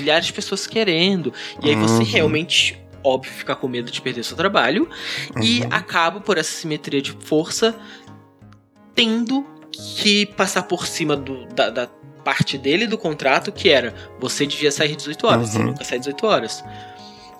milhares 0.00 0.26
de 0.26 0.32
pessoas 0.32 0.66
querendo. 0.66 1.32
E 1.62 1.68
aí 1.70 1.74
você 1.76 1.98
Uhum. 2.02 2.04
realmente 2.04 2.78
óbvio 3.02 3.32
fica 3.32 3.54
com 3.56 3.68
medo 3.68 3.90
de 3.90 4.00
perder 4.00 4.22
seu 4.24 4.36
trabalho 4.36 4.88
e 5.42 5.60
Uhum. 5.62 5.68
acaba 5.70 6.20
por 6.20 6.36
essa 6.38 6.52
simetria 6.52 7.00
de 7.02 7.12
força 7.12 7.74
tendo 8.94 9.46
que 9.72 10.26
passar 10.26 10.64
por 10.64 10.86
cima 10.86 11.16
do, 11.16 11.46
da, 11.46 11.70
da 11.70 11.86
parte 12.24 12.58
dele 12.58 12.86
do 12.86 12.98
contrato 12.98 13.50
que 13.52 13.68
era 13.70 13.94
você 14.20 14.44
devia 14.46 14.70
sair 14.72 14.96
18 14.96 15.26
horas, 15.26 15.48
você 15.50 15.58
Uhum. 15.58 15.66
nunca 15.66 15.84
sai 15.84 15.98
18 15.98 16.26
horas. 16.26 16.64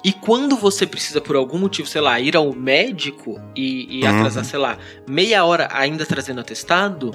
E 0.05 0.13
quando 0.13 0.57
você 0.57 0.87
precisa, 0.87 1.21
por 1.21 1.35
algum 1.35 1.59
motivo, 1.59 1.89
sei 1.89 2.01
lá, 2.01 2.21
ir 2.21 2.37
ao 2.37 2.53
médico 2.55 3.41
e, 3.55 3.99
e 3.99 4.05
Uhum. 4.05 4.19
atrasar, 4.19 4.45
sei 4.45 4.59
lá, 4.59 4.79
meia 5.09 5.45
hora 5.45 5.69
ainda 5.73 6.07
trazendo 6.07 6.41
atestado, 6.41 7.11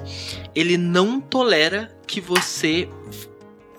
ele 0.53 0.77
não 0.77 1.21
tolera 1.21 1.95
que 2.05 2.19
você 2.19 2.89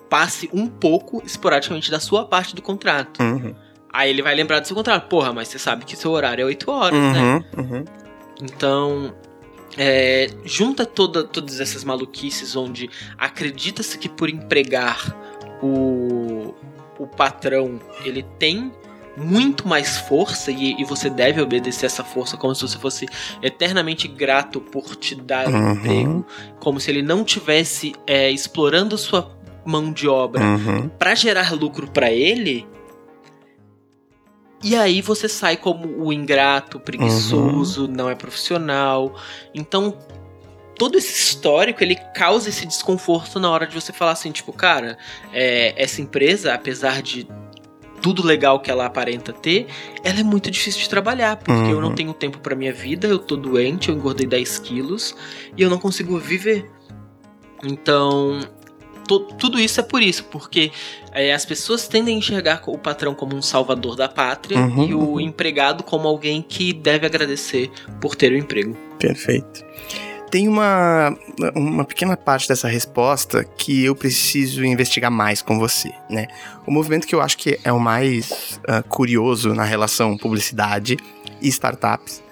passe 0.09 0.49
um 0.51 0.67
pouco 0.67 1.21
esporadicamente 1.25 1.91
da 1.91 1.99
sua 1.99 2.25
parte 2.25 2.55
do 2.55 2.61
contrato. 2.61 3.21
Uhum. 3.21 3.53
Aí 3.93 4.09
ele 4.09 4.21
vai 4.21 4.33
lembrar 4.35 4.59
do 4.59 4.67
seu 4.67 4.75
contrato. 4.75 5.07
Porra, 5.07 5.31
mas 5.31 5.47
você 5.49 5.59
sabe 5.59 5.85
que 5.85 5.95
seu 5.95 6.11
horário 6.11 6.41
é 6.41 6.45
8 6.45 6.71
horas, 6.71 6.99
né? 6.99 7.45
Uhum. 7.55 7.63
Uhum. 7.63 7.85
Então, 8.41 9.15
é, 9.77 10.29
junta 10.43 10.85
toda, 10.85 11.23
todas 11.23 11.59
essas 11.59 11.83
maluquices 11.83 12.55
onde 12.55 12.89
acredita-se 13.17 13.97
que 13.97 14.09
por 14.09 14.29
empregar 14.29 15.15
o, 15.61 16.53
o 16.99 17.07
patrão 17.07 17.79
ele 18.03 18.23
tem 18.37 18.71
muito 19.17 19.67
mais 19.67 19.97
força 19.97 20.51
e, 20.51 20.79
e 20.79 20.83
você 20.83 21.09
deve 21.09 21.41
obedecer 21.41 21.85
essa 21.85 22.03
força 22.03 22.35
como 22.37 22.53
se 22.53 22.61
você 22.61 22.77
fosse 22.77 23.07
eternamente 23.41 24.07
grato 24.07 24.59
por 24.59 24.95
te 24.95 25.15
dar 25.15 25.47
um 25.47 25.51
Uhum. 25.55 25.71
emprego, 25.73 26.25
como 26.59 26.79
se 26.79 26.91
ele 26.91 27.01
não 27.01 27.23
tivesse 27.23 27.93
é, 28.05 28.29
explorando 28.29 28.97
sua 28.97 29.31
mão 29.65 29.91
de 29.91 30.07
obra 30.07 30.43
Uhum. 30.43 30.89
para 30.89 31.15
gerar 31.15 31.53
lucro 31.53 31.89
para 31.89 32.11
ele. 32.11 32.67
E 34.63 34.75
aí 34.75 35.01
você 35.01 35.29
sai 35.29 35.57
como 35.57 36.03
o 36.03 36.11
ingrato, 36.11 36.79
preguiçoso, 36.79 37.87
não 37.87 38.09
é 38.09 38.15
profissional. 38.15 39.15
Então, 39.53 39.95
todo 40.77 40.97
esse 40.97 41.13
histórico, 41.13 41.83
ele 41.83 41.95
causa 42.15 42.49
esse 42.49 42.65
desconforto 42.65 43.39
na 43.39 43.49
hora 43.49 43.67
de 43.67 43.75
você 43.75 43.93
falar 43.93 44.11
assim, 44.11 44.31
tipo, 44.31 44.51
cara, 44.51 44.97
é, 45.31 45.73
essa 45.77 46.01
empresa, 46.01 46.53
apesar 46.53 47.01
de 47.03 47.27
tudo 48.01 48.23
legal 48.25 48.59
que 48.59 48.69
ela 48.69 48.85
aparenta 48.85 49.33
ter, 49.33 49.67
ela 50.03 50.19
é 50.19 50.23
muito 50.23 50.51
difícil 50.51 50.81
de 50.81 50.89
trabalhar, 50.89 51.37
porque 51.37 51.71
eu 51.71 51.81
não 51.81 51.89
Uhum. 51.89 51.95
tenho 51.95 52.13
tempo 52.13 52.37
pra 52.39 52.55
minha 52.55 52.73
vida, 52.73 53.07
eu 53.07 53.17
tô 53.19 53.35
doente, 53.35 53.89
eu 53.89 53.95
engordei 53.95 54.27
10 54.27 54.59
quilos 54.59 55.15
e 55.57 55.61
eu 55.61 55.69
não 55.69 55.77
consigo 55.79 56.17
viver. 56.19 56.69
Então, 57.63 58.39
tudo 59.39 59.59
isso 59.59 59.79
é 59.79 59.83
por 59.83 60.01
isso, 60.01 60.23
porque 60.25 60.71
é, 61.11 61.33
as 61.33 61.45
pessoas 61.45 61.87
tendem 61.87 62.15
a 62.15 62.17
enxergar 62.17 62.61
o 62.67 62.77
patrão 62.77 63.13
como 63.15 63.35
um 63.35 63.41
salvador 63.41 63.95
da 63.95 64.07
pátria 64.09 64.59
Uhum, 64.59 64.83
e 64.87 64.93
o 64.93 64.99
uhum. 64.99 65.19
empregado 65.19 65.83
como 65.83 66.07
alguém 66.07 66.41
que 66.41 66.73
deve 66.73 67.05
agradecer 67.05 67.71
por 68.01 68.15
ter 68.15 68.31
o 68.31 68.37
emprego. 68.37 68.75
Perfeito. 68.99 69.63
Tem 70.31 70.47
uma, 70.47 71.15
uma 71.55 71.85
pequena 71.85 72.17
parte 72.17 72.47
dessa 72.47 72.67
resposta 72.67 73.43
que 73.43 73.85
eu 73.85 73.95
preciso 73.95 74.65
investigar 74.65 75.11
mais 75.11 75.41
com 75.41 75.57
você, 75.57 75.91
né? 76.09 76.27
O 76.65 76.71
movimento 76.71 77.07
que 77.07 77.15
eu 77.15 77.21
acho 77.21 77.37
que 77.37 77.59
é 77.63 77.71
o 77.71 77.79
mais 77.79 78.59
ah, 78.67 78.83
curioso 78.83 79.53
na 79.53 79.63
relação 79.63 80.17
publicidade 80.17 80.97
e 81.41 81.47
startups 81.47 82.23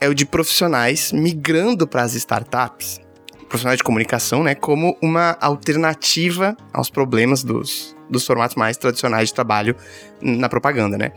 é 0.00 0.08
o 0.08 0.14
de 0.14 0.26
profissionais 0.26 1.12
migrando 1.12 1.86
para 1.86 2.02
as 2.02 2.14
startups, 2.14 3.00
profissionais 3.48 3.78
de 3.78 3.84
comunicação, 3.84 4.42
né? 4.42 4.54
Como 4.54 4.96
uma 5.02 5.36
alternativa 5.40 6.56
aos 6.72 6.90
problemas 6.90 7.42
dos, 7.42 7.96
dos 8.08 8.26
formatos 8.26 8.56
mais 8.56 8.76
tradicionais 8.76 9.28
de 9.28 9.34
trabalho 9.34 9.76
na 10.20 10.48
propaganda, 10.48 10.96
né? 10.98 11.12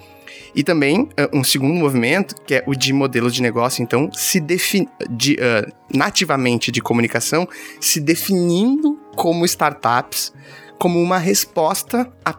E 0.56 0.64
também 0.64 1.02
uh, 1.02 1.10
um 1.34 1.44
segundo 1.44 1.76
movimento, 1.76 2.36
que 2.46 2.56
é 2.56 2.64
o 2.66 2.74
de 2.74 2.92
modelo 2.92 3.30
de 3.30 3.42
negócio, 3.42 3.84
então, 3.84 4.10
se 4.14 4.40
de, 4.40 5.34
uh, 5.34 5.72
nativamente 5.94 6.72
de 6.72 6.82
comunicação, 6.82 7.48
se 7.80 8.00
definindo 8.00 9.00
como 9.16 9.46
startups, 9.46 10.34
como 10.80 11.00
uma 11.02 11.18
resposta 11.18 12.12
à 12.26 12.34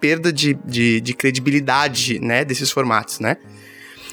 perda 0.00 0.32
de, 0.32 0.54
de, 0.64 1.00
de 1.00 1.12
credibilidade, 1.12 2.18
né, 2.20 2.44
desses 2.44 2.70
formatos, 2.70 3.20
né? 3.20 3.36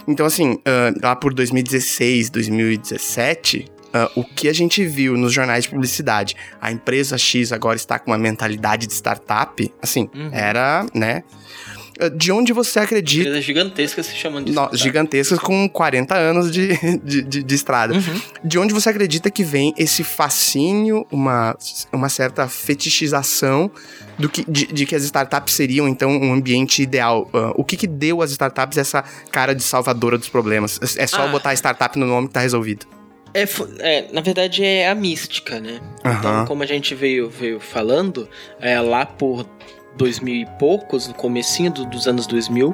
Então, 0.08 0.26
assim, 0.26 0.54
uh, 0.54 1.00
lá 1.02 1.16
por 1.16 1.34
2016, 1.34 2.30
2017, 2.30 3.66
uh, 4.06 4.20
o 4.20 4.24
que 4.24 4.48
a 4.50 4.54
gente 4.54 4.86
viu 4.86 5.18
nos 5.18 5.34
jornais 5.34 5.64
de 5.66 5.70
publicidade, 5.70 6.36
a 6.62 6.72
empresa 6.72 7.18
X 7.18 7.52
agora 7.52 7.76
está 7.76 7.98
com 8.00 8.12
uma 8.12 8.18
mentalidade 8.18 8.88
de 8.88 8.94
startup, 8.94 9.74
assim, 9.82 10.10
Uhum. 10.14 10.30
era, 10.32 10.86
né? 10.94 11.24
Uh, 12.00 12.12
De 12.16 12.32
onde 12.32 12.54
você 12.54 12.80
acredita 12.80 13.22
Empresas 13.30 13.44
gigantescas 13.44 14.06
se 14.06 14.16
chamando 14.16 14.46
de 14.72 14.78
gigantescas 14.78 15.40
com 15.40 15.68
40 15.68 16.16
anos 16.16 16.52
de, 16.52 16.68
de, 17.04 17.24
de- 17.24 17.42
de 17.44 17.56
estrada. 17.56 17.94
Uhum. 17.96 18.22
De 18.44 18.60
onde 18.60 18.72
você 18.72 18.90
acredita 18.90 19.32
que 19.32 19.44
vem 19.44 19.74
esse 19.78 20.04
fascínio, 20.04 21.08
uma, 21.12 21.58
uma 21.92 22.08
certa 22.08 22.48
fetichização 22.48 23.72
do 24.18 24.30
que, 24.30 24.46
de, 24.50 24.68
de 24.68 24.86
que 24.86 24.96
as 24.96 25.04
startups 25.04 25.54
seriam, 25.56 25.88
então, 25.88 26.12
um 26.12 26.34
ambiente 26.34 26.84
ideal? 26.84 27.28
Ah, 27.34 27.52
o 27.56 27.64
que 27.64 27.76
que 27.76 27.88
deu 27.88 28.22
às 28.22 28.30
startups 28.30 28.78
essa 28.78 29.04
cara 29.32 29.56
de 29.56 29.64
salvadora 29.64 30.20
dos 30.20 30.30
problemas? 30.30 30.80
É 30.98 31.08
só 31.08 31.24
Ah. 31.24 31.28
botar 31.30 31.54
startup 31.56 31.98
no 31.98 32.06
nome 32.06 32.28
que 32.28 32.34
tá 32.36 32.42
resolvido. 32.42 32.86
É, 33.38 33.98
é, 33.98 34.08
na 34.12 34.22
verdade 34.22 34.64
é 34.64 34.90
a 34.90 34.96
mística, 34.96 35.60
né? 35.60 35.80
Então, 36.00 36.32
Aham. 36.32 36.46
como 36.46 36.64
a 36.64 36.66
gente 36.66 36.96
veio, 36.96 37.30
veio 37.30 37.60
falando, 37.60 38.28
é, 38.60 38.80
lá 38.80 39.06
por 39.06 39.46
2000 39.96 40.36
e 40.42 40.46
poucos, 40.60 41.08
no 41.08 41.14
comecinho 41.14 41.72
do- 41.72 41.86
dos 41.86 42.08
anos 42.08 42.28
2000, 42.28 42.74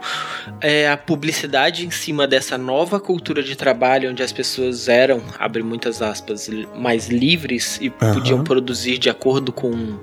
é, 0.62 0.90
a 0.90 0.98
publicidade 0.98 1.86
em 1.86 1.92
cima 1.92 2.28
dessa 2.28 2.58
nova 2.58 3.00
cultura 3.00 3.42
de 3.42 3.56
trabalho, 3.56 4.10
onde 4.12 4.22
as 4.22 4.32
pessoas 4.34 4.88
eram, 4.90 5.22
abre 5.40 5.64
muitas 5.64 6.02
aspas, 6.02 6.50
mais 6.76 7.08
livres 7.08 7.80
e 7.82 7.92
Aham. 8.02 8.14
podiam 8.14 8.44
produzir 8.44 8.98
de 8.98 9.10
acordo 9.10 9.52
com 9.52 9.98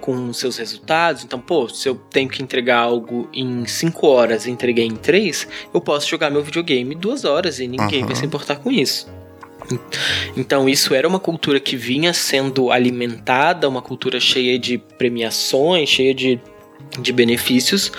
com 0.00 0.32
seus 0.32 0.56
resultados, 0.56 1.22
então, 1.22 1.38
pô, 1.38 1.68
se 1.68 1.88
eu 1.88 1.94
tenho 1.94 2.28
que 2.28 2.42
entregar 2.42 2.78
algo 2.78 3.28
em 3.32 3.64
5 3.66 4.08
horas 4.08 4.46
e 4.46 4.50
entreguei 4.50 4.84
em 4.84 4.96
3, 4.96 5.46
eu 5.72 5.80
posso 5.80 6.08
jogar 6.10 6.28
meu 6.28 6.42
videogame 6.42 6.92
duas 6.96 7.24
horas 7.24 7.60
e 7.60 7.68
ninguém 7.68 8.00
Aham. 8.00 8.06
vai 8.08 8.16
se 8.16 8.26
importar 8.26 8.56
com 8.56 8.68
isso. 8.68 9.06
Então 10.36 10.68
isso 10.68 10.94
era 10.94 11.06
uma 11.06 11.20
cultura 11.20 11.60
que 11.60 11.76
vinha 11.76 12.12
sendo 12.12 12.70
alimentada, 12.70 13.68
uma 13.68 13.82
cultura 13.82 14.18
cheia 14.20 14.58
de 14.58 14.78
premiações, 14.78 15.88
cheia 15.88 16.14
de, 16.14 16.40
de 17.00 17.12
benefícios, 17.12 17.92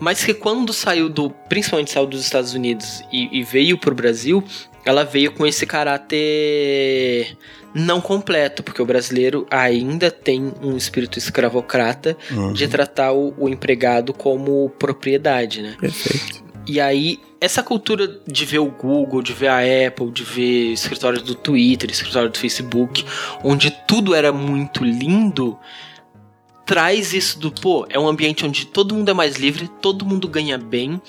mas 0.00 0.24
que 0.24 0.34
quando 0.34 0.72
saiu 0.72 1.08
do, 1.08 1.30
principalmente 1.48 1.90
saiu 1.90 2.06
dos 2.06 2.20
Estados 2.22 2.54
Unidos 2.54 3.02
e, 3.12 3.28
e 3.38 3.42
veio 3.42 3.76
para 3.78 3.92
o 3.92 3.94
Brasil, 3.94 4.42
ela 4.84 5.04
veio 5.04 5.32
com 5.32 5.46
esse 5.46 5.66
caráter 5.66 7.36
não 7.74 8.00
completo, 8.00 8.62
porque 8.62 8.80
o 8.80 8.86
brasileiro 8.86 9.46
ainda 9.50 10.10
tem 10.10 10.52
um 10.62 10.76
espírito 10.76 11.18
escravocrata 11.18 12.16
Uhum. 12.30 12.52
de 12.52 12.68
tratar 12.68 13.12
o, 13.12 13.34
o 13.38 13.48
empregado 13.48 14.12
como 14.12 14.70
propriedade, 14.78 15.60
né? 15.62 15.74
Perfeito. 15.80 16.44
E 16.66 16.80
aí, 16.80 17.18
essa 17.44 17.62
cultura 17.62 18.20
de 18.26 18.44
ver 18.44 18.58
o 18.58 18.70
Google, 18.70 19.22
de 19.22 19.32
ver 19.32 19.48
a 19.48 19.58
Apple, 19.88 20.10
de 20.10 20.24
ver 20.24 20.72
escritórios 20.72 21.22
do 21.22 21.34
Twitter, 21.34 21.90
escritório 21.90 22.30
do 22.30 22.38
Facebook, 22.38 23.04
onde 23.42 23.70
tudo 23.86 24.14
era 24.14 24.32
muito 24.32 24.84
lindo, 24.84 25.58
traz 26.64 27.12
isso 27.12 27.38
do, 27.38 27.52
pô, 27.52 27.86
é 27.88 27.98
um 27.98 28.08
ambiente 28.08 28.44
onde 28.44 28.66
todo 28.66 28.94
mundo 28.94 29.10
é 29.10 29.14
mais 29.14 29.36
livre, 29.36 29.68
todo 29.80 30.04
mundo 30.04 30.26
ganha 30.26 30.56
bem, 30.56 31.00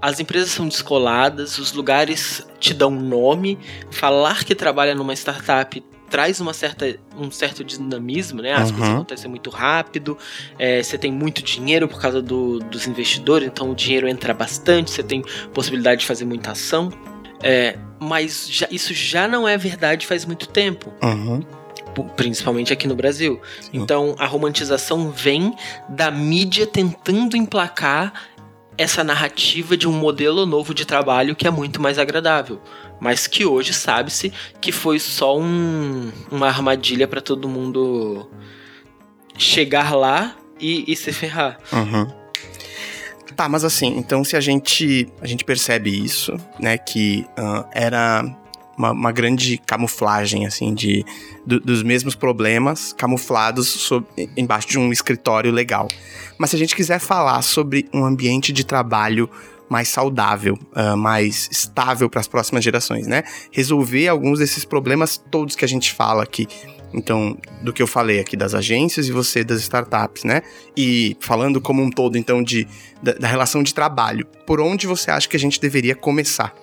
as 0.00 0.20
empresas 0.20 0.50
são 0.50 0.66
descoladas, 0.66 1.58
os 1.58 1.72
lugares 1.72 2.46
te 2.58 2.74
dão 2.74 2.90
nome, 2.90 3.58
falar 3.90 4.44
que 4.44 4.54
trabalha 4.54 4.94
numa 4.94 5.14
startup 5.14 5.82
traz 6.12 6.40
uma 6.42 6.52
certa, 6.52 6.94
um 7.16 7.30
certo 7.30 7.64
dinamismo, 7.64 8.42
né? 8.42 8.52
As 8.52 8.68
uhum. 8.68 8.76
coisas 8.76 8.94
acontecem 8.94 9.30
muito 9.30 9.48
rápido, 9.48 10.18
é, 10.58 10.82
você 10.82 10.98
tem 10.98 11.10
muito 11.10 11.42
dinheiro 11.42 11.88
por 11.88 11.98
causa 11.98 12.20
do, 12.20 12.58
dos 12.58 12.86
investidores, 12.86 13.48
então 13.48 13.70
o 13.70 13.74
dinheiro 13.74 14.06
entra 14.06 14.34
bastante, 14.34 14.90
você 14.90 15.02
tem 15.02 15.24
possibilidade 15.54 16.02
de 16.02 16.06
fazer 16.06 16.26
muita 16.26 16.50
ação. 16.50 16.92
É, 17.42 17.78
mas 17.98 18.46
já, 18.48 18.68
isso 18.70 18.92
já 18.92 19.26
não 19.26 19.48
é 19.48 19.56
verdade 19.56 20.06
faz 20.06 20.26
muito 20.26 20.46
tempo. 20.46 20.92
Uhum 21.02 21.40
principalmente 22.16 22.72
aqui 22.72 22.88
no 22.88 22.94
Brasil. 22.94 23.38
Então 23.70 24.14
a 24.18 24.24
romantização 24.24 25.10
vem 25.10 25.54
da 25.90 26.10
mídia 26.10 26.66
tentando 26.66 27.36
emplacar 27.36 28.14
essa 28.78 29.04
narrativa 29.04 29.76
de 29.76 29.86
um 29.86 29.92
modelo 29.92 30.46
novo 30.46 30.72
de 30.72 30.86
trabalho 30.86 31.36
que 31.36 31.46
é 31.46 31.50
muito 31.50 31.82
mais 31.82 31.98
agradável 31.98 32.62
mas 33.02 33.26
que 33.26 33.44
hoje 33.44 33.74
sabe-se 33.74 34.32
que 34.60 34.70
foi 34.70 35.00
só 35.00 35.36
um, 35.36 36.12
uma 36.30 36.46
armadilha 36.46 37.08
para 37.08 37.20
todo 37.20 37.48
mundo 37.48 38.30
chegar 39.36 39.92
lá 39.92 40.36
e, 40.60 40.84
e 40.86 40.94
se 40.94 41.12
ferrar. 41.12 41.58
Uhum. 41.72 42.06
Tá, 43.34 43.48
mas 43.48 43.64
assim, 43.64 43.98
então 43.98 44.22
se 44.22 44.36
a 44.36 44.40
gente 44.40 45.08
a 45.20 45.26
gente 45.26 45.44
percebe 45.44 45.90
isso, 45.90 46.36
né, 46.60 46.78
que 46.78 47.26
uh, 47.30 47.66
era 47.72 48.22
uma, 48.78 48.92
uma, 48.92 49.10
grande 49.10 49.58
camuflagem, 49.58 50.46
assim, 50.46 50.72
de, 50.72 51.04
do, 51.44 51.58
dos 51.58 51.82
mesmos 51.82 52.14
problemas 52.14 52.92
camuflados 52.92 53.66
sob, 53.66 54.06
embaixo 54.36 54.68
de 54.68 54.78
um 54.78 54.92
escritório 54.92 55.50
legal. 55.50 55.88
Mas 56.38 56.50
se 56.50 56.56
a 56.56 56.58
gente 56.58 56.76
quiser 56.76 57.00
falar 57.00 57.42
sobre 57.42 57.88
um 57.92 58.04
ambiente 58.04 58.52
de 58.52 58.64
trabalho 58.64 59.28
mais 59.72 59.88
saudável, 59.88 60.58
uh, 60.76 60.96
mais 60.96 61.48
estável 61.50 62.10
para 62.10 62.20
as 62.20 62.28
próximas 62.28 62.62
gerações, 62.62 63.06
né? 63.06 63.24
Resolver 63.50 64.06
alguns 64.06 64.38
desses 64.38 64.66
problemas 64.66 65.16
todos 65.30 65.56
que 65.56 65.64
a 65.64 65.68
gente 65.68 65.92
fala 65.92 66.22
aqui. 66.22 66.46
Então, 66.92 67.38
do 67.62 67.72
que 67.72 67.82
eu 67.82 67.86
falei 67.86 68.20
aqui 68.20 68.36
das 68.36 68.54
agências 68.54 69.08
e 69.08 69.12
você 69.12 69.42
das 69.42 69.62
startups, 69.62 70.24
né? 70.24 70.42
E 70.76 71.16
falando 71.20 71.58
como 71.58 71.82
um 71.82 71.88
todo, 71.88 72.18
então, 72.18 72.42
de, 72.42 72.68
da, 73.02 73.14
da 73.14 73.26
relação 73.26 73.62
de 73.62 73.72
trabalho, 73.72 74.26
por 74.46 74.60
onde 74.60 74.86
você 74.86 75.10
acha 75.10 75.26
que 75.26 75.36
a 75.36 75.40
gente 75.40 75.58
deveria 75.58 75.96
começar? 75.96 76.54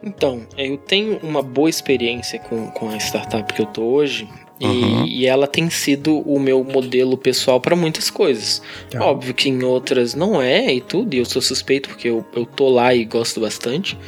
Então, 0.00 0.46
eu 0.56 0.76
tenho 0.76 1.18
uma 1.18 1.42
boa 1.42 1.68
experiência 1.68 2.38
com, 2.38 2.68
com 2.68 2.90
a 2.90 2.96
startup 2.98 3.52
que 3.52 3.60
eu 3.60 3.66
tô 3.66 3.82
hoje. 3.82 4.28
Uhum. 4.60 5.04
E, 5.04 5.22
e, 5.22 5.26
ela 5.26 5.46
tem 5.46 5.68
sido 5.68 6.20
o 6.20 6.38
meu 6.38 6.62
modelo 6.62 7.18
pessoal 7.18 7.60
para 7.60 7.74
muitas 7.74 8.08
coisas. 8.08 8.62
Tá. 8.88 9.04
Óbvio 9.04 9.34
que 9.34 9.48
em 9.48 9.62
outras 9.64 10.14
não 10.14 10.40
é 10.40 10.72
e 10.72 10.80
tudo, 10.80 11.14
e 11.14 11.18
eu 11.18 11.24
sou 11.24 11.42
suspeito 11.42 11.88
porque 11.88 12.08
eu, 12.08 12.24
eu 12.34 12.46
tô 12.46 12.68
lá 12.68 12.94
e 12.94 13.04
gosto 13.04 13.40
bastante. 13.40 13.98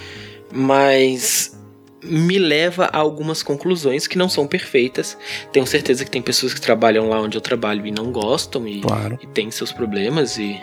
Mas 0.52 1.56
me 2.02 2.38
leva 2.38 2.84
a 2.92 2.98
algumas 2.98 3.42
conclusões 3.42 4.06
que 4.06 4.16
não 4.16 4.28
são 4.28 4.46
perfeitas. 4.46 5.18
Tenho 5.52 5.66
certeza 5.66 6.04
que 6.04 6.10
tem 6.10 6.22
pessoas 6.22 6.54
que 6.54 6.60
trabalham 6.60 7.08
lá 7.08 7.20
onde 7.20 7.36
eu 7.36 7.40
trabalho 7.40 7.86
e 7.86 7.90
não 7.90 8.12
gostam 8.12 8.66
e, 8.68 8.80
claro. 8.80 9.18
e 9.22 9.26
tem 9.26 9.50
seus 9.50 9.72
problemas 9.72 10.38
e, 10.38 10.60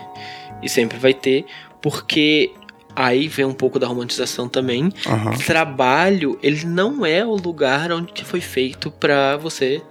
e 0.62 0.70
sempre 0.70 0.98
vai 0.98 1.14
ter, 1.14 1.46
porque 1.82 2.52
aí 2.96 3.28
vem 3.28 3.46
um 3.46 3.54
pouco 3.54 3.80
da 3.80 3.88
romantização 3.88 4.48
também. 4.48 4.84
Uhum. 4.84 5.38
Trabalho, 5.46 6.38
ele 6.41 6.66
não 6.66 7.06
é 7.06 7.26
o 7.26 7.36
lugar 7.36 7.91
onde 7.91 8.24
foi 8.24 8.41
feito 8.41 8.91
para 8.91 9.38
você 9.38 9.82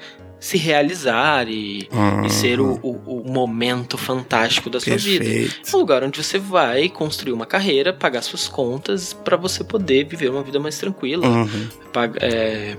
se 0.43 0.59
realizar 0.59 1.49
e, 1.49 1.89
uhum. 1.93 2.27
e 2.27 2.31
ser 2.31 2.61
o, 2.61 2.73
o, 2.83 3.21
o, 3.21 3.33
momento 3.33 3.97
fantástico 3.97 4.69
da 4.69 4.81
sua 4.81 4.95
Perfeito. 4.95 5.23
vida. 5.23 5.55
É 5.73 5.77
um 5.77 5.79
lugar 5.79 6.03
onde 6.03 6.21
você 6.21 6.37
vai 6.37 6.89
construir 6.89 7.33
uma 7.33 7.47
carreira, 7.47 7.93
pagar 7.93 8.23
suas 8.23 8.49
contas 8.49 9.13
para 9.13 9.37
você 9.37 9.63
poder 9.63 10.05
viver 10.05 10.31
uma 10.31 10.43
vida 10.43 10.59
mais 10.59 10.77
tranquila, 10.79 11.29
uhum. 11.29 11.69
pagar, 11.93 12.25
é, 12.25 12.77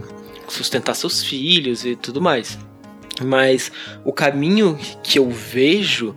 sustentar 0.50 0.94
seus 0.94 1.24
filhos 1.24 1.86
e 1.86 1.96
tudo 1.96 2.22
mais. 2.22 2.60
Mas 3.24 3.72
o 4.04 4.12
caminho 4.12 4.78
que 5.02 5.18
eu 5.18 5.30
vejo 5.30 6.14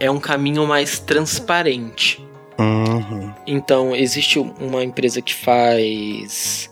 é 0.00 0.10
um 0.10 0.18
caminho 0.18 0.66
mais 0.66 0.98
transparente. 0.98 2.24
Uhum. 2.58 3.25
Então, 3.46 3.94
existe 3.94 4.38
uma 4.38 4.82
empresa 4.82 5.22
que 5.22 5.34
faz. 5.34 6.70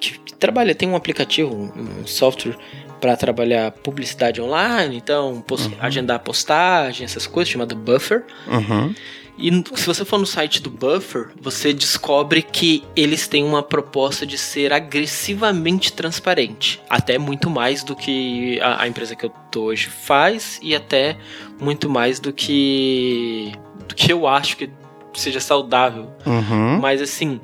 que, 0.00 0.18
que 0.18 0.34
trabalha, 0.34 0.74
tem 0.74 0.88
um 0.88 0.96
aplicativo, 0.96 1.54
um, 1.54 2.00
um 2.00 2.06
software 2.06 2.56
para 3.00 3.16
trabalhar 3.16 3.70
publicidade 3.70 4.40
online, 4.40 4.96
então 4.96 5.40
post, 5.46 5.68
uhum. 5.68 5.74
agendar 5.80 6.18
postagem, 6.20 7.04
essas 7.04 7.26
coisas, 7.26 7.52
chamado 7.52 7.76
Buffer. 7.76 8.24
Uhum. 8.46 8.94
E 9.38 9.52
se 9.76 9.86
você 9.86 10.04
for 10.04 10.18
no 10.18 10.26
site 10.26 10.60
do 10.60 10.68
Buffer, 10.68 11.28
você 11.40 11.72
descobre 11.72 12.42
que 12.42 12.82
eles 12.96 13.28
têm 13.28 13.44
uma 13.44 13.62
proposta 13.62 14.26
de 14.26 14.36
ser 14.36 14.72
agressivamente 14.72 15.92
transparente. 15.92 16.80
Até 16.90 17.18
muito 17.18 17.48
mais 17.48 17.84
do 17.84 17.94
que 17.94 18.60
a, 18.60 18.82
a 18.82 18.88
empresa 18.88 19.14
que 19.14 19.24
eu 19.24 19.30
tô 19.48 19.66
hoje 19.66 19.88
faz 19.88 20.58
e 20.60 20.74
até 20.74 21.16
muito 21.60 21.88
mais 21.88 22.18
do 22.18 22.32
que 22.32 23.52
do 23.86 23.94
que 23.94 24.12
eu 24.12 24.26
acho 24.26 24.56
que 24.56 24.68
seja 25.14 25.40
saudável. 25.40 26.08
Uhum. 26.26 26.78
Mas 26.80 27.00
assim, 27.02 27.40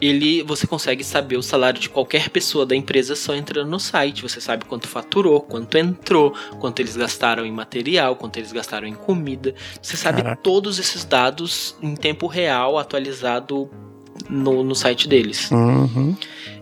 ele 0.00 0.42
você 0.42 0.66
consegue 0.66 1.02
saber 1.02 1.36
o 1.36 1.42
salário 1.42 1.80
de 1.80 1.88
qualquer 1.88 2.28
pessoa 2.28 2.66
da 2.66 2.76
empresa 2.76 3.16
só 3.16 3.34
entrando 3.34 3.70
no 3.70 3.80
site. 3.80 4.22
Você 4.22 4.40
sabe 4.40 4.64
quanto 4.64 4.88
faturou, 4.88 5.40
quanto 5.40 5.76
entrou, 5.78 6.34
quanto 6.58 6.80
eles 6.80 6.96
gastaram 6.96 7.46
em 7.46 7.52
material, 7.52 8.16
quanto 8.16 8.38
eles 8.38 8.52
gastaram 8.52 8.86
em 8.86 8.94
comida. 8.94 9.54
Você 9.80 9.96
sabe 9.96 10.22
Caraca. 10.22 10.42
todos 10.42 10.78
esses 10.78 11.04
dados 11.04 11.76
em 11.82 11.94
tempo 11.94 12.26
real, 12.26 12.78
atualizado 12.78 13.70
no, 14.28 14.62
no 14.62 14.74
site 14.74 15.08
deles. 15.08 15.50
Uhum. 15.50 16.16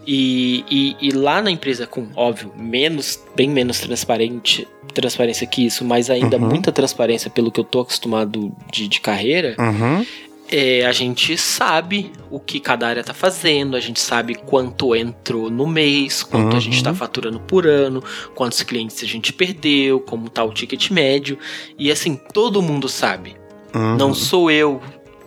E, 0.06 0.64
e, 0.70 0.96
e, 1.08 1.10
lá 1.12 1.40
na 1.40 1.50
empresa, 1.50 1.86
com, 1.86 2.08
óbvio, 2.14 2.52
menos, 2.56 3.18
bem 3.34 3.48
menos 3.48 3.80
transparente, 3.80 4.68
transparência 4.92 5.46
que 5.46 5.64
isso, 5.64 5.84
mas 5.84 6.10
ainda 6.10 6.36
uhum. 6.36 6.46
muita 6.46 6.70
transparência 6.70 7.30
pelo 7.30 7.50
que 7.50 7.58
eu 7.58 7.64
tô 7.64 7.80
acostumado 7.80 8.54
de, 8.70 8.86
de 8.86 9.00
carreira, 9.00 9.56
uhum. 9.58 10.04
É, 10.50 10.84
a 10.84 10.92
gente 10.92 11.36
sabe 11.38 12.12
o 12.30 12.38
que 12.38 12.60
cada 12.60 12.86
área 12.86 13.02
tá 13.02 13.14
fazendo, 13.14 13.76
a 13.76 13.80
gente 13.80 14.00
sabe 14.00 14.34
quanto 14.34 14.94
entrou 14.94 15.50
no 15.50 15.66
mês, 15.66 16.22
quanto 16.22 16.52
uhum. 16.52 16.56
a 16.56 16.60
gente 16.60 16.82
tá 16.82 16.90
uhum. 16.90 16.96
faturando 16.96 17.40
por 17.40 17.66
ano, 17.66 18.02
quantos 18.34 18.62
clientes 18.62 19.02
a 19.02 19.06
gente 19.06 19.32
perdeu, 19.32 20.00
como 20.00 20.28
tá 20.28 20.44
o 20.44 20.52
ticket 20.52 20.90
médio. 20.90 21.38
E 21.78 21.90
assim, 21.90 22.16
todo 22.32 22.62
mundo 22.62 22.88
sabe. 22.88 23.36
Uhum. 23.74 23.96
Não 23.96 24.14
sou 24.14 24.50
eu 24.50 24.80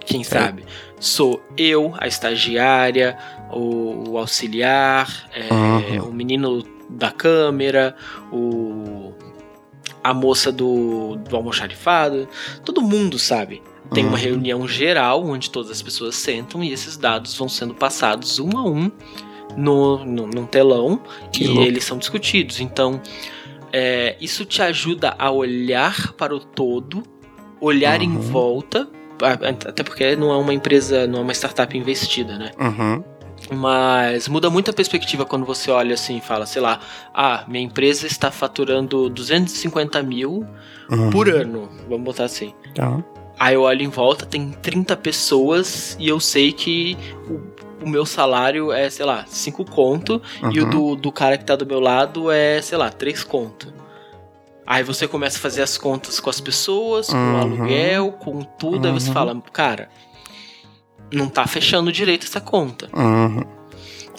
quem 0.06 0.22
é. 0.22 0.24
sabe. 0.24 0.64
Sou 1.00 1.44
eu, 1.58 1.94
a 1.98 2.08
estagiária, 2.08 3.18
o, 3.52 4.12
o 4.12 4.18
auxiliar, 4.18 5.30
é, 5.34 5.54
uhum. 5.54 6.10
o 6.10 6.14
menino 6.14 6.64
da 6.90 7.12
câmera, 7.12 7.96
o 8.32 9.14
a 10.04 10.14
moça 10.14 10.54
do, 10.54 11.18
do 11.18 11.36
almoxarifado. 11.36 12.30
Todo 12.64 12.82
mundo 12.82 13.20
sabe. 13.20 13.62
Tem 13.94 14.04
uhum. 14.04 14.10
uma 14.10 14.18
reunião 14.18 14.68
geral 14.68 15.24
onde 15.24 15.50
todas 15.50 15.72
as 15.72 15.82
pessoas 15.82 16.16
sentam 16.16 16.64
e 16.64 16.72
esses 16.72 16.98
dados 16.98 17.36
vão 17.36 17.48
sendo 17.48 17.74
passados 17.74 18.40
um 18.40 18.58
a 18.58 18.64
um 18.64 18.92
no, 19.56 20.04
no, 20.06 20.28
num 20.28 20.46
telão 20.46 21.02
que 21.32 21.46
e 21.46 21.48
louco. 21.48 21.62
eles 21.64 21.84
são 21.84 21.98
discutidos. 21.98 22.60
Então, 22.60 23.02
é, 23.72 24.16
isso 24.20 24.46
te 24.46 24.62
ajuda 24.62 25.16
a 25.18 25.32
olhar 25.32 26.14
para 26.14 26.36
o 26.36 26.40
todo, 26.40 27.04
olhar 27.60 28.00
uhum. 28.00 28.06
em 28.06 28.18
volta, 28.18 28.88
até 29.68 29.84
porque 29.84 30.16
não 30.16 30.32
é 30.32 30.38
uma 30.38 30.54
empresa, 30.54 31.08
não 31.08 31.20
é 31.20 31.22
uma 31.24 31.34
startup 31.34 31.76
investida, 31.78 32.38
né? 32.38 32.52
Uhum. 32.60 33.04
Mas 33.56 34.28
muda 34.28 34.50
muito 34.50 34.72
a 34.72 34.74
perspectiva 34.74 35.26
quando 35.26 35.46
você 35.46 35.70
olha 35.72 35.94
assim 35.94 36.18
e 36.18 36.22
fala, 36.22 36.46
sei 36.46 36.62
lá, 36.62 36.80
ah, 37.14 37.46
minha 37.48 37.64
empresa 37.64 38.08
está 38.08 38.32
faturando 38.32 39.10
250 39.10 40.02
mil 40.04 40.46
uhum. 40.90 41.10
por 41.10 41.30
ano, 41.30 41.70
vamos 41.88 42.04
botar 42.04 42.26
assim. 42.26 42.54
Tá. 42.74 43.04
Aí 43.40 43.54
eu 43.54 43.62
olho 43.62 43.84
em 43.84 43.90
volta, 43.90 44.26
tem 44.26 44.52
30 44.52 44.98
pessoas 44.98 45.96
e 46.00 46.08
eu 46.08 46.20
sei 46.20 46.52
que 46.52 46.98
o, 47.30 47.86
o 47.86 47.90
meu 47.90 48.06
salário 48.06 48.72
é, 48.72 48.90
sei 48.90 49.06
lá, 49.06 49.26
5 49.28 49.64
conto 49.66 50.22
uhum. 50.42 50.52
e 50.52 50.60
o 50.60 50.70
do, 50.70 50.96
do 50.96 51.12
cara 51.12 51.38
que 51.38 51.46
tá 51.46 51.56
do 51.56 51.66
meu 51.66 51.80
lado 51.80 52.32
é, 52.32 52.62
sei 52.62 52.78
lá, 52.78 52.90
3 52.90 53.24
conto. 53.24 53.72
Aí 54.66 54.84
você 54.84 55.08
começa 55.08 55.38
a 55.38 55.42
fazer 55.42 55.62
as 55.62 55.78
contas 55.78 56.20
com 56.20 56.30
as 56.30 56.42
pessoas, 56.42 57.08
com 57.08 57.16
uhum. 57.16 57.36
o 57.36 57.42
aluguel, 57.42 58.12
com 58.14 58.42
tudo, 58.42 58.86
uhum. 58.86 58.94
aí 58.94 59.00
você 59.00 59.08
uhum. 59.08 59.14
fala, 59.14 59.42
cara, 59.54 59.90
não 61.12 61.30
tá 61.30 61.48
fechando 61.48 61.92
direito 61.92 62.26
essa 62.26 62.42
conta. 62.42 62.90
Uhum. 62.94 63.44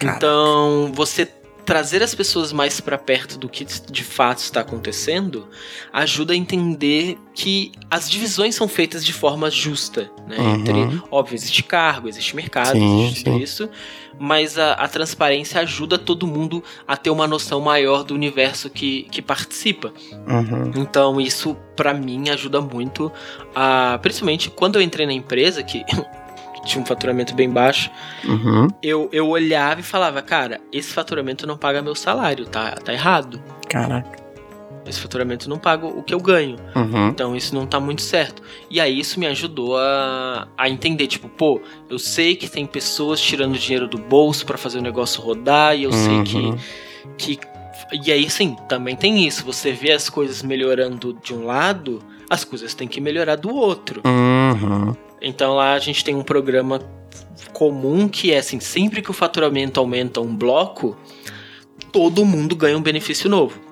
Então, 0.00 0.92
você 0.94 1.28
trazer 1.68 2.02
as 2.02 2.14
pessoas 2.14 2.50
mais 2.50 2.80
para 2.80 2.96
perto 2.96 3.38
do 3.38 3.46
que 3.46 3.62
de 3.62 4.02
fato 4.02 4.38
está 4.38 4.62
acontecendo 4.62 5.46
ajuda 5.92 6.32
a 6.32 6.36
entender 6.36 7.18
que 7.34 7.72
as 7.90 8.08
divisões 8.08 8.54
são 8.54 8.66
feitas 8.66 9.04
de 9.04 9.12
forma 9.12 9.50
justa, 9.50 10.10
né? 10.26 10.38
Uhum. 10.38 10.54
Entre, 10.54 11.02
óbvio, 11.10 11.34
existe 11.34 11.62
cargo, 11.62 12.08
existe 12.08 12.34
mercado, 12.34 12.72
sim, 12.72 13.04
existe 13.04 13.30
sim. 13.30 13.36
isso, 13.36 13.68
mas 14.18 14.58
a, 14.58 14.72
a, 14.72 14.88
transparência 14.88 15.60
ajuda 15.60 15.98
todo 15.98 16.26
mundo 16.26 16.64
a 16.86 16.96
ter 16.96 17.10
uma 17.10 17.26
noção 17.26 17.60
maior 17.60 18.02
do 18.02 18.14
universo 18.14 18.70
que, 18.70 19.02
que 19.10 19.20
participa. 19.20 19.92
Uhum. 20.26 20.72
Então 20.74 21.20
isso 21.20 21.54
para 21.76 21.92
mim 21.92 22.30
ajuda 22.30 22.62
muito 22.62 23.12
a, 23.54 23.98
principalmente 24.00 24.48
quando 24.48 24.76
eu 24.76 24.82
entrei 24.82 25.04
na 25.04 25.12
empresa 25.12 25.62
que 25.62 25.84
tinha 26.68 26.82
um 26.82 26.86
faturamento 26.86 27.34
bem 27.34 27.50
baixo, 27.50 27.90
Uhum. 28.24 28.68
eu, 28.82 29.08
eu 29.12 29.28
olhava 29.28 29.80
e 29.80 29.82
falava, 29.82 30.22
cara, 30.22 30.60
esse 30.72 30.92
faturamento 30.92 31.46
não 31.46 31.56
paga 31.56 31.82
meu 31.82 31.94
salário, 31.94 32.46
tá, 32.46 32.72
tá 32.72 32.92
errado. 32.92 33.42
Caraca. 33.68 34.18
Esse 34.86 35.00
faturamento 35.00 35.50
não 35.50 35.58
paga 35.58 35.86
o 35.86 36.02
que 36.02 36.14
eu 36.14 36.20
ganho. 36.20 36.56
Uhum. 36.74 37.08
Então 37.08 37.36
isso 37.36 37.54
não 37.54 37.66
tá 37.66 37.78
muito 37.78 38.00
certo. 38.00 38.42
E 38.70 38.80
aí 38.80 38.98
isso 38.98 39.20
me 39.20 39.26
ajudou 39.26 39.76
a, 39.76 40.48
a 40.56 40.66
entender, 40.70 41.06
tipo, 41.06 41.28
pô, 41.28 41.60
eu 41.90 41.98
sei 41.98 42.34
que 42.34 42.48
tem 42.48 42.64
pessoas 42.64 43.20
tirando 43.20 43.58
dinheiro 43.58 43.86
do 43.86 43.98
bolso 43.98 44.46
pra 44.46 44.56
fazer 44.56 44.78
o 44.78 44.82
negócio 44.82 45.20
rodar, 45.20 45.76
e 45.76 45.82
eu 45.82 45.92
sei 45.92 46.22
que, 46.22 46.36
Uhum. 46.38 46.56
que. 47.18 47.38
E 48.04 48.10
aí, 48.12 48.28
sim, 48.30 48.56
também 48.68 48.96
tem 48.96 49.26
isso. 49.26 49.44
Você 49.44 49.72
vê 49.72 49.92
as 49.92 50.08
coisas 50.08 50.42
melhorando 50.42 51.12
de 51.22 51.34
um 51.34 51.44
lado, 51.44 52.02
as 52.30 52.42
coisas 52.44 52.72
têm 52.74 52.88
que 52.88 53.00
melhorar 53.00 53.36
do 53.36 53.54
outro. 53.54 54.00
Uhum. 54.06 54.94
Então 55.20 55.54
lá 55.54 55.74
a 55.74 55.78
gente 55.78 56.04
tem 56.04 56.14
um 56.14 56.22
programa 56.22 56.80
comum 57.52 58.08
que 58.08 58.32
é 58.32 58.38
assim, 58.38 58.60
sempre 58.60 59.02
que 59.02 59.10
o 59.10 59.14
faturamento 59.14 59.80
aumenta 59.80 60.20
um 60.20 60.34
bloco, 60.34 60.96
todo 61.92 62.24
mundo 62.24 62.54
ganha 62.54 62.76
um 62.76 62.82
benefício 62.82 63.28
novo. 63.28 63.68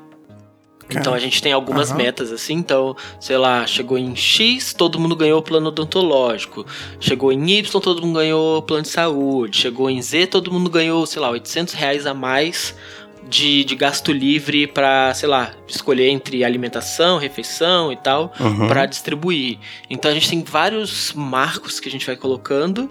Então 0.89 1.13
a 1.13 1.19
gente 1.19 1.43
tem 1.43 1.53
algumas 1.53 1.91
Aham. 1.91 1.99
metas 1.99 2.31
assim, 2.31 2.55
então, 2.55 2.97
sei 3.21 3.37
lá, 3.37 3.67
chegou 3.67 3.99
em 3.99 4.15
X, 4.15 4.73
todo 4.73 5.01
mundo 5.01 5.17
ganhou 5.17 5.43
plano 5.43 5.69
odontológico. 5.69 6.65
Chegou 7.01 7.33
em 7.33 7.51
Y, 7.51 7.81
todo 7.81 8.01
mundo 8.01 8.15
ganhou 8.19 8.63
plano 8.63 8.85
de 8.85 8.89
saúde. 8.89 9.59
Chegou 9.59 9.91
em 9.91 10.01
Z, 10.01 10.29
todo 10.29 10.53
mundo 10.53 10.71
ganhou, 10.71 11.05
sei 11.05 11.21
lá, 11.21 11.31
800 11.31 11.75
reais 11.75 12.07
a 12.07 12.15
mais 12.15 12.75
de, 13.29 13.65
de 13.65 13.75
gasto 13.75 14.13
livre 14.13 14.67
pra, 14.67 15.13
sei 15.15 15.29
lá, 15.29 15.51
escolher 15.67 16.09
entre 16.09 16.45
alimentação, 16.45 17.19
refeição 17.19 17.91
e 17.93 17.97
tal 17.97 18.33
Uhum. 18.39 18.69
para 18.69 18.87
distribuir. 18.87 19.59
Então 19.91 20.11
a 20.11 20.15
gente 20.15 20.29
tem 20.31 20.43
vários 20.43 21.13
marcos 21.13 21.81
que 21.81 21.89
a 21.89 21.93
gente 21.93 22.07
vai 22.07 22.17
colocando 22.17 22.89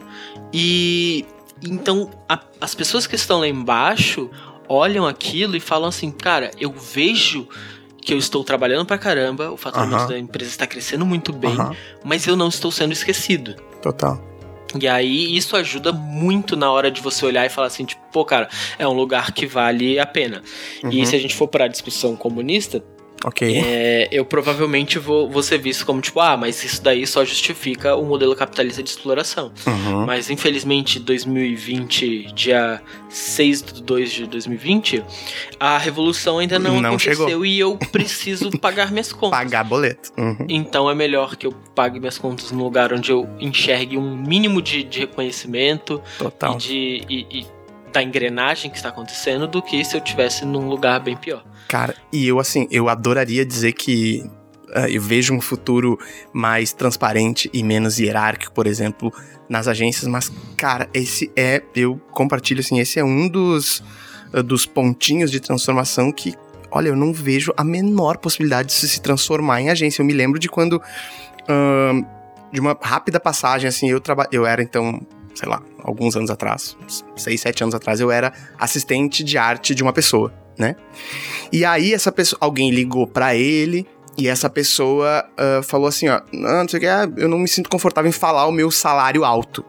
e 0.53 1.25
então 1.63 2.09
a- 2.27 2.39
as 2.59 2.75
pessoas 2.75 3.07
que 3.07 3.15
estão 3.15 3.39
lá 3.39 3.47
embaixo 3.47 4.29
olham 4.67 5.05
aquilo 5.07 5.55
e 5.55 5.59
falam 5.59 5.87
assim, 5.89 6.11
cara, 6.11 6.51
eu 6.59 6.71
vejo 6.71 7.47
que 8.01 8.13
eu 8.13 8.17
estou 8.17 8.43
trabalhando 8.43 8.85
pra 8.85 8.97
caramba, 8.97 9.51
o 9.51 9.57
faturamento 9.57 9.95
Aham. 10.03 10.07
da 10.09 10.19
empresa 10.19 10.49
está 10.51 10.67
crescendo 10.67 11.05
muito 11.05 11.31
bem, 11.33 11.53
Aham. 11.53 11.75
mas 12.03 12.27
eu 12.27 12.35
não 12.35 12.49
estou 12.49 12.71
sendo 12.71 12.91
esquecido. 12.91 13.55
Total. 13.81 14.21
E 14.81 14.87
aí 14.87 15.35
isso 15.35 15.55
ajuda 15.55 15.91
muito 15.91 16.55
na 16.55 16.71
hora 16.71 16.89
de 16.91 17.01
você 17.01 17.25
olhar 17.25 17.45
e 17.45 17.49
falar 17.49 17.67
assim, 17.67 17.85
tipo, 17.85 18.01
pô, 18.11 18.25
cara, 18.25 18.49
é 18.77 18.87
um 18.87 18.93
lugar 18.93 19.31
que 19.31 19.45
vale 19.45 19.99
a 19.99 20.05
pena. 20.05 20.41
E 20.91 20.99
Uhum. 20.99 21.05
se 21.05 21.15
a 21.15 21.19
gente 21.19 21.35
for 21.35 21.47
para 21.47 21.65
a 21.65 21.67
discussão 21.67 22.15
comunista, 22.15 22.83
Ok. 23.27 23.57
é, 23.57 24.07
eu 24.11 24.23
provavelmente 24.23 24.99
vou, 24.99 25.27
vou 25.27 25.41
ser 25.41 25.57
visto 25.57 25.83
como 25.83 25.99
tipo, 25.99 26.19
ah, 26.19 26.37
mas 26.37 26.63
isso 26.63 26.81
daí 26.83 27.07
só 27.07 27.25
justifica 27.25 27.95
o 27.95 28.05
modelo 28.05 28.35
capitalista 28.35 28.83
de 28.83 28.89
exploração. 28.89 29.51
Uhum. 29.65 30.05
Mas 30.05 30.29
infelizmente, 30.29 30.99
2020, 30.99 32.33
dia 32.33 32.81
6 33.09 33.61
de 33.63 33.83
2 33.83 34.11
de 34.11 34.27
2020, 34.27 35.03
a 35.59 35.77
revolução 35.77 36.37
ainda 36.37 36.59
não, 36.59 36.79
Não 36.81 36.89
aconteceu 36.89 37.27
chegou. 37.27 37.45
e 37.45 37.59
eu 37.59 37.77
preciso 37.91 38.51
pagar 38.59 38.91
minhas 38.91 39.11
contas. 39.11 39.39
Pagar 39.39 39.63
boleto. 39.63 40.11
Uhum. 40.17 40.45
Então 40.47 40.89
é 40.89 40.93
melhor 40.93 41.35
que 41.35 41.47
eu 41.47 41.51
pague 41.73 41.99
minhas 41.99 42.17
contas 42.17 42.51
num 42.51 42.63
lugar 42.63 42.93
onde 42.93 43.11
eu 43.11 43.27
enxergue 43.39 43.97
um 43.97 44.15
mínimo 44.15 44.61
de, 44.61 44.83
de 44.83 44.99
reconhecimento 44.99 46.01
Total. 46.19 46.53
e 46.53 46.57
de. 46.57 46.75
E, 47.09 47.27
e 47.39 47.54
da 47.95 48.03
engrenagem 48.03 48.69
que 48.69 48.75
está 48.75 48.89
acontecendo 48.89 49.47
do 49.47 49.61
que 49.61 49.83
se 49.85 49.95
eu 49.95 50.01
tivesse 50.01 50.45
num 50.45 50.67
lugar 50.67 50.99
bem 50.99 51.15
pior. 51.15 51.45
Cara, 51.69 51.95
e 52.11 52.27
eu 52.27 52.39
assim, 52.39 52.67
eu 52.69 52.89
adoraria 52.89 53.45
dizer 53.45 53.71
que 53.71 54.29
ah, 54.73 54.89
eu 54.89 55.01
vejo 55.01 55.33
um 55.33 55.39
futuro 55.39 55.97
mais 56.33 56.73
transparente 56.73 57.49
e 57.53 57.63
menos 57.63 57.97
hierárquico, 57.97 58.53
por 58.53 58.67
exemplo, 58.67 59.13
nas 59.47 59.69
agências, 59.69 60.07
mas, 60.07 60.29
cara, 60.57 60.89
esse 60.93 61.31
é, 61.37 61.63
eu 61.73 61.97
compartilho 62.11 62.59
assim, 62.59 62.79
esse 62.79 62.99
é 62.99 63.03
um 63.03 63.29
dos, 63.29 63.81
ah, 64.33 64.41
dos 64.41 64.65
pontinhos 64.65 65.31
de 65.31 65.39
transformação 65.39 66.11
que, 66.11 66.33
olha, 66.69 66.89
eu 66.89 66.97
não 66.97 67.13
vejo 67.13 67.53
a 67.55 67.63
menor 67.63 68.17
possibilidade 68.17 68.67
de 68.67 68.73
se 68.73 68.99
transformar 68.99 69.61
em 69.61 69.69
agência. 69.69 70.01
Eu 70.01 70.05
me 70.05 70.13
lembro 70.13 70.37
de 70.37 70.49
quando, 70.49 70.81
ahn, 71.47 72.03
de 72.51 72.59
uma 72.59 72.77
rápida 72.81 73.21
passagem, 73.21 73.69
assim, 73.69 73.89
eu, 73.89 74.01
eu 74.33 74.45
era 74.45 74.61
então, 74.61 74.99
sei 75.35 75.49
lá, 75.49 75.61
alguns 75.83 76.15
anos 76.15 76.29
atrás, 76.29 76.77
seis, 77.15 77.41
sete 77.41 77.61
anos 77.61 77.75
atrás, 77.75 77.99
eu 77.99 78.09
era 78.09 78.33
assistente 78.57 79.23
de 79.23 79.37
arte 79.37 79.75
de 79.75 79.83
uma 79.83 79.93
pessoa, 79.93 80.33
né? 80.57 80.75
E 81.51 81.65
aí 81.65 81.93
essa 81.93 82.11
pessoa, 82.11 82.39
alguém 82.41 82.71
ligou 82.71 83.05
pra 83.05 83.35
ele 83.35 83.85
e 84.17 84.27
essa 84.27 84.49
pessoa 84.49 85.25
ah, 85.37 85.61
falou 85.63 85.87
assim, 85.87 86.07
ó, 86.07 86.21
não, 86.31 86.61
não 86.61 86.69
sei 86.69 86.77
o 86.77 86.81
que, 86.81 86.87
ah, 86.87 87.09
eu 87.17 87.27
não 87.27 87.37
me 87.37 87.47
sinto 87.47 87.69
confortável 87.69 88.09
em 88.09 88.13
falar 88.13 88.47
o 88.47 88.51
meu 88.51 88.71
salário 88.71 89.23
alto. 89.23 89.63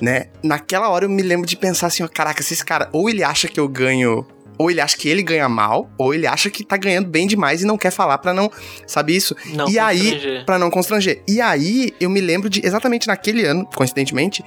Né? 0.00 0.26
Naquela 0.42 0.90
hora 0.90 1.06
eu 1.06 1.10
me 1.10 1.22
lembro 1.22 1.46
de 1.46 1.56
pensar 1.56 1.86
assim, 1.88 2.02
ó, 2.02 2.08
caraca, 2.08 2.42
se 2.42 2.54
esse 2.54 2.64
cara 2.64 2.88
ou 2.92 3.08
ele 3.08 3.24
acha 3.24 3.48
que 3.48 3.58
eu 3.58 3.66
ganho, 3.66 4.26
ou 4.58 4.70
ele 4.70 4.80
acha 4.80 4.96
que 4.96 5.08
ele 5.08 5.22
ganha 5.22 5.48
mal, 5.48 5.90
ou 5.98 6.14
ele 6.14 6.26
acha 6.26 6.50
que 6.50 6.64
tá 6.64 6.76
ganhando 6.76 7.08
bem 7.08 7.26
demais 7.26 7.62
e 7.62 7.66
não 7.66 7.76
quer 7.76 7.90
falar 7.90 8.18
pra 8.18 8.32
não, 8.32 8.50
sabe 8.86 9.14
isso? 9.14 9.34
Não 9.52 9.68
E 9.68 9.78
aí. 9.78 10.42
Pra 10.44 10.58
não 10.58 10.70
constranger. 10.70 11.22
E 11.28 11.40
aí, 11.40 11.92
eu 12.00 12.08
me 12.08 12.20
lembro 12.20 12.48
de, 12.48 12.64
exatamente 12.64 13.06
naquele 13.06 13.44
ano, 13.44 13.68
coincidentemente, 13.74 14.44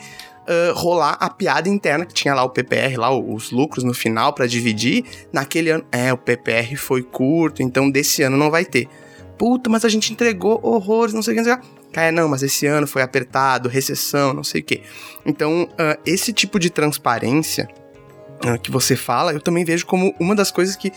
ah, 0.49 0.73
rolar 0.73 1.15
a 1.19 1.29
piada 1.29 1.69
interna, 1.69 2.07
que 2.07 2.13
tinha 2.13 2.33
lá 2.33 2.43
o 2.43 2.49
PPR, 2.49 2.97
lá 2.97 3.15
os 3.15 3.51
lucros 3.51 3.83
no 3.83 3.93
final 3.93 4.33
pra 4.33 4.47
dividir. 4.47 5.05
Naquele 5.31 5.69
ano, 5.69 5.85
é, 5.91 6.11
o 6.11 6.17
PPR 6.17 6.75
foi 6.75 7.03
curto, 7.03 7.61
então 7.61 7.89
desse 7.89 8.23
ano 8.23 8.35
não 8.35 8.49
vai 8.49 8.65
ter. 8.65 8.87
Puta, 9.37 9.69
mas 9.69 9.85
a 9.85 9.89
gente 9.89 10.11
entregou 10.11 10.59
horrores, 10.63 11.13
não 11.13 11.21
sei 11.21 11.33
o 11.33 11.37
que, 11.37 11.41
não 11.43 11.53
sei 11.53 11.53
o 11.53 11.61
que. 11.61 11.99
É, 11.99 12.11
não, 12.11 12.27
mas 12.27 12.41
esse 12.41 12.65
ano 12.65 12.87
foi 12.87 13.03
apertado, 13.03 13.69
recessão, 13.69 14.33
não 14.33 14.43
sei 14.43 14.61
o 14.61 14.63
que. 14.63 14.81
Então, 15.23 15.69
ah, 15.77 15.97
esse 16.03 16.33
tipo 16.33 16.59
de 16.59 16.71
transparência 16.71 17.69
ah, 17.69 17.79
que 18.61 18.71
você 18.71 18.95
fala, 18.95 19.33
eu 19.33 19.41
também 19.41 19.63
vejo 19.65 19.85
como 19.85 20.13
uma 20.19 20.33
das 20.35 20.51
coisas 20.51 20.75
que 20.75 20.91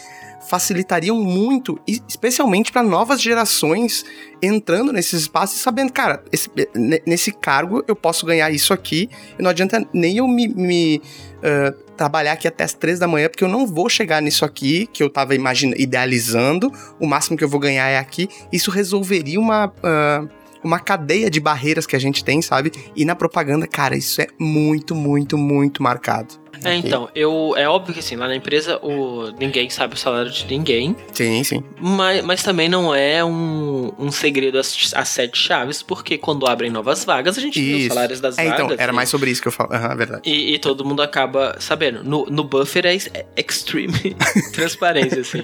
facilitariam 0.49 1.17
muito, 1.17 1.79
especialmente 2.09 2.73
para 2.73 2.83
novas 2.83 3.21
gerações 3.23 4.05
entrando 4.43 4.93
nesses 4.93 5.23
espaços 5.23 5.57
e 5.59 5.61
sabendo, 5.63 5.93
cara, 5.93 6.23
esse- 6.33 6.51
ne- 6.75 7.01
nesse 7.07 7.31
cargo 7.33 7.85
eu 7.87 7.95
posso 7.95 8.27
ganhar 8.27 8.51
isso 8.51 8.73
aqui, 8.73 9.09
e 9.39 9.43
não 9.43 9.51
adianta 9.51 9.87
nem 9.93 10.17
eu 10.19 10.27
me, 10.27 10.49
me, 10.49 11.01
ah, 11.43 11.73
trabalhar 11.97 12.33
aqui 12.33 12.49
até 12.49 12.65
as 12.65 12.75
três 12.75 12.99
da 12.99 13.07
manhã, 13.07 13.29
porque 13.29 13.45
eu 13.45 13.49
não 13.49 13.67
vou 13.67 13.89
chegar 13.89 14.21
nisso 14.21 14.45
aqui 14.45 14.89
que 14.93 15.03
eu 15.03 15.09
tava 15.09 15.35
imaginando, 15.35 15.81
idealizando, 15.81 16.73
o 16.99 17.07
máximo 17.07 17.37
que 17.37 17.45
eu 17.45 17.49
vou 17.49 17.61
ganhar 17.61 17.89
é 17.89 17.99
aqui. 17.99 18.29
Isso 18.53 18.71
resolveria 18.71 19.39
uma. 19.41 19.73
ah, 19.83 20.27
uma 20.65 20.79
cadeia 20.79 21.29
de 21.29 21.41
barreiras 21.41 21.87
que 21.87 21.97
a 21.97 21.99
gente 21.99 22.23
tem, 22.25 22.41
sabe? 22.41 22.71
E 22.95 23.05
na 23.05 23.17
propaganda, 23.17 23.67
cara, 23.67 23.97
isso 23.97 24.21
é 24.23 24.29
muito, 24.39 24.95
muito, 24.95 25.37
muito 25.37 25.83
marcado. 25.83 26.35
É, 26.65 26.75
então, 26.77 27.09
eu. 27.15 27.55
É 27.57 27.69
óbvio 27.69 27.93
que 27.95 28.01
assim, 28.01 28.15
lá 28.15 28.29
na 28.29 28.37
empresa 28.37 28.79
o, 28.85 29.33
ninguém 29.39 29.69
sabe 29.71 29.95
o 29.95 29.97
salário 29.97 30.31
de 30.31 30.47
ninguém. 30.47 30.95
Sim, 31.13 31.43
sim. 31.43 31.65
Mas, 31.81 32.23
mas 32.25 32.43
também 32.43 32.69
não 32.69 32.95
é 32.95 33.25
um, 33.25 33.93
um 33.99 34.13
segredo 34.13 34.59
às, 34.59 34.93
às 34.95 35.09
sete 35.09 35.37
chaves, 35.39 35.83
porque 35.83 36.17
quando 36.19 36.47
abrem 36.47 36.71
novas 36.71 37.05
vagas, 37.05 37.37
a 37.37 37.41
gente 37.41 37.61
vê 37.61 37.75
os 37.75 37.81
Isso. 37.81 37.89
salários 37.95 38.21
das 38.21 38.39
É, 38.39 38.45
vagas. 38.45 38.65
então, 38.65 38.77
era 38.79 38.93
e- 38.93 38.95
mais 38.95 39.09
sobre 39.09 39.31
isso 39.31 39.41
que 39.43 39.49
eu 39.49 39.53
falo. 39.53 39.73
É 39.75 39.95
verdade. 39.97 40.23
E, 40.25 40.55
e 40.55 40.59
todo 40.59 40.85
mundo 40.85 41.03
acaba 41.03 41.57
sabendo. 41.59 42.05
No, 42.05 42.27
no 42.27 42.45
buffer 42.45 42.87
é, 42.87 42.95
é 42.95 43.25
extreme 43.37 44.15
transparência, 44.53 45.21
assim. 45.23 45.43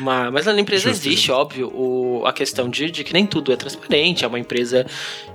Mas, 0.00 0.32
mas 0.32 0.46
lá 0.46 0.52
na 0.52 0.60
empresa 0.60 0.88
Justo, 0.88 1.08
existe, 1.08 1.30
óbvio, 1.32 1.68
o, 1.74 2.22
a 2.24 2.32
questão 2.32 2.68
de, 2.68 2.90
de 2.90 3.02
que 3.04 3.12
nem 3.12 3.26
tudo 3.26 3.52
é 3.52 3.56
transparente. 3.56 4.24
É 4.24 4.28
uma 4.28 4.38
empresa 4.38 4.86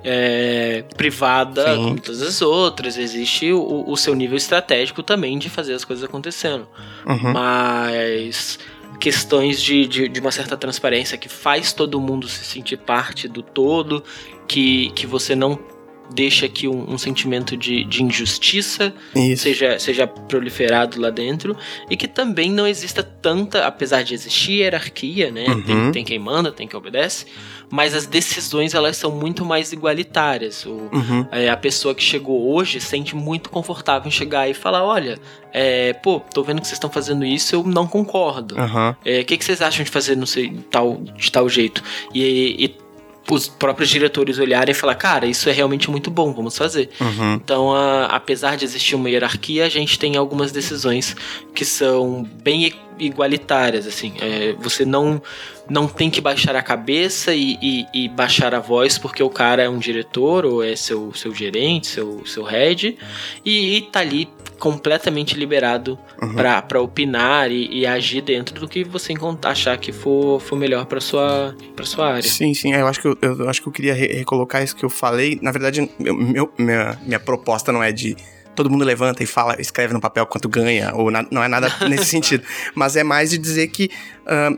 é, 0.03 0.84
privada, 0.97 1.66
Sim. 1.76 1.84
como 1.84 1.99
todas 1.99 2.22
as 2.22 2.41
outras. 2.41 2.97
Existe 2.97 3.51
o, 3.51 3.84
o 3.88 3.95
seu 3.97 4.16
nível 4.16 4.38
estratégico 4.38 5.03
também 5.04 5.38
de 5.38 5.49
fazer 5.49 5.74
as 5.74 5.86
coisas 5.86 6.04
acontecendo. 6.04 6.68
Uhum. 7.06 7.34
Mas 7.34 8.60
questões 8.99 9.62
de, 9.62 9.86
de, 9.86 10.08
de 10.08 10.20
uma 10.20 10.32
certa 10.32 10.56
transparência 10.56 11.18
que 11.18 11.28
faz 11.28 11.74
todo 11.74 11.99
mundo 11.99 12.28
se 12.28 12.45
sentir 12.45 12.78
parte 12.78 13.28
do 13.28 13.41
todo, 13.41 14.04
que, 14.47 14.91
que 14.91 15.06
você 15.06 15.36
não 15.36 15.60
deixa 16.14 16.45
aqui 16.45 16.68
um, 16.68 16.91
um 16.93 16.97
sentimento 16.97 17.57
de, 17.57 17.84
de 17.86 18.03
injustiça 18.03 18.93
Isso. 19.16 19.43
seja, 19.43 19.80
seja 19.80 20.05
proliferado 20.07 20.99
lá 21.01 21.09
dentro 21.09 21.55
e 21.89 21.97
que 21.97 22.07
também 22.07 22.51
não 22.51 22.68
exista 22.68 23.01
tanta, 23.03 23.66
apesar 23.66 24.03
de 24.03 24.14
existir 24.14 24.59
hierarquia, 24.61 25.32
né? 25.32 25.45
Uhum. 25.47 25.61
Tem, 25.64 25.91
tem 25.91 26.03
quem 26.03 26.20
manda, 26.20 26.51
tem 26.51 26.68
quem 26.68 26.78
obedece, 26.78 27.26
mas 27.70 27.95
as 27.95 28.05
decisões 28.05 28.74
elas 28.74 28.95
são 28.97 29.11
muito 29.11 29.43
mais 29.43 29.72
igualitárias. 29.74 30.66
O, 30.66 30.84
Uhum. 30.93 31.26
é, 31.32 31.49
a 31.49 31.57
pessoa 31.57 31.95
que 31.95 32.03
chegou 32.03 32.53
hoje 32.53 32.80
sente 32.80 33.16
muito 33.16 33.49
confortável 33.49 34.07
em 34.07 34.11
chegar 34.11 34.47
e 34.49 34.53
falar: 34.53 34.84
olha, 34.84 35.18
é, 35.51 35.93
pô, 35.93 36.20
tô 36.20 36.43
vendo 36.43 36.61
que 36.61 36.68
vocês 36.68 36.78
estão 36.78 36.89
fazendo 36.89 37.26
isso, 37.26 37.55
eu 37.55 37.64
não 37.64 37.88
concordo. 37.88 38.55
É, 39.03 39.22
O 39.22 39.26
que, 39.26 39.38
que 39.38 39.43
vocês 39.45 39.61
acham 39.61 39.84
de 39.84 39.89
fazer 39.89 40.16
não 40.16 40.26
sei, 40.26 40.51
tal, 40.70 40.97
de 41.18 41.32
tal 41.32 41.49
jeito? 41.49 41.82
E, 42.14 42.66
e 42.66 42.82
os 43.30 43.47
próprios 43.47 43.89
diretores 43.89 44.38
olharem 44.38 44.71
e 44.71 44.76
falar, 44.76 44.95
cara, 44.95 45.26
isso 45.26 45.49
é 45.49 45.51
realmente 45.51 45.89
muito 45.89 46.11
bom, 46.11 46.34
vamos 46.34 46.57
fazer. 46.57 46.89
Uhum. 46.99 47.36
Então, 47.36 47.74
a- 47.74 48.05
apesar 48.07 48.57
de 48.57 48.65
existir 48.65 48.95
uma 48.95 49.09
hierarquia, 49.09 49.65
a 49.65 49.69
gente 49.69 49.97
tem 49.97 50.17
algumas 50.17 50.51
decisões 50.51 51.15
que 51.55 51.63
são 51.63 52.24
bem 52.43 52.74
igualitárias, 52.99 53.88
assim. 53.88 54.13
É, 54.21 54.53
você 54.59 54.86
não, 54.86 55.21
não 55.69 55.88
tem 55.88 56.09
que 56.09 56.21
baixar 56.21 56.55
a 56.55 56.61
cabeça 56.61 57.34
e, 57.34 57.57
e, 57.61 57.86
e, 57.93 58.09
baixar 58.09 58.53
a 58.53 58.59
voz 58.59 58.97
porque 58.97 59.24
o 59.24 59.30
cara 59.30 59.63
é 59.63 59.69
um 59.69 59.80
diretor 59.80 60.45
ou 60.45 60.63
é 60.63 60.76
seu, 60.76 61.13
seu 61.13 61.34
gerente, 61.34 61.88
seu, 61.88 62.24
seu 62.26 62.43
head, 62.43 62.97
e, 63.43 63.78
e 63.78 63.82
tá 63.82 64.01
ali 64.01 64.28
completamente 64.64 65.38
liberado 65.38 65.99
uhum. 66.22 66.36
para 66.36 66.82
opinar 66.82 67.51
e, 67.51 67.82
e, 67.82 67.86
agir 67.86 68.22
dentro 68.22 68.61
do 68.61 68.66
que 68.66 68.82
você 68.82 69.14
achar 69.43 69.78
que 69.78 69.91
for, 69.91 70.39
for 70.39 70.55
melhor 70.55 70.86
para 70.86 71.01
sua 71.01 71.53
para 71.76 71.86
sua 71.86 72.14
área. 72.14 72.30
Sim, 72.30 72.53
sim. 72.53 72.74
Eu 72.74 72.88
acho 72.88 73.01
que 73.01 73.07
eu, 73.09 73.18
eu 73.22 73.49
acho 73.49 73.61
que 73.61 73.68
eu 73.68 73.74
queria 73.74 73.93
recolocar 73.93 74.64
isso 74.64 74.74
que 74.74 74.86
eu 74.86 74.89
falei. 74.89 75.38
Na 75.41 75.51
verdade, 75.51 75.91
meu, 75.99 76.16
meu 76.16 76.53
minha, 76.57 76.97
minha 77.05 77.20
proposta 77.20 77.74
não 77.74 77.84
é 77.84 77.91
de 77.91 78.16
todo 78.55 78.70
mundo 78.70 78.86
levanta 78.86 79.22
e 79.22 79.26
fala, 79.26 79.59
escreve 79.59 79.93
no 79.93 79.99
papel 79.99 80.26
quanto 80.26 80.47
ganha, 80.47 80.95
ou 80.95 81.11
na, 81.11 81.26
não 81.30 81.43
é 81.43 81.49
nada 81.49 81.68
nesse 81.89 82.05
sentido. 82.05 82.45
Mas 82.74 82.95
é 82.95 83.03
mais 83.03 83.32
de 83.32 83.38
dizer 83.38 83.68
que 83.68 83.91
uh, 84.22 84.57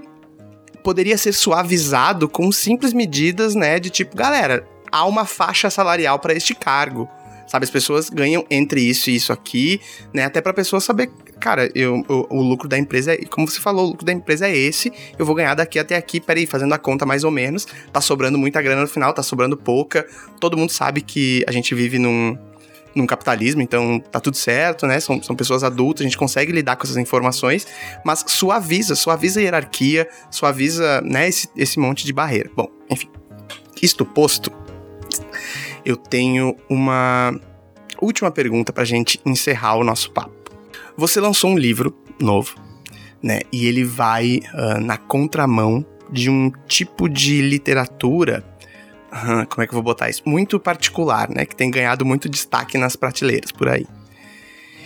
poderia 0.83 1.17
ser 1.17 1.33
suavizado 1.33 2.29
com 2.29 2.51
simples 2.51 2.93
medidas, 2.93 3.55
né? 3.55 3.79
De 3.79 3.89
tipo, 3.89 4.15
galera, 4.15 4.67
há 4.91 5.03
uma 5.03 5.25
faixa 5.25 5.67
salarial 5.71 6.19
para 6.19 6.35
este 6.35 6.53
cargo. 6.53 7.09
Sabe, 7.55 7.63
as 7.63 7.71
pessoas 7.71 8.09
ganham 8.09 8.45
entre 8.51 8.81
isso 8.81 9.09
e 9.09 9.15
isso 9.15 9.31
aqui, 9.31 9.79
né? 10.13 10.25
Até 10.25 10.41
pra 10.41 10.51
pessoa 10.51 10.81
saber, 10.81 11.09
cara, 11.39 11.71
eu, 11.73 12.03
o, 12.05 12.35
o, 12.37 12.41
lucro 12.41 12.67
da 12.67 12.77
empresa 12.77 13.13
é. 13.13 13.17
Como 13.29 13.47
você 13.47 13.61
falou, 13.61 13.85
o 13.85 13.89
lucro 13.91 14.05
da 14.05 14.11
empresa 14.11 14.45
é 14.45 14.53
esse, 14.53 14.91
eu 15.17 15.25
vou 15.25 15.33
ganhar 15.33 15.55
daqui 15.55 15.79
até 15.79 15.95
aqui, 15.95 16.19
peraí, 16.19 16.45
fazendo 16.45 16.73
a 16.73 16.77
conta 16.77 17.05
mais 17.05 17.23
ou 17.23 17.31
menos. 17.31 17.65
Tá 17.93 18.01
sobrando 18.01 18.37
muita 18.37 18.61
grana 18.61 18.81
no 18.81 18.89
final, 18.89 19.13
tá 19.13 19.23
sobrando 19.23 19.55
pouca. 19.55 20.05
Todo 20.37 20.57
mundo 20.57 20.69
sabe 20.69 20.99
que 20.99 21.45
a 21.47 21.51
gente 21.53 21.73
vive 21.73 21.97
num, 21.97 22.37
num 22.93 23.07
capitalismo, 23.07 23.61
então 23.61 24.01
tá 24.01 24.19
tudo 24.19 24.35
certo, 24.35 24.85
né? 24.85 24.99
São, 24.99 25.23
são 25.23 25.33
pessoas 25.33 25.63
adultas, 25.63 26.01
a 26.01 26.03
gente 26.03 26.17
consegue 26.17 26.51
lidar 26.51 26.75
com 26.75 26.83
essas 26.83 26.97
informações, 26.97 27.65
mas 28.03 28.21
suaviza, 28.27 28.95
suaviza 28.95 29.39
a 29.39 29.43
hierarquia, 29.43 30.09
suaviza, 30.29 30.99
né, 31.05 31.29
esse, 31.29 31.47
esse 31.55 31.79
monte 31.79 32.05
de 32.05 32.11
barreira. 32.11 32.51
Bom, 32.53 32.67
enfim. 32.89 33.07
Isto 33.81 34.05
posto, 34.05 34.51
eu 35.85 35.95
tenho 35.95 36.55
uma 36.69 37.39
última 38.01 38.31
pergunta 38.31 38.73
pra 38.73 38.83
gente 38.83 39.19
encerrar 39.25 39.75
o 39.75 39.83
nosso 39.83 40.11
papo. 40.11 40.33
Você 40.97 41.19
lançou 41.19 41.51
um 41.51 41.57
livro 41.57 41.95
novo, 42.19 42.55
né? 43.21 43.41
E 43.51 43.67
ele 43.67 43.83
vai 43.83 44.41
uh, 44.53 44.79
na 44.79 44.97
contramão 44.97 45.85
de 46.09 46.29
um 46.29 46.51
tipo 46.67 47.09
de 47.09 47.41
literatura 47.41 48.43
como 49.49 49.63
é 49.63 49.67
que 49.67 49.73
eu 49.73 49.75
vou 49.75 49.83
botar 49.83 50.09
isso? 50.09 50.23
Muito 50.25 50.59
particular, 50.59 51.29
né? 51.29 51.45
Que 51.45 51.55
tem 51.55 51.71
ganhado 51.71 52.05
muito 52.05 52.27
destaque 52.27 52.77
nas 52.77 52.95
prateleiras 52.95 53.51
por 53.51 53.69
aí. 53.69 53.87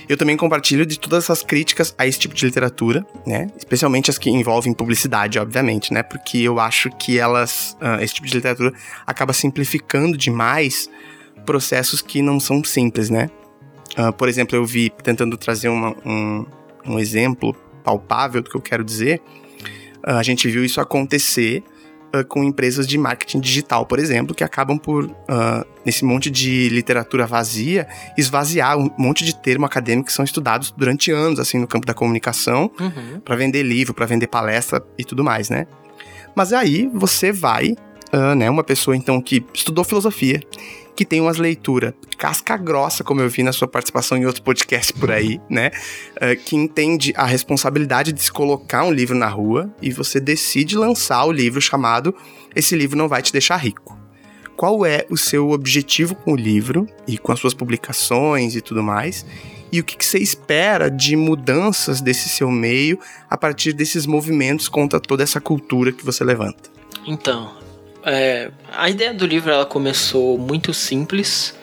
Eu 0.10 0.18
também 0.18 0.36
compartilho 0.36 0.88
de 0.88 1.00
todas 1.00 1.26
essas 1.26 1.44
críticas 1.44 1.94
a 1.96 2.08
esse 2.08 2.18
tipo 2.18 2.34
de 2.34 2.44
literatura, 2.44 3.06
né? 3.28 3.48
Especialmente 3.56 4.10
as 4.10 4.18
que 4.18 4.32
envolvem 4.32 4.74
publicidade, 4.74 5.38
obviamente, 5.38 5.94
né? 5.94 6.02
Porque 6.02 6.40
eu 6.40 6.60
acho 6.60 6.90
que 6.90 7.20
elas, 7.20 7.78
uh, 7.80 8.02
esse 8.02 8.16
tipo 8.16 8.26
de 8.26 8.34
literatura 8.34 8.74
acaba 9.06 9.34
simplificando 9.34 10.18
demais 10.18 10.90
processos 11.46 12.02
que 12.02 12.24
não 12.24 12.40
são 12.40 12.64
simples, 12.64 13.12
né? 13.12 13.30
Uh, 13.96 14.12
por 14.12 14.28
exemplo, 14.28 14.56
eu 14.56 14.66
vi, 14.66 14.90
tentando 14.90 15.38
trazer 15.38 15.70
uma, 15.70 15.96
um, 16.04 16.44
um 16.88 17.00
exemplo 17.00 17.56
palpável 17.84 18.42
do 18.42 18.50
que 18.50 18.58
eu 18.58 18.62
quero 18.62 18.84
dizer, 18.84 19.22
uh, 20.08 20.14
a 20.14 20.24
gente 20.24 20.50
viu 20.50 20.66
isso 20.66 20.82
acontecer 20.82 21.64
uh, 22.16 22.26
com 22.26 22.44
empresas 22.44 22.88
de 22.88 22.98
marketing 22.98 23.40
digital, 23.40 23.86
por 23.86 24.00
exemplo, 24.00 24.36
que 24.36 24.44
acabam 24.44 24.78
por, 24.78 25.06
uh, 25.06 25.66
nesse 25.86 26.06
monte 26.06 26.30
de 26.30 26.70
literatura 26.70 27.26
vazia, 27.26 27.88
esvaziar 28.18 28.78
um 28.78 28.90
monte 28.98 29.24
de 29.24 29.36
termo 29.36 29.66
acadêmico 29.66 30.08
que 30.08 30.14
são 30.14 30.26
estudados 30.26 30.72
durante 30.76 31.12
anos, 31.12 31.40
assim, 31.40 31.58
no 31.58 31.68
campo 31.68 31.86
da 31.86 31.94
comunicação, 31.94 32.72
uhum. 32.80 33.20
para 33.20 33.36
vender 33.36 33.64
livro, 33.64 33.94
para 33.94 34.06
vender 34.06 34.28
palestra 34.28 34.84
e 34.98 35.04
tudo 35.04 35.24
mais, 35.24 35.50
né? 35.50 35.68
Mas 36.36 36.54
aí 36.54 36.90
você 36.94 37.32
vai, 37.32 37.76
uh, 38.14 38.36
né, 38.36 38.50
uma 38.50 38.64
pessoa 38.64 38.96
então 38.96 39.22
que 39.22 39.44
estudou 39.54 39.84
filosofia, 39.84 40.40
que 40.96 41.06
tem 41.06 41.22
umas 41.22 41.38
leituras 41.38 41.94
casca 42.20 42.58
grossa, 42.58 43.02
como 43.02 43.22
eu 43.22 43.30
vi 43.30 43.42
na 43.44 43.54
sua 43.54 43.68
participação 43.68 44.18
em 44.18 44.26
outro 44.26 44.44
podcast 44.44 44.92
por 44.94 45.10
aí, 45.10 45.40
né? 45.50 45.72
Uh, 46.18 46.36
que 46.44 46.56
entende 46.56 47.14
a 47.16 47.26
responsabilidade 47.26 48.12
de 48.12 48.22
se 48.22 48.32
colocar 48.32 48.84
um 48.84 48.92
livro 48.92 49.18
na 49.18 49.28
rua 49.30 49.74
e 49.82 49.90
você 49.90 50.20
decide 50.20 50.78
lançar 50.78 51.24
o 51.26 51.32
livro 51.32 51.62
chamado 51.62 52.14
Esse 52.54 52.76
livro 52.76 52.98
não 52.98 53.08
vai 53.08 53.22
te 53.22 53.32
deixar 53.32 53.56
rico. 53.56 53.98
Qual 54.58 54.86
é 54.86 55.06
o 55.10 55.16
seu 55.16 55.52
objetivo 55.52 56.14
com 56.14 56.34
o 56.34 56.36
livro 56.36 56.86
e 57.08 57.18
com 57.18 57.32
as 57.32 57.40
suas 57.40 57.54
publicações 57.54 58.54
e 58.54 58.62
tudo 58.62 58.84
mais? 58.84 59.26
E 59.72 59.80
o 59.80 59.84
que 59.84 60.04
você 60.04 60.18
espera 60.18 60.90
de 60.90 61.16
mudanças 61.16 62.02
desse 62.02 62.28
seu 62.28 62.52
meio 62.52 63.00
a 63.30 63.38
partir 63.38 63.72
desses 63.72 64.06
movimentos 64.06 64.68
contra 64.68 65.00
toda 65.00 65.24
essa 65.24 65.40
cultura 65.40 65.94
que 65.94 66.04
você 66.04 66.26
levanta? 66.26 66.70
Então, 67.08 67.56
é, 68.06 68.52
a 68.72 68.90
ideia 68.90 69.14
do 69.14 69.26
livro 69.26 69.52
ela 69.52 69.66
começou 69.66 70.38
muito 70.38 70.74
simples, 70.74 71.54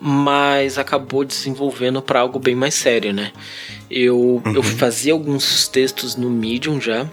mas 0.00 0.78
acabou 0.78 1.24
desenvolvendo 1.24 2.02
para 2.02 2.20
algo 2.20 2.38
bem 2.38 2.54
mais 2.54 2.74
sério, 2.74 3.12
né? 3.12 3.32
Eu, 3.90 4.42
uhum. 4.44 4.54
eu 4.54 4.62
fazia 4.62 5.12
alguns 5.12 5.68
textos 5.68 6.16
no 6.16 6.30
Medium 6.30 6.80
já. 6.80 7.06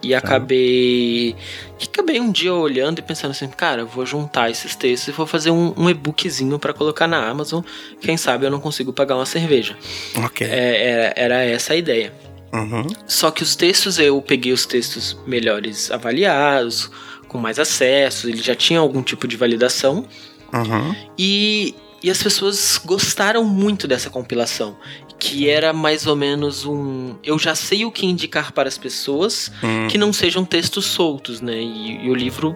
E 0.00 0.10
tá. 0.10 0.18
acabei. 0.18 1.34
Acabei 1.82 2.20
um 2.20 2.30
dia 2.30 2.54
olhando 2.54 3.00
e 3.00 3.02
pensando 3.02 3.32
assim, 3.32 3.48
cara, 3.48 3.82
eu 3.82 3.86
vou 3.86 4.06
juntar 4.06 4.48
esses 4.48 4.76
textos 4.76 5.08
e 5.08 5.12
vou 5.12 5.26
fazer 5.26 5.50
um, 5.50 5.74
um 5.76 5.90
e-bookzinho 5.90 6.58
para 6.58 6.72
colocar 6.72 7.08
na 7.08 7.28
Amazon. 7.28 7.62
Quem 8.00 8.16
sabe 8.16 8.46
eu 8.46 8.50
não 8.50 8.60
consigo 8.60 8.92
pagar 8.92 9.16
uma 9.16 9.26
cerveja. 9.26 9.76
Ok. 10.24 10.46
É, 10.46 10.88
era, 10.88 11.12
era 11.16 11.44
essa 11.44 11.72
a 11.72 11.76
ideia. 11.76 12.12
Uhum. 12.52 12.86
Só 13.06 13.30
que 13.30 13.42
os 13.42 13.56
textos, 13.56 13.98
eu 13.98 14.20
peguei 14.22 14.52
os 14.52 14.64
textos 14.64 15.16
melhores 15.26 15.90
avaliados, 15.90 16.90
com 17.28 17.38
mais 17.38 17.58
acesso, 17.58 18.28
ele 18.28 18.42
já 18.42 18.54
tinha 18.54 18.80
algum 18.80 19.02
tipo 19.02 19.28
de 19.28 19.36
validação. 19.36 20.04
Uhum. 20.52 20.94
E, 21.16 21.74
e 22.02 22.10
as 22.10 22.22
pessoas 22.22 22.80
gostaram 22.84 23.44
muito 23.44 23.86
dessa 23.86 24.10
compilação. 24.10 24.76
Que 25.18 25.48
era 25.48 25.72
mais 25.72 26.06
ou 26.06 26.14
menos 26.14 26.64
um. 26.64 27.16
Eu 27.24 27.38
já 27.38 27.54
sei 27.54 27.84
o 27.84 27.90
que 27.90 28.06
indicar 28.06 28.52
para 28.52 28.68
as 28.68 28.78
pessoas 28.78 29.50
uhum. 29.62 29.88
que 29.88 29.98
não 29.98 30.12
sejam 30.12 30.44
textos 30.44 30.86
soltos, 30.86 31.40
né? 31.40 31.60
E, 31.60 32.06
e 32.06 32.10
o 32.10 32.14
livro 32.14 32.54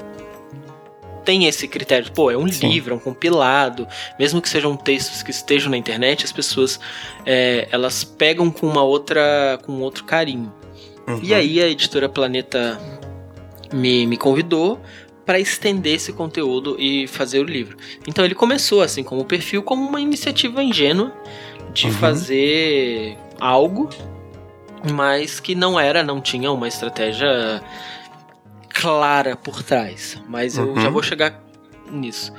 tem 1.25 1.47
esse 1.47 1.67
critério. 1.67 2.11
Pô, 2.13 2.31
é 2.31 2.37
um 2.37 2.47
Sim. 2.49 2.69
livro, 2.69 2.95
é 2.95 2.97
um 2.97 3.01
compilado. 3.01 3.87
Mesmo 4.19 4.41
que 4.41 4.49
sejam 4.49 4.77
textos 4.77 5.23
que 5.23 5.31
estejam 5.31 5.71
na 5.71 5.77
internet, 5.77 6.25
as 6.25 6.33
pessoas 6.33 6.79
é, 7.27 7.67
elas 7.71 8.05
pegam 8.05 8.51
com 8.51 8.67
uma 8.69 8.83
outra. 8.83 9.59
com 9.65 9.81
outro 9.81 10.05
carinho. 10.05 10.53
Uhum. 11.09 11.21
E 11.23 11.35
aí 11.35 11.61
a 11.61 11.67
editora 11.67 12.09
Planeta 12.09 12.81
me, 13.73 14.07
me 14.07 14.17
convidou 14.17 14.81
para 15.25 15.39
estender 15.39 15.95
esse 15.95 16.13
conteúdo 16.13 16.77
e 16.79 17.07
fazer 17.07 17.41
o 17.41 17.45
livro. 17.45 17.77
Então 18.07 18.25
ele 18.25 18.35
começou 18.35 18.83
assim 18.83 19.03
como 19.03 19.25
perfil, 19.25 19.63
como 19.63 19.87
uma 19.89 20.01
iniciativa 20.01 20.63
ingênua 20.63 21.13
de 21.73 21.87
uhum. 21.87 21.93
fazer 21.93 23.17
algo, 23.41 23.89
mas 24.93 25.41
que 25.41 25.55
não 25.55 25.79
era, 25.79 26.03
não 26.03 26.21
tinha 26.21 26.51
uma 26.51 26.69
estratégia 26.69 27.63
clara 28.69 29.37
por 29.37 29.63
trás. 29.63 30.21
Mas 30.29 30.59
uhum. 30.59 30.69
eu 30.69 30.77
já 30.77 30.87
uhum. 30.87 30.93
vou 30.93 31.03
chegar 31.03 31.43
nisso. 31.91 32.33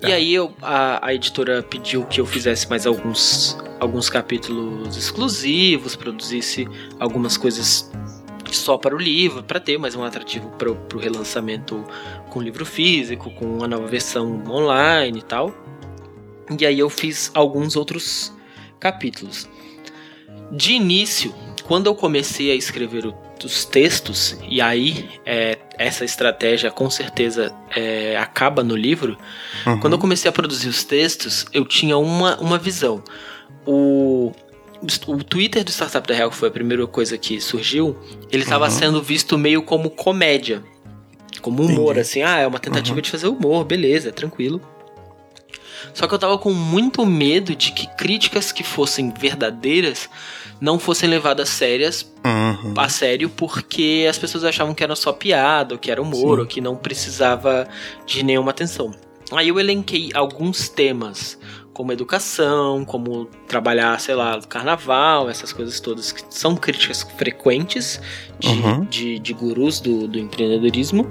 Tá. 0.00 0.10
E 0.10 0.12
aí 0.12 0.34
eu, 0.34 0.52
a, 0.60 1.06
a 1.06 1.14
editora 1.14 1.62
pediu 1.62 2.04
que 2.04 2.20
eu 2.20 2.26
fizesse 2.26 2.68
mais 2.68 2.86
alguns, 2.86 3.56
alguns 3.80 4.10
capítulos 4.10 4.96
exclusivos, 4.96 5.96
produzisse 5.96 6.68
algumas 7.00 7.38
coisas 7.38 7.90
só 8.52 8.76
para 8.78 8.94
o 8.94 8.98
livro, 8.98 9.42
para 9.42 9.58
ter 9.58 9.78
mais 9.78 9.94
um 9.94 10.02
atrativo 10.02 10.50
para 10.50 10.70
o 10.70 10.98
relançamento 10.98 11.84
com 12.30 12.40
livro 12.40 12.64
físico, 12.64 13.30
com 13.30 13.62
a 13.62 13.68
nova 13.68 13.86
versão 13.86 14.42
online 14.48 15.18
e 15.18 15.22
tal. 15.22 15.54
E 16.58 16.64
aí 16.64 16.78
eu 16.78 16.88
fiz 16.88 17.30
alguns 17.34 17.76
outros 17.76 18.32
capítulos. 18.78 19.48
De 20.52 20.72
início, 20.72 21.34
quando 21.64 21.86
eu 21.86 21.94
comecei 21.94 22.52
a 22.52 22.54
escrever 22.54 23.12
os 23.44 23.64
textos, 23.64 24.38
e 24.48 24.60
aí 24.60 25.08
é, 25.24 25.58
essa 25.76 26.04
estratégia 26.04 26.70
com 26.70 26.88
certeza 26.88 27.54
é, 27.74 28.16
acaba 28.16 28.62
no 28.62 28.76
livro, 28.76 29.18
uhum. 29.66 29.80
quando 29.80 29.94
eu 29.94 29.98
comecei 29.98 30.28
a 30.28 30.32
produzir 30.32 30.68
os 30.68 30.84
textos, 30.84 31.46
eu 31.52 31.64
tinha 31.64 31.96
uma, 31.98 32.36
uma 32.38 32.58
visão. 32.58 33.02
O, 33.66 34.32
o 35.06 35.24
Twitter 35.24 35.64
do 35.64 35.70
Startup 35.70 36.06
da 36.06 36.14
Real, 36.14 36.30
que 36.30 36.36
foi 36.36 36.48
a 36.48 36.52
primeira 36.52 36.86
coisa 36.86 37.18
que 37.18 37.40
surgiu, 37.40 37.96
ele 38.30 38.42
estava 38.42 38.66
uhum. 38.66 38.70
sendo 38.70 39.02
visto 39.02 39.36
meio 39.38 39.62
como 39.62 39.90
comédia. 39.90 40.62
Como 41.40 41.62
humor, 41.62 41.92
Entendi. 41.92 42.00
assim, 42.00 42.22
ah, 42.22 42.38
é 42.38 42.46
uma 42.46 42.58
tentativa 42.58 42.96
uhum. 42.96 43.02
de 43.02 43.10
fazer 43.10 43.28
humor, 43.28 43.64
beleza, 43.64 44.10
tranquilo. 44.10 44.60
Só 45.94 46.06
que 46.06 46.14
eu 46.14 46.18
tava 46.18 46.38
com 46.38 46.52
muito 46.52 47.06
medo 47.06 47.54
de 47.54 47.72
que 47.72 47.86
críticas 47.96 48.52
que 48.52 48.62
fossem 48.62 49.10
verdadeiras 49.10 50.08
não 50.60 50.78
fossem 50.78 51.08
levadas 51.08 51.48
sérias 51.48 52.10
uhum. 52.24 52.74
a 52.76 52.88
sério 52.88 53.28
porque 53.28 54.06
as 54.08 54.18
pessoas 54.18 54.44
achavam 54.44 54.74
que 54.74 54.82
era 54.82 54.96
só 54.96 55.12
piada, 55.12 55.74
ou 55.74 55.78
que 55.78 55.90
era 55.90 56.00
humor, 56.00 56.36
Sim. 56.36 56.40
ou 56.40 56.46
que 56.46 56.60
não 56.60 56.76
precisava 56.76 57.68
de 58.06 58.22
nenhuma 58.22 58.50
atenção. 58.50 58.94
Aí 59.32 59.48
eu 59.48 59.58
elenquei 59.58 60.10
alguns 60.14 60.68
temas, 60.68 61.38
como 61.76 61.92
educação, 61.92 62.86
como 62.86 63.26
trabalhar, 63.46 64.00
sei 64.00 64.14
lá, 64.14 64.40
carnaval, 64.48 65.28
essas 65.28 65.52
coisas 65.52 65.78
todas, 65.78 66.10
que 66.10 66.22
são 66.30 66.56
críticas 66.56 67.02
frequentes 67.18 68.00
de, 68.38 68.48
uhum. 68.48 68.84
de, 68.86 69.18
de, 69.18 69.34
gurus 69.34 69.78
do, 69.78 70.08
do 70.08 70.18
empreendedorismo. 70.18 71.06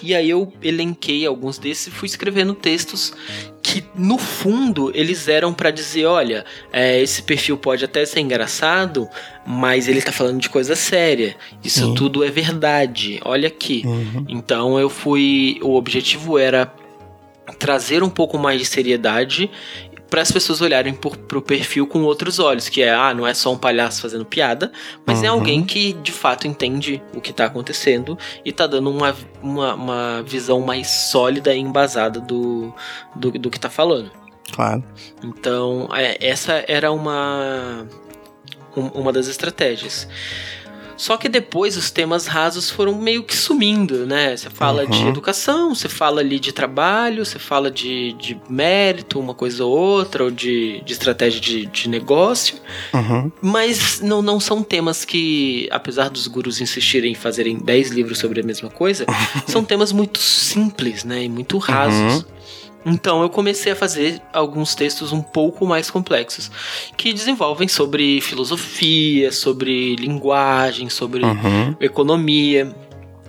E 0.00 0.14
aí 0.14 0.30
eu 0.30 0.52
elenquei 0.62 1.26
alguns 1.26 1.58
desses 1.58 1.88
e 1.88 1.90
fui 1.90 2.06
escrevendo 2.06 2.54
textos 2.54 3.12
que 3.60 3.82
no 3.96 4.16
fundo 4.16 4.92
eles 4.94 5.26
eram 5.26 5.52
para 5.52 5.72
dizer, 5.72 6.06
olha, 6.06 6.44
é, 6.72 7.02
esse 7.02 7.24
perfil 7.24 7.58
pode 7.58 7.84
até 7.84 8.06
ser 8.06 8.20
engraçado, 8.20 9.08
mas 9.44 9.88
ele 9.88 10.00
tá 10.00 10.12
falando 10.12 10.40
de 10.40 10.48
coisa 10.48 10.76
séria. 10.76 11.36
Isso 11.64 11.88
uhum. 11.88 11.94
tudo 11.94 12.22
é 12.22 12.30
verdade. 12.30 13.20
Olha 13.24 13.48
aqui. 13.48 13.82
Uhum. 13.84 14.24
Então 14.28 14.78
eu 14.78 14.88
fui, 14.88 15.58
o 15.62 15.74
objetivo 15.74 16.38
era 16.38 16.72
trazer 17.58 18.02
um 18.02 18.10
pouco 18.10 18.38
mais 18.38 18.60
de 18.60 18.66
seriedade 18.66 19.50
para 20.10 20.20
as 20.20 20.32
pessoas 20.32 20.60
olharem 20.60 20.92
por, 20.92 21.16
pro 21.16 21.40
perfil 21.40 21.86
com 21.86 22.02
outros 22.02 22.40
olhos, 22.40 22.68
que 22.68 22.82
é, 22.82 22.92
ah, 22.92 23.14
não 23.14 23.24
é 23.24 23.32
só 23.32 23.52
um 23.52 23.56
palhaço 23.56 24.02
fazendo 24.02 24.24
piada, 24.24 24.72
mas 25.06 25.22
é 25.22 25.30
uhum. 25.30 25.36
é 25.36 25.38
alguém 25.38 25.64
que 25.64 25.92
de 25.92 26.10
fato 26.10 26.48
entende 26.48 27.00
o 27.14 27.20
que 27.20 27.32
tá 27.32 27.44
acontecendo 27.44 28.18
e 28.44 28.52
tá 28.52 28.66
dando 28.66 28.90
uma, 28.90 29.14
uma, 29.40 29.74
uma 29.74 30.22
visão 30.26 30.60
mais 30.60 30.88
sólida 30.88 31.54
e 31.54 31.60
embasada 31.60 32.18
do, 32.18 32.74
do, 33.14 33.30
do 33.30 33.48
que 33.48 33.60
tá 33.60 33.70
falando. 33.70 34.10
Claro. 34.52 34.82
Então, 35.22 35.88
é, 35.94 36.18
essa 36.20 36.64
era 36.66 36.90
uma, 36.90 37.86
uma 38.74 39.12
das 39.12 39.28
estratégias. 39.28 40.08
Só 41.00 41.16
que 41.16 41.30
depois 41.30 41.78
os 41.78 41.90
temas 41.90 42.26
rasos 42.26 42.68
foram 42.68 42.94
meio 42.94 43.22
que 43.22 43.34
sumindo, 43.34 44.06
né? 44.06 44.36
Você 44.36 44.50
fala 44.50 44.82
uhum. 44.82 44.90
de 44.90 45.08
educação, 45.08 45.74
você 45.74 45.88
fala 45.88 46.20
ali 46.20 46.38
de 46.38 46.52
trabalho, 46.52 47.24
você 47.24 47.38
fala 47.38 47.70
de, 47.70 48.12
de 48.20 48.38
mérito, 48.50 49.18
uma 49.18 49.32
coisa 49.32 49.64
ou 49.64 49.74
outra, 49.74 50.24
ou 50.24 50.30
de, 50.30 50.82
de 50.84 50.92
estratégia 50.92 51.40
de, 51.40 51.64
de 51.64 51.88
negócio. 51.88 52.56
Uhum. 52.92 53.32
Mas 53.40 54.02
não, 54.02 54.20
não 54.20 54.38
são 54.38 54.62
temas 54.62 55.02
que, 55.02 55.66
apesar 55.70 56.10
dos 56.10 56.26
gurus 56.26 56.60
insistirem 56.60 57.12
em 57.12 57.14
fazerem 57.14 57.56
10 57.56 57.92
livros 57.92 58.18
sobre 58.18 58.42
a 58.42 58.44
mesma 58.44 58.68
coisa, 58.68 59.06
são 59.48 59.64
temas 59.64 59.92
muito 59.92 60.18
simples, 60.18 61.02
né? 61.02 61.24
E 61.24 61.30
muito 61.30 61.56
rasos. 61.56 62.16
Uhum. 62.16 62.39
Então 62.84 63.22
eu 63.22 63.28
comecei 63.28 63.72
a 63.72 63.76
fazer 63.76 64.20
alguns 64.32 64.74
textos 64.74 65.12
um 65.12 65.20
pouco 65.20 65.66
mais 65.66 65.90
complexos, 65.90 66.50
que 66.96 67.12
desenvolvem 67.12 67.68
sobre 67.68 68.20
filosofia, 68.20 69.30
sobre 69.30 69.96
linguagem, 69.96 70.88
sobre 70.88 71.22
uhum. 71.22 71.76
economia. 71.80 72.74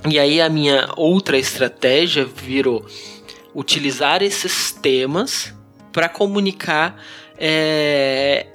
E 0.10 0.18
aí 0.18 0.41
a 0.41 0.49
minha 0.49 0.89
outra 0.95 1.38
estratégia 1.38 2.26
virou 2.26 2.86
utilizar 3.54 4.24
esses 4.24 4.72
temas 4.72 5.54
para 5.91 6.08
comunicar 6.08 6.95
é, 7.38 8.47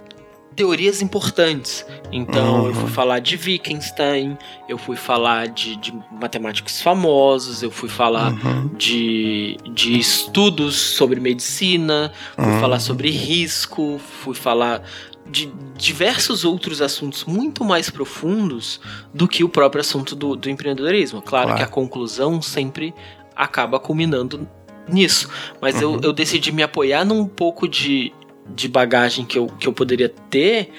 teorias 0.57 1.03
importantes. 1.03 1.87
Então 2.11 2.61
uhum. 2.61 2.67
eu 2.69 2.75
fui 2.75 2.83
uhum. 2.85 2.89
falar 2.89 3.19
de 3.21 3.37
Wittgenstein, 3.37 4.39
eu 4.67 4.79
fui 4.79 4.97
falar 4.97 5.49
de, 5.49 5.77
de 5.77 5.95
matemáticos 6.11 6.81
famosos, 6.81 7.63
eu 7.63 7.71
fui 7.71 7.89
falar 7.89 8.33
uhum. 8.33 8.71
de, 8.75 9.59
de 9.73 9.99
estudos 9.99 10.75
sobre 10.77 11.21
medicina, 11.21 12.11
fui 12.35 12.45
uhum. 12.45 12.61
falar 12.61 12.81
sobre 12.81 13.11
risco, 13.11 14.01
fui 14.23 14.35
falar 14.35 14.83
de 15.29 15.53
diversos 15.77 16.45
outros 16.45 16.81
assuntos 16.81 17.25
muito 17.25 17.65
mais 17.65 17.91
profundos 17.91 18.81
do 19.13 19.29
que 19.29 19.45
o 19.45 19.49
próprio 19.49 19.81
assunto 19.81 20.17
do, 20.17 20.35
do 20.37 20.49
empreendedorismo. 20.49 21.21
Claro, 21.21 21.49
claro, 21.49 21.59
que 21.59 21.65
a 21.65 21.69
conclusão 21.69 22.41
sempre 22.41 22.95
acaba 23.35 23.79
culminando 23.79 24.49
nisso, 24.89 25.29
mas 25.61 25.83
eu, 25.83 25.93
uhum. 25.93 26.01
eu 26.03 26.13
decidi 26.13 26.53
me 26.53 26.63
apoiar 26.63 27.05
num 27.05 27.27
pouco 27.27 27.69
de 27.69 28.13
de 28.55 28.69
bagagem 28.69 29.25
que 29.25 29.39
eu, 29.39 29.47
que 29.47 29.67
eu 29.67 29.73
poderia 29.73 30.09
ter 30.09 30.73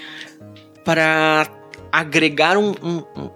para 0.83 1.49
agregar 1.91 2.57
um, 2.57 2.71
um, 2.81 3.29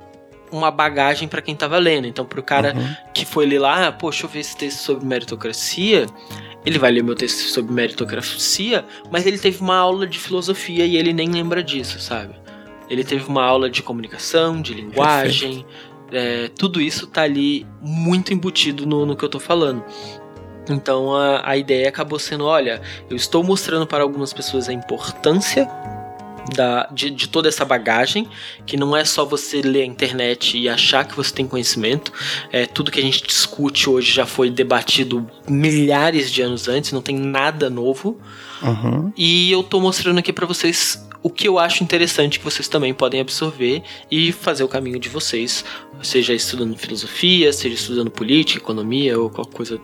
uma 0.51 0.69
bagagem 0.69 1.27
para 1.27 1.41
quem 1.41 1.55
tava 1.55 1.77
lendo. 1.77 2.07
Então, 2.07 2.25
pro 2.25 2.43
cara 2.43 2.73
uhum. 2.75 2.95
que 3.13 3.25
foi 3.25 3.45
ler 3.45 3.59
lá, 3.59 3.87
ah, 3.87 3.91
poxa, 3.91 4.25
eu 4.25 4.29
ver 4.29 4.39
esse 4.39 4.55
texto 4.55 4.79
sobre 4.79 5.05
meritocracia, 5.05 6.05
ele 6.65 6.77
vai 6.77 6.91
ler 6.91 7.03
meu 7.03 7.15
texto 7.15 7.39
sobre 7.49 7.73
meritocracia, 7.73 8.85
mas 9.09 9.25
ele 9.25 9.37
teve 9.37 9.61
uma 9.61 9.75
aula 9.75 10.05
de 10.05 10.19
filosofia 10.19 10.85
e 10.85 10.95
ele 10.95 11.13
nem 11.13 11.29
lembra 11.29 11.63
disso, 11.63 11.99
sabe? 11.99 12.35
Ele 12.89 13.03
teve 13.03 13.25
uma 13.25 13.43
aula 13.43 13.69
de 13.69 13.81
comunicação, 13.81 14.61
de 14.61 14.73
linguagem, 14.73 15.65
é, 16.11 16.49
tudo 16.49 16.81
isso 16.81 17.07
tá 17.07 17.21
ali 17.21 17.65
muito 17.81 18.33
embutido 18.33 18.85
no, 18.85 19.05
no 19.05 19.15
que 19.15 19.23
eu 19.23 19.29
tô 19.29 19.39
falando. 19.39 19.83
Então 20.69 21.15
a, 21.15 21.49
a 21.49 21.57
ideia 21.57 21.89
acabou 21.89 22.19
sendo: 22.19 22.45
olha, 22.45 22.81
eu 23.09 23.15
estou 23.15 23.43
mostrando 23.43 23.87
para 23.87 24.03
algumas 24.03 24.33
pessoas 24.33 24.69
a 24.69 24.73
importância 24.73 25.67
da, 26.55 26.87
de, 26.91 27.09
de, 27.09 27.27
toda 27.27 27.47
essa 27.47 27.63
bagagem, 27.63 28.27
que 28.65 28.75
não 28.75 28.95
é 28.95 29.05
só 29.05 29.23
você 29.23 29.61
ler 29.61 29.83
a 29.83 29.85
internet 29.85 30.57
e 30.57 30.67
achar 30.67 31.05
que 31.05 31.15
você 31.15 31.33
tem 31.33 31.47
conhecimento. 31.47 32.11
É, 32.51 32.65
tudo 32.65 32.91
que 32.91 32.99
a 32.99 33.03
gente 33.03 33.23
discute 33.23 33.89
hoje 33.89 34.11
já 34.11 34.25
foi 34.25 34.49
debatido 34.49 35.29
milhares 35.47 36.31
de 36.31 36.41
anos 36.41 36.67
antes, 36.67 36.91
não 36.91 37.01
tem 37.01 37.17
nada 37.17 37.69
novo. 37.69 38.19
Uhum. 38.61 39.11
E 39.15 39.51
eu 39.51 39.61
estou 39.61 39.81
mostrando 39.81 40.19
aqui 40.19 40.33
para 40.33 40.45
vocês 40.45 41.07
o 41.23 41.29
que 41.29 41.47
eu 41.47 41.59
acho 41.59 41.83
interessante 41.83 42.39
que 42.39 42.45
vocês 42.45 42.67
também 42.67 42.93
podem 42.93 43.21
absorver 43.21 43.83
e 44.09 44.31
fazer 44.31 44.63
o 44.63 44.67
caminho 44.67 44.99
de 44.99 45.07
vocês, 45.07 45.63
seja 46.01 46.33
estudando 46.33 46.75
filosofia, 46.75 47.53
seja 47.53 47.75
estudando 47.75 48.09
política, 48.09 48.59
economia 48.59 49.19
ou 49.19 49.29
qualquer 49.29 49.53
coisa 49.53 49.81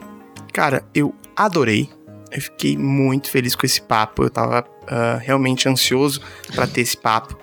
Cara, 0.57 0.83
eu 0.91 1.13
adorei. 1.35 1.87
Eu 2.31 2.41
fiquei 2.41 2.75
muito 2.75 3.29
feliz 3.29 3.55
com 3.55 3.63
esse 3.63 3.79
papo. 3.79 4.23
Eu 4.23 4.29
tava 4.31 4.61
uh, 4.61 5.19
realmente 5.21 5.69
ansioso 5.69 6.19
para 6.55 6.65
ter 6.65 6.81
esse 6.81 6.97
papo, 6.97 7.37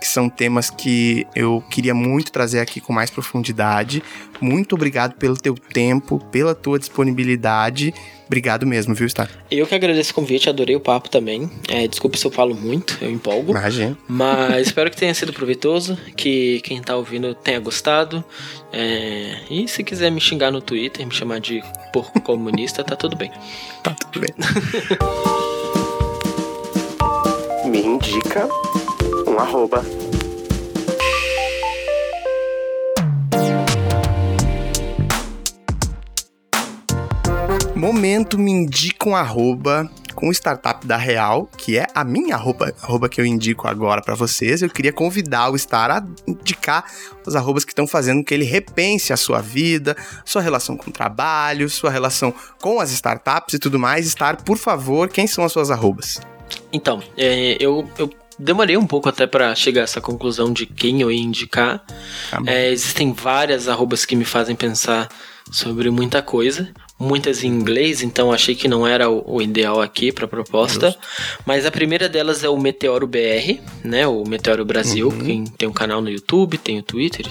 porque 0.00 0.06
são 0.06 0.30
temas 0.30 0.70
que 0.70 1.26
eu 1.36 1.62
queria 1.70 1.92
muito 1.92 2.32
trazer 2.32 2.60
aqui 2.60 2.80
com 2.80 2.90
mais 2.90 3.10
profundidade. 3.10 4.02
Muito 4.40 4.74
obrigado 4.74 5.14
pelo 5.16 5.36
teu 5.36 5.54
tempo, 5.54 6.18
pela 6.32 6.54
tua 6.54 6.78
disponibilidade. 6.78 7.92
Obrigado 8.26 8.66
mesmo, 8.66 8.94
viu, 8.94 9.06
Star? 9.06 9.28
Eu 9.50 9.66
que 9.66 9.74
agradeço 9.74 10.12
o 10.12 10.14
convite, 10.14 10.48
adorei 10.48 10.74
o 10.74 10.80
papo 10.80 11.10
também. 11.10 11.50
É, 11.68 11.86
desculpa 11.86 12.16
se 12.16 12.24
eu 12.24 12.30
falo 12.30 12.54
muito, 12.54 12.96
eu 13.02 13.10
empolgo. 13.10 13.50
Imagina. 13.50 13.98
Mas 14.08 14.68
espero 14.68 14.90
que 14.90 14.96
tenha 14.96 15.12
sido 15.12 15.34
proveitoso, 15.34 15.98
que 16.16 16.62
quem 16.62 16.80
tá 16.80 16.96
ouvindo 16.96 17.34
tenha 17.34 17.60
gostado. 17.60 18.24
É, 18.72 19.40
e 19.50 19.68
se 19.68 19.84
quiser 19.84 20.10
me 20.10 20.20
xingar 20.20 20.50
no 20.50 20.62
Twitter, 20.62 21.06
me 21.06 21.12
chamar 21.12 21.40
de 21.40 21.62
porco 21.92 22.18
comunista, 22.22 22.82
tá 22.82 22.96
tudo 22.96 23.16
bem. 23.16 23.30
Tá 23.82 23.94
tudo 23.94 24.20
bem. 24.20 24.30
me 27.68 27.82
indica 27.82 28.48
um 29.30 29.38
arroba 29.38 29.84
Momento 37.76 38.38
me 38.38 38.50
indica 38.50 39.08
um 39.08 39.16
arroba 39.16 39.90
com 40.14 40.30
startup 40.30 40.86
da 40.86 40.98
Real, 40.98 41.48
que 41.56 41.78
é 41.78 41.86
a 41.94 42.04
minha 42.04 42.34
arroba, 42.34 42.74
arroba 42.82 43.08
que 43.08 43.18
eu 43.18 43.24
indico 43.24 43.66
agora 43.66 44.02
para 44.02 44.14
vocês. 44.14 44.60
Eu 44.60 44.68
queria 44.68 44.92
convidar 44.92 45.48
o 45.48 45.58
Star 45.58 45.90
a 45.90 46.06
indicar 46.26 46.84
os 47.26 47.34
arrobas 47.34 47.64
que 47.64 47.72
estão 47.72 47.86
fazendo 47.86 48.22
que 48.22 48.34
ele 48.34 48.44
repense 48.44 49.14
a 49.14 49.16
sua 49.16 49.40
vida, 49.40 49.96
sua 50.26 50.42
relação 50.42 50.76
com 50.76 50.90
o 50.90 50.92
trabalho, 50.92 51.70
sua 51.70 51.90
relação 51.90 52.34
com 52.60 52.80
as 52.80 52.90
startups 52.90 53.54
e 53.54 53.58
tudo 53.58 53.78
mais. 53.78 54.06
Star, 54.06 54.42
por 54.44 54.58
favor, 54.58 55.08
quem 55.08 55.26
são 55.26 55.42
as 55.42 55.52
suas 55.52 55.70
arrobas? 55.70 56.20
Então, 56.72 57.02
é, 57.16 57.56
eu, 57.58 57.88
eu 57.98 58.10
demorei 58.40 58.76
um 58.76 58.86
pouco 58.86 59.08
até 59.08 59.26
para 59.26 59.54
chegar 59.54 59.82
a 59.82 59.84
essa 59.84 60.00
conclusão 60.00 60.52
de 60.52 60.66
quem 60.66 61.00
eu 61.00 61.10
ia 61.10 61.20
indicar. 61.20 61.84
Tá 62.30 62.40
é, 62.46 62.70
existem 62.70 63.12
várias 63.12 63.68
arrobas 63.68 64.04
que 64.04 64.16
me 64.16 64.24
fazem 64.24 64.56
pensar 64.56 65.08
sobre 65.50 65.90
muita 65.90 66.22
coisa 66.22 66.72
muitas 67.00 67.42
em 67.42 67.48
inglês, 67.48 68.02
então 68.02 68.30
achei 68.30 68.54
que 68.54 68.68
não 68.68 68.86
era 68.86 69.08
o, 69.08 69.36
o 69.36 69.40
ideal 69.40 69.80
aqui 69.80 70.12
para 70.12 70.26
a 70.26 70.28
proposta. 70.28 70.88
Justo. 70.88 71.00
Mas 71.46 71.64
a 71.64 71.70
primeira 71.70 72.08
delas 72.10 72.44
é 72.44 72.48
o 72.48 72.58
Meteoro 72.58 73.06
BR, 73.06 73.58
né? 73.82 74.06
O 74.06 74.22
Meteoro 74.28 74.66
Brasil, 74.66 75.08
uhum. 75.08 75.24
quem 75.24 75.44
tem 75.44 75.68
um 75.68 75.72
canal 75.72 76.02
no 76.02 76.10
YouTube, 76.10 76.58
tem 76.58 76.78
o 76.78 76.82
Twitter, 76.82 77.26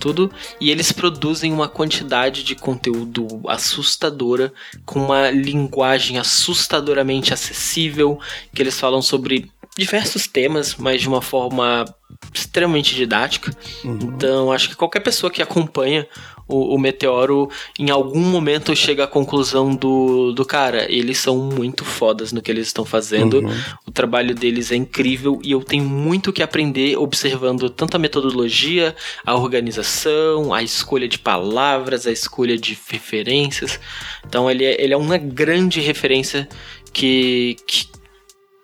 tudo. 0.00 0.32
E 0.58 0.70
eles 0.70 0.90
produzem 0.90 1.52
uma 1.52 1.68
quantidade 1.68 2.42
de 2.42 2.54
conteúdo 2.54 3.42
assustadora, 3.46 4.50
com 4.86 4.98
uma 4.98 5.30
linguagem 5.30 6.18
assustadoramente 6.18 7.34
acessível, 7.34 8.18
que 8.54 8.62
eles 8.62 8.80
falam 8.80 9.02
sobre 9.02 9.50
diversos 9.76 10.26
temas, 10.26 10.76
mas 10.76 11.00
de 11.00 11.08
uma 11.08 11.22
forma 11.22 11.84
extremamente 12.32 12.94
didática. 12.94 13.50
Uhum. 13.84 13.98
Então, 14.02 14.52
acho 14.52 14.68
que 14.68 14.76
qualquer 14.76 15.00
pessoa 15.00 15.30
que 15.30 15.42
acompanha 15.42 16.06
o, 16.46 16.74
o, 16.74 16.78
Meteoro, 16.78 17.48
em 17.78 17.90
algum 17.90 18.20
momento 18.20 18.76
chega 18.76 19.04
à 19.04 19.06
conclusão 19.06 19.74
do, 19.74 20.32
do 20.32 20.44
cara, 20.44 20.90
eles 20.92 21.18
são 21.18 21.38
muito 21.38 21.84
fodas 21.84 22.32
no 22.32 22.42
que 22.42 22.50
eles 22.50 22.66
estão 22.66 22.84
fazendo. 22.84 23.38
Uhum. 23.38 23.54
O 23.86 23.90
trabalho 23.90 24.34
deles 24.34 24.70
é 24.70 24.76
incrível 24.76 25.40
e 25.42 25.52
eu 25.52 25.62
tenho 25.62 25.84
muito 25.84 26.32
que 26.32 26.42
aprender 26.42 26.96
observando 26.98 27.70
tanto 27.70 27.96
a 27.96 27.98
metodologia, 27.98 28.94
a 29.24 29.34
organização, 29.34 30.52
a 30.52 30.62
escolha 30.62 31.08
de 31.08 31.18
palavras, 31.18 32.06
a 32.06 32.12
escolha 32.12 32.58
de 32.58 32.78
referências. 32.88 33.80
Então, 34.26 34.50
ele 34.50 34.64
é, 34.64 34.82
ele 34.82 34.92
é 34.92 34.96
uma 34.96 35.16
grande 35.16 35.80
referência 35.80 36.48
que, 36.92 37.56
que, 37.66 37.86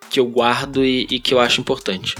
que 0.09 0.19
eu 0.19 0.25
guardo 0.25 0.83
e, 0.83 1.07
e 1.09 1.19
que 1.19 1.33
eu 1.33 1.39
acho 1.39 1.61
importante. 1.61 2.15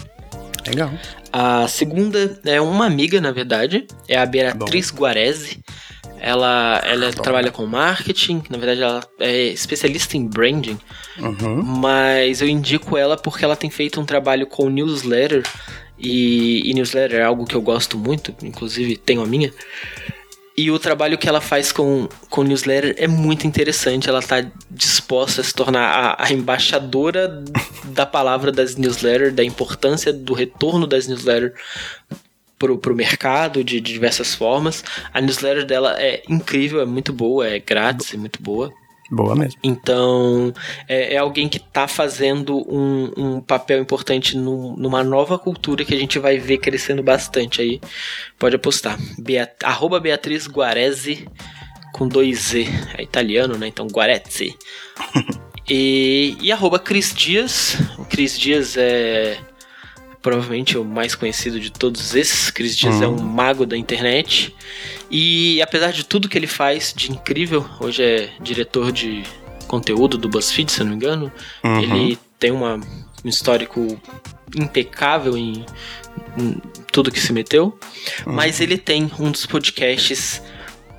Legal. 0.67 0.91
A 1.31 1.67
segunda 1.67 2.39
é 2.45 2.59
uma 2.59 2.85
amiga, 2.85 3.21
na 3.21 3.31
verdade, 3.31 3.87
é 4.07 4.17
a 4.17 4.25
Beatriz 4.25 4.91
Bom. 4.91 4.99
Guarese. 4.99 5.59
Ela, 6.21 6.81
ela 6.83 7.13
trabalha 7.13 7.49
com 7.49 7.65
marketing, 7.65 8.43
na 8.49 8.57
verdade 8.57 8.81
ela 8.81 9.07
é 9.21 9.43
especialista 9.43 10.17
em 10.17 10.27
branding, 10.27 10.77
uhum. 11.17 11.63
mas 11.63 12.41
eu 12.41 12.47
indico 12.49 12.97
ela 12.97 13.15
porque 13.15 13.45
ela 13.45 13.55
tem 13.55 13.69
feito 13.69 14.01
um 14.01 14.05
trabalho 14.05 14.45
com 14.45 14.69
newsletter, 14.69 15.43
e, 15.97 16.69
e 16.69 16.73
newsletter 16.73 17.21
é 17.21 17.23
algo 17.23 17.45
que 17.45 17.55
eu 17.55 17.61
gosto 17.61 17.97
muito, 17.97 18.35
inclusive 18.43 18.97
tenho 18.97 19.21
a 19.21 19.25
minha. 19.25 19.53
E 20.60 20.70
o 20.70 20.78
trabalho 20.78 21.18
que 21.18 21.30
ela 21.30 21.39
faz 21.39 21.72
com, 21.72 22.10
com 22.30 22.43
newsletter 22.43 22.93
é 22.97 23.07
muito 23.07 23.47
interessante. 23.47 24.10
Ela 24.10 24.20
está 24.20 24.45
disposta 24.70 25.39
a 25.39 25.43
se 25.45 25.53
tornar 25.53 25.88
a, 25.88 26.26
a 26.26 26.34
embaixadora 26.34 27.41
da 27.86 28.05
palavra 28.05 28.51
das 28.51 28.76
newsletters, 28.76 29.34
da 29.34 29.41
importância 29.41 30.12
do 30.12 30.34
retorno 30.34 30.86
das 30.86 31.07
newsletters 31.07 31.53
pro, 32.57 32.78
pro 32.78 32.93
mercado 32.93 33.64
de, 33.64 33.80
de 33.80 33.93
diversas 33.93 34.36
formas. 34.36 34.84
A 35.14 35.22
newsletter 35.22 35.66
dela 35.66 35.95
é 35.97 36.24
incrível, 36.28 36.82
é 36.82 36.86
muito 36.86 37.14
boa, 37.14 37.47
é 37.47 37.57
grátis, 37.60 38.14
é 38.14 38.18
muito 38.18 38.43
boa. 38.43 38.70
Boa 39.12 39.36
mesmo. 39.36 39.60
Então, 39.64 40.53
é, 40.88 41.16
é 41.16 41.18
alguém 41.18 41.49
que 41.49 41.57
está 41.57 41.88
fazendo 41.88 42.57
um, 42.72 43.12
um, 43.18 43.41
papel 43.41 43.82
importante 43.82 44.38
no, 44.38 44.76
numa 44.78 45.03
nova 45.03 45.39
cultura 45.39 45.84
que 45.84 45.95
a 45.95 45.97
gente 45.97 46.20
vai 46.20 46.38
ver 46.38 46.60
crescendo 46.60 47.01
bastante 47.01 47.62
aí. 47.62 47.82
Pode 48.38 48.55
apostar. 48.55 48.99
Beat, 49.18 49.64
arroba 49.64 49.99
Beatriz 49.99 50.47
Guarese 50.47 51.28
com 51.91 52.07
dois 52.07 52.39
Z. 52.39 52.68
É 52.97 53.03
italiano, 53.03 53.57
né? 53.57 53.68
Então, 53.68 53.88
Guarezzi. 53.88 54.55
e, 55.68 56.38
e 56.39 56.51
arroba 56.51 56.78
Cris 56.78 57.12
Dias. 57.14 57.78
O 57.97 58.05
Cris 58.05 58.38
Dias 58.38 58.78
é 58.78 59.39
provavelmente 60.22 60.78
o 60.78 60.84
mais 60.84 61.16
conhecido 61.16 61.60
de 61.60 61.72
todos 61.72 62.14
esses. 62.14 62.51
Chris 62.51 62.78
Dias 62.78 63.01
é 63.01 63.07
um 63.07 63.16
uhum. 63.16 63.24
mago 63.24 63.66
da 63.66 63.76
internet. 63.76 64.55
E 65.10 65.62
apesar 65.62 65.91
de 65.91 66.03
tudo 66.03 66.30
que 66.30 66.38
ele 66.38 66.47
faz 66.47 66.93
de 66.95 67.12
incrível, 67.12 67.66
hoje 67.80 68.03
é 68.03 68.30
diretor 68.39 68.91
de 68.91 69.24
conteúdo 69.68 70.18
do 70.18 70.30
BuzzFeed, 70.30 70.72
se 70.72 70.80
não 70.82 70.89
me 70.89 70.95
engano. 70.95 71.32
Uhum. 71.64 71.82
Ele 71.82 72.20
tem 72.38 72.51
uma, 72.51 72.76
um 73.24 73.30
histórico 73.30 73.99
impecável 74.55 75.38
em, 75.38 75.66
em 76.38 76.62
tudo 76.91 77.12
que 77.12 77.20
se 77.20 77.34
meteu. 77.34 77.78
Uhum. 78.26 78.34
Mas 78.34 78.60
ele 78.60 78.78
tem 78.78 79.10
um 79.20 79.32
dos 79.32 79.45
podcasts 79.45 80.41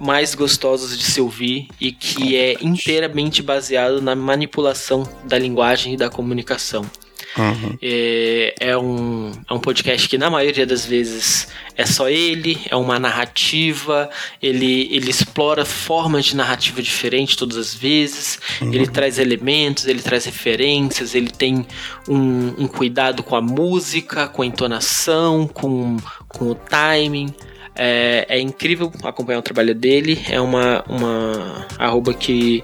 mais 0.00 0.34
gostosos 0.34 0.96
de 0.96 1.04
se 1.04 1.20
ouvir 1.20 1.68
e 1.78 1.92
que 1.92 2.34
é 2.34 2.56
inteiramente 2.62 3.42
baseado 3.42 4.00
na 4.00 4.16
manipulação 4.16 5.06
da 5.24 5.38
linguagem 5.38 5.92
e 5.92 5.96
da 5.96 6.08
comunicação. 6.08 6.90
Uhum. 7.36 7.78
É, 7.80 8.54
é, 8.58 8.76
um, 8.76 9.30
é 9.48 9.54
um 9.54 9.60
podcast 9.60 10.08
que, 10.08 10.18
na 10.18 10.28
maioria 10.28 10.66
das 10.66 10.84
vezes, 10.84 11.48
é 11.76 11.86
só 11.86 12.08
ele, 12.08 12.58
é 12.68 12.74
uma 12.74 12.98
narrativa, 12.98 14.10
ele, 14.42 14.88
ele 14.92 15.10
explora 15.10 15.64
formas 15.64 16.26
de 16.26 16.36
narrativa 16.36 16.82
diferentes 16.82 17.36
todas 17.36 17.56
as 17.56 17.74
vezes, 17.74 18.40
uhum. 18.60 18.72
ele 18.72 18.86
traz 18.86 19.18
elementos, 19.18 19.86
ele 19.86 20.02
traz 20.02 20.24
referências, 20.24 21.14
ele 21.14 21.30
tem 21.30 21.66
um, 22.08 22.54
um 22.58 22.66
cuidado 22.66 23.22
com 23.22 23.36
a 23.36 23.40
música, 23.40 24.26
com 24.26 24.42
a 24.42 24.46
entonação, 24.46 25.46
com, 25.46 25.96
com 26.28 26.50
o 26.50 26.54
timing. 26.54 27.32
É, 27.76 28.26
é 28.28 28.40
incrível 28.40 28.92
acompanhar 29.04 29.38
o 29.38 29.42
trabalho 29.42 29.74
dele, 29.74 30.20
é 30.28 30.40
uma, 30.40 30.84
uma 30.88 31.66
arroba 31.78 32.12
que 32.12 32.62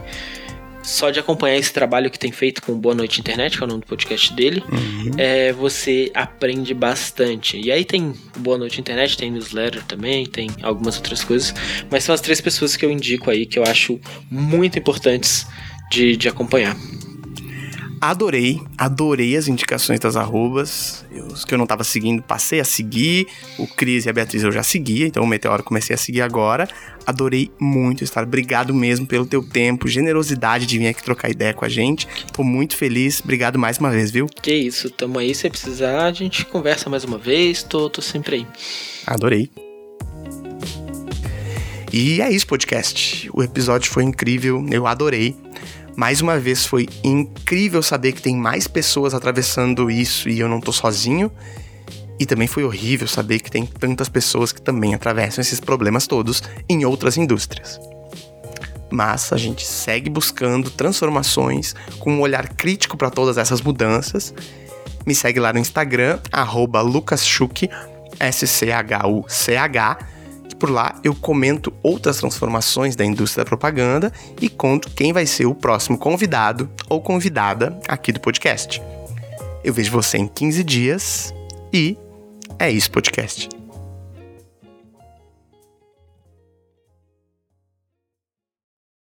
só 0.87 1.11
de 1.11 1.19
acompanhar 1.19 1.57
esse 1.57 1.73
trabalho 1.73 2.09
que 2.09 2.19
tem 2.19 2.31
feito 2.31 2.63
com 2.63 2.79
Boa 2.79 2.95
Noite 2.95 3.21
Internet, 3.21 3.59
que 3.59 3.63
é 3.63 3.67
o 3.67 3.69
nome 3.69 3.81
do 3.81 3.87
podcast 3.87 4.33
dele, 4.33 4.63
uhum. 4.71 5.11
é, 5.19 5.53
você 5.53 6.11
aprende 6.15 6.73
bastante. 6.73 7.61
E 7.61 7.73
aí 7.73 7.85
tem 7.85 8.15
Boa 8.37 8.57
Noite 8.57 8.81
Internet, 8.81 9.17
tem 9.17 9.31
newsletter 9.31 9.83
também, 9.85 10.25
tem 10.25 10.49
algumas 10.63 10.97
outras 10.97 11.25
coisas, 11.25 11.53
mas 11.91 12.05
são 12.05 12.15
as 12.15 12.21
três 12.21 12.41
pessoas 12.41 12.77
que 12.77 12.87
eu 12.87 12.91
indico 12.91 13.31
aí 13.31 13.45
que 13.45 13.59
eu 13.59 13.65
acho 13.65 14.01
muito 14.31 14.79
importantes 14.79 15.45
de, 15.91 16.17
de 16.17 16.29
acompanhar. 16.29 16.77
Adorei, 18.01 18.61
adorei 18.77 19.37
as 19.37 19.49
indicações 19.49 19.99
das 19.99 20.17
arrobas. 20.17 21.05
os 21.33 21.45
que 21.45 21.55
eu 21.55 21.59
não 21.59 21.65
estava 21.65 21.83
seguindo, 21.83 22.23
passei 22.23 22.61
a 22.61 22.65
seguir. 22.65 23.27
O 23.59 23.67
Cris 23.67 24.05
e 24.05 24.11
a 24.11 24.13
Beatriz 24.13 24.43
eu 24.43 24.53
já 24.53 24.63
seguia, 24.63 25.07
então 25.07 25.23
o 25.23 25.27
Meteoro 25.27 25.63
comecei 25.63 25.95
a 25.95 25.97
seguir 25.99 26.21
agora. 26.21 26.69
Adorei 27.07 27.51
muito 27.59 28.05
estar. 28.05 28.23
Obrigado 28.23 28.75
mesmo 28.75 29.07
pelo 29.07 29.25
teu 29.25 29.43
tempo, 29.43 29.89
generosidade 29.89 30.67
de 30.67 30.79
vir 30.79 30.89
aqui 30.89 31.03
trocar 31.03 31.31
ideia 31.31 31.55
com 31.55 31.65
a 31.65 31.69
gente. 31.69 32.07
Tô 32.33 32.43
muito 32.43 32.77
feliz. 32.77 33.21
Obrigado 33.23 33.59
mais 33.59 33.79
uma 33.79 33.91
vez, 33.91 34.11
viu? 34.11 34.27
Que 34.27 34.55
isso, 34.55 34.91
tamo 34.91 35.19
aí. 35.19 35.35
Se 35.35 35.49
precisar, 35.49 36.05
a 36.05 36.13
gente 36.13 36.45
conversa 36.47 36.91
mais 36.91 37.05
uma 37.05 37.19
vez. 37.19 37.63
Tô, 37.63 37.89
tô 37.89 38.03
sempre 38.03 38.37
aí. 38.37 38.47
Adorei. 39.07 39.51
E 41.93 42.21
é 42.21 42.31
isso, 42.31 42.47
podcast. 42.47 43.31
O 43.33 43.43
episódio 43.43 43.91
foi 43.91 44.05
incrível, 44.05 44.67
eu 44.71 44.87
adorei. 44.87 45.35
Mais 45.97 46.21
uma 46.21 46.39
vez 46.39 46.67
foi 46.67 46.87
incrível 47.03 47.83
saber 47.83 48.13
que 48.13 48.21
tem 48.21 48.37
mais 48.37 48.69
pessoas 48.69 49.15
atravessando 49.15 49.91
isso 49.91 50.29
e 50.29 50.39
eu 50.39 50.47
não 50.47 50.61
tô 50.61 50.71
sozinho. 50.71 51.33
E 52.21 52.27
também 52.27 52.47
foi 52.47 52.65
horrível 52.65 53.09
saber 53.09 53.41
que 53.41 53.51
tem 53.51 53.65
tantas 53.65 54.09
pessoas 54.09 54.53
que 54.53 54.61
também 54.61 54.95
atravessam 54.95 55.41
esses 55.41 55.59
problemas 55.59 56.07
todos 56.07 56.43
em 56.69 56.85
outras 56.85 57.17
indústrias. 57.17 57.81
Mas 58.91 59.33
a 59.33 59.39
gente 59.39 59.67
segue 59.67 60.11
buscando 60.11 60.71
transformações 60.71 61.75
com 61.99 62.13
um 62.13 62.21
olhar 62.21 62.47
crítico 62.51 62.97
para 62.97 63.11
todas 63.11 63.39
essas 63.39 63.63
mudanças. 63.63 64.35
Me 65.07 65.15
segue 65.15 65.41
lá 65.41 65.51
no 65.53 65.59
Instagram, 65.59 66.19
lucaschuk, 66.85 67.71
S-C-H-U-C-H, 68.21 69.99
por 70.57 70.71
lá 70.71 70.99
eu 71.05 71.15
comento 71.15 71.73
outras 71.83 72.19
transformações 72.19 72.97
da 72.97 73.05
indústria 73.05 73.45
da 73.45 73.49
propaganda 73.49 74.13
e 74.41 74.49
conto 74.49 74.91
quem 74.91 75.13
vai 75.13 75.27
ser 75.27 75.47
o 75.47 75.55
próximo 75.55 75.99
convidado 75.99 76.69
ou 76.89 77.01
convidada 77.01 77.79
aqui 77.89 78.13
do 78.13 78.21
podcast. 78.21 78.83
Eu 79.63 79.73
vejo 79.73 79.91
você 79.91 80.19
em 80.19 80.29
15 80.29 80.65
dias 80.65 81.35
e 81.73 81.97
é 82.59 82.71
isso, 82.71 82.91
podcast. 82.91 83.56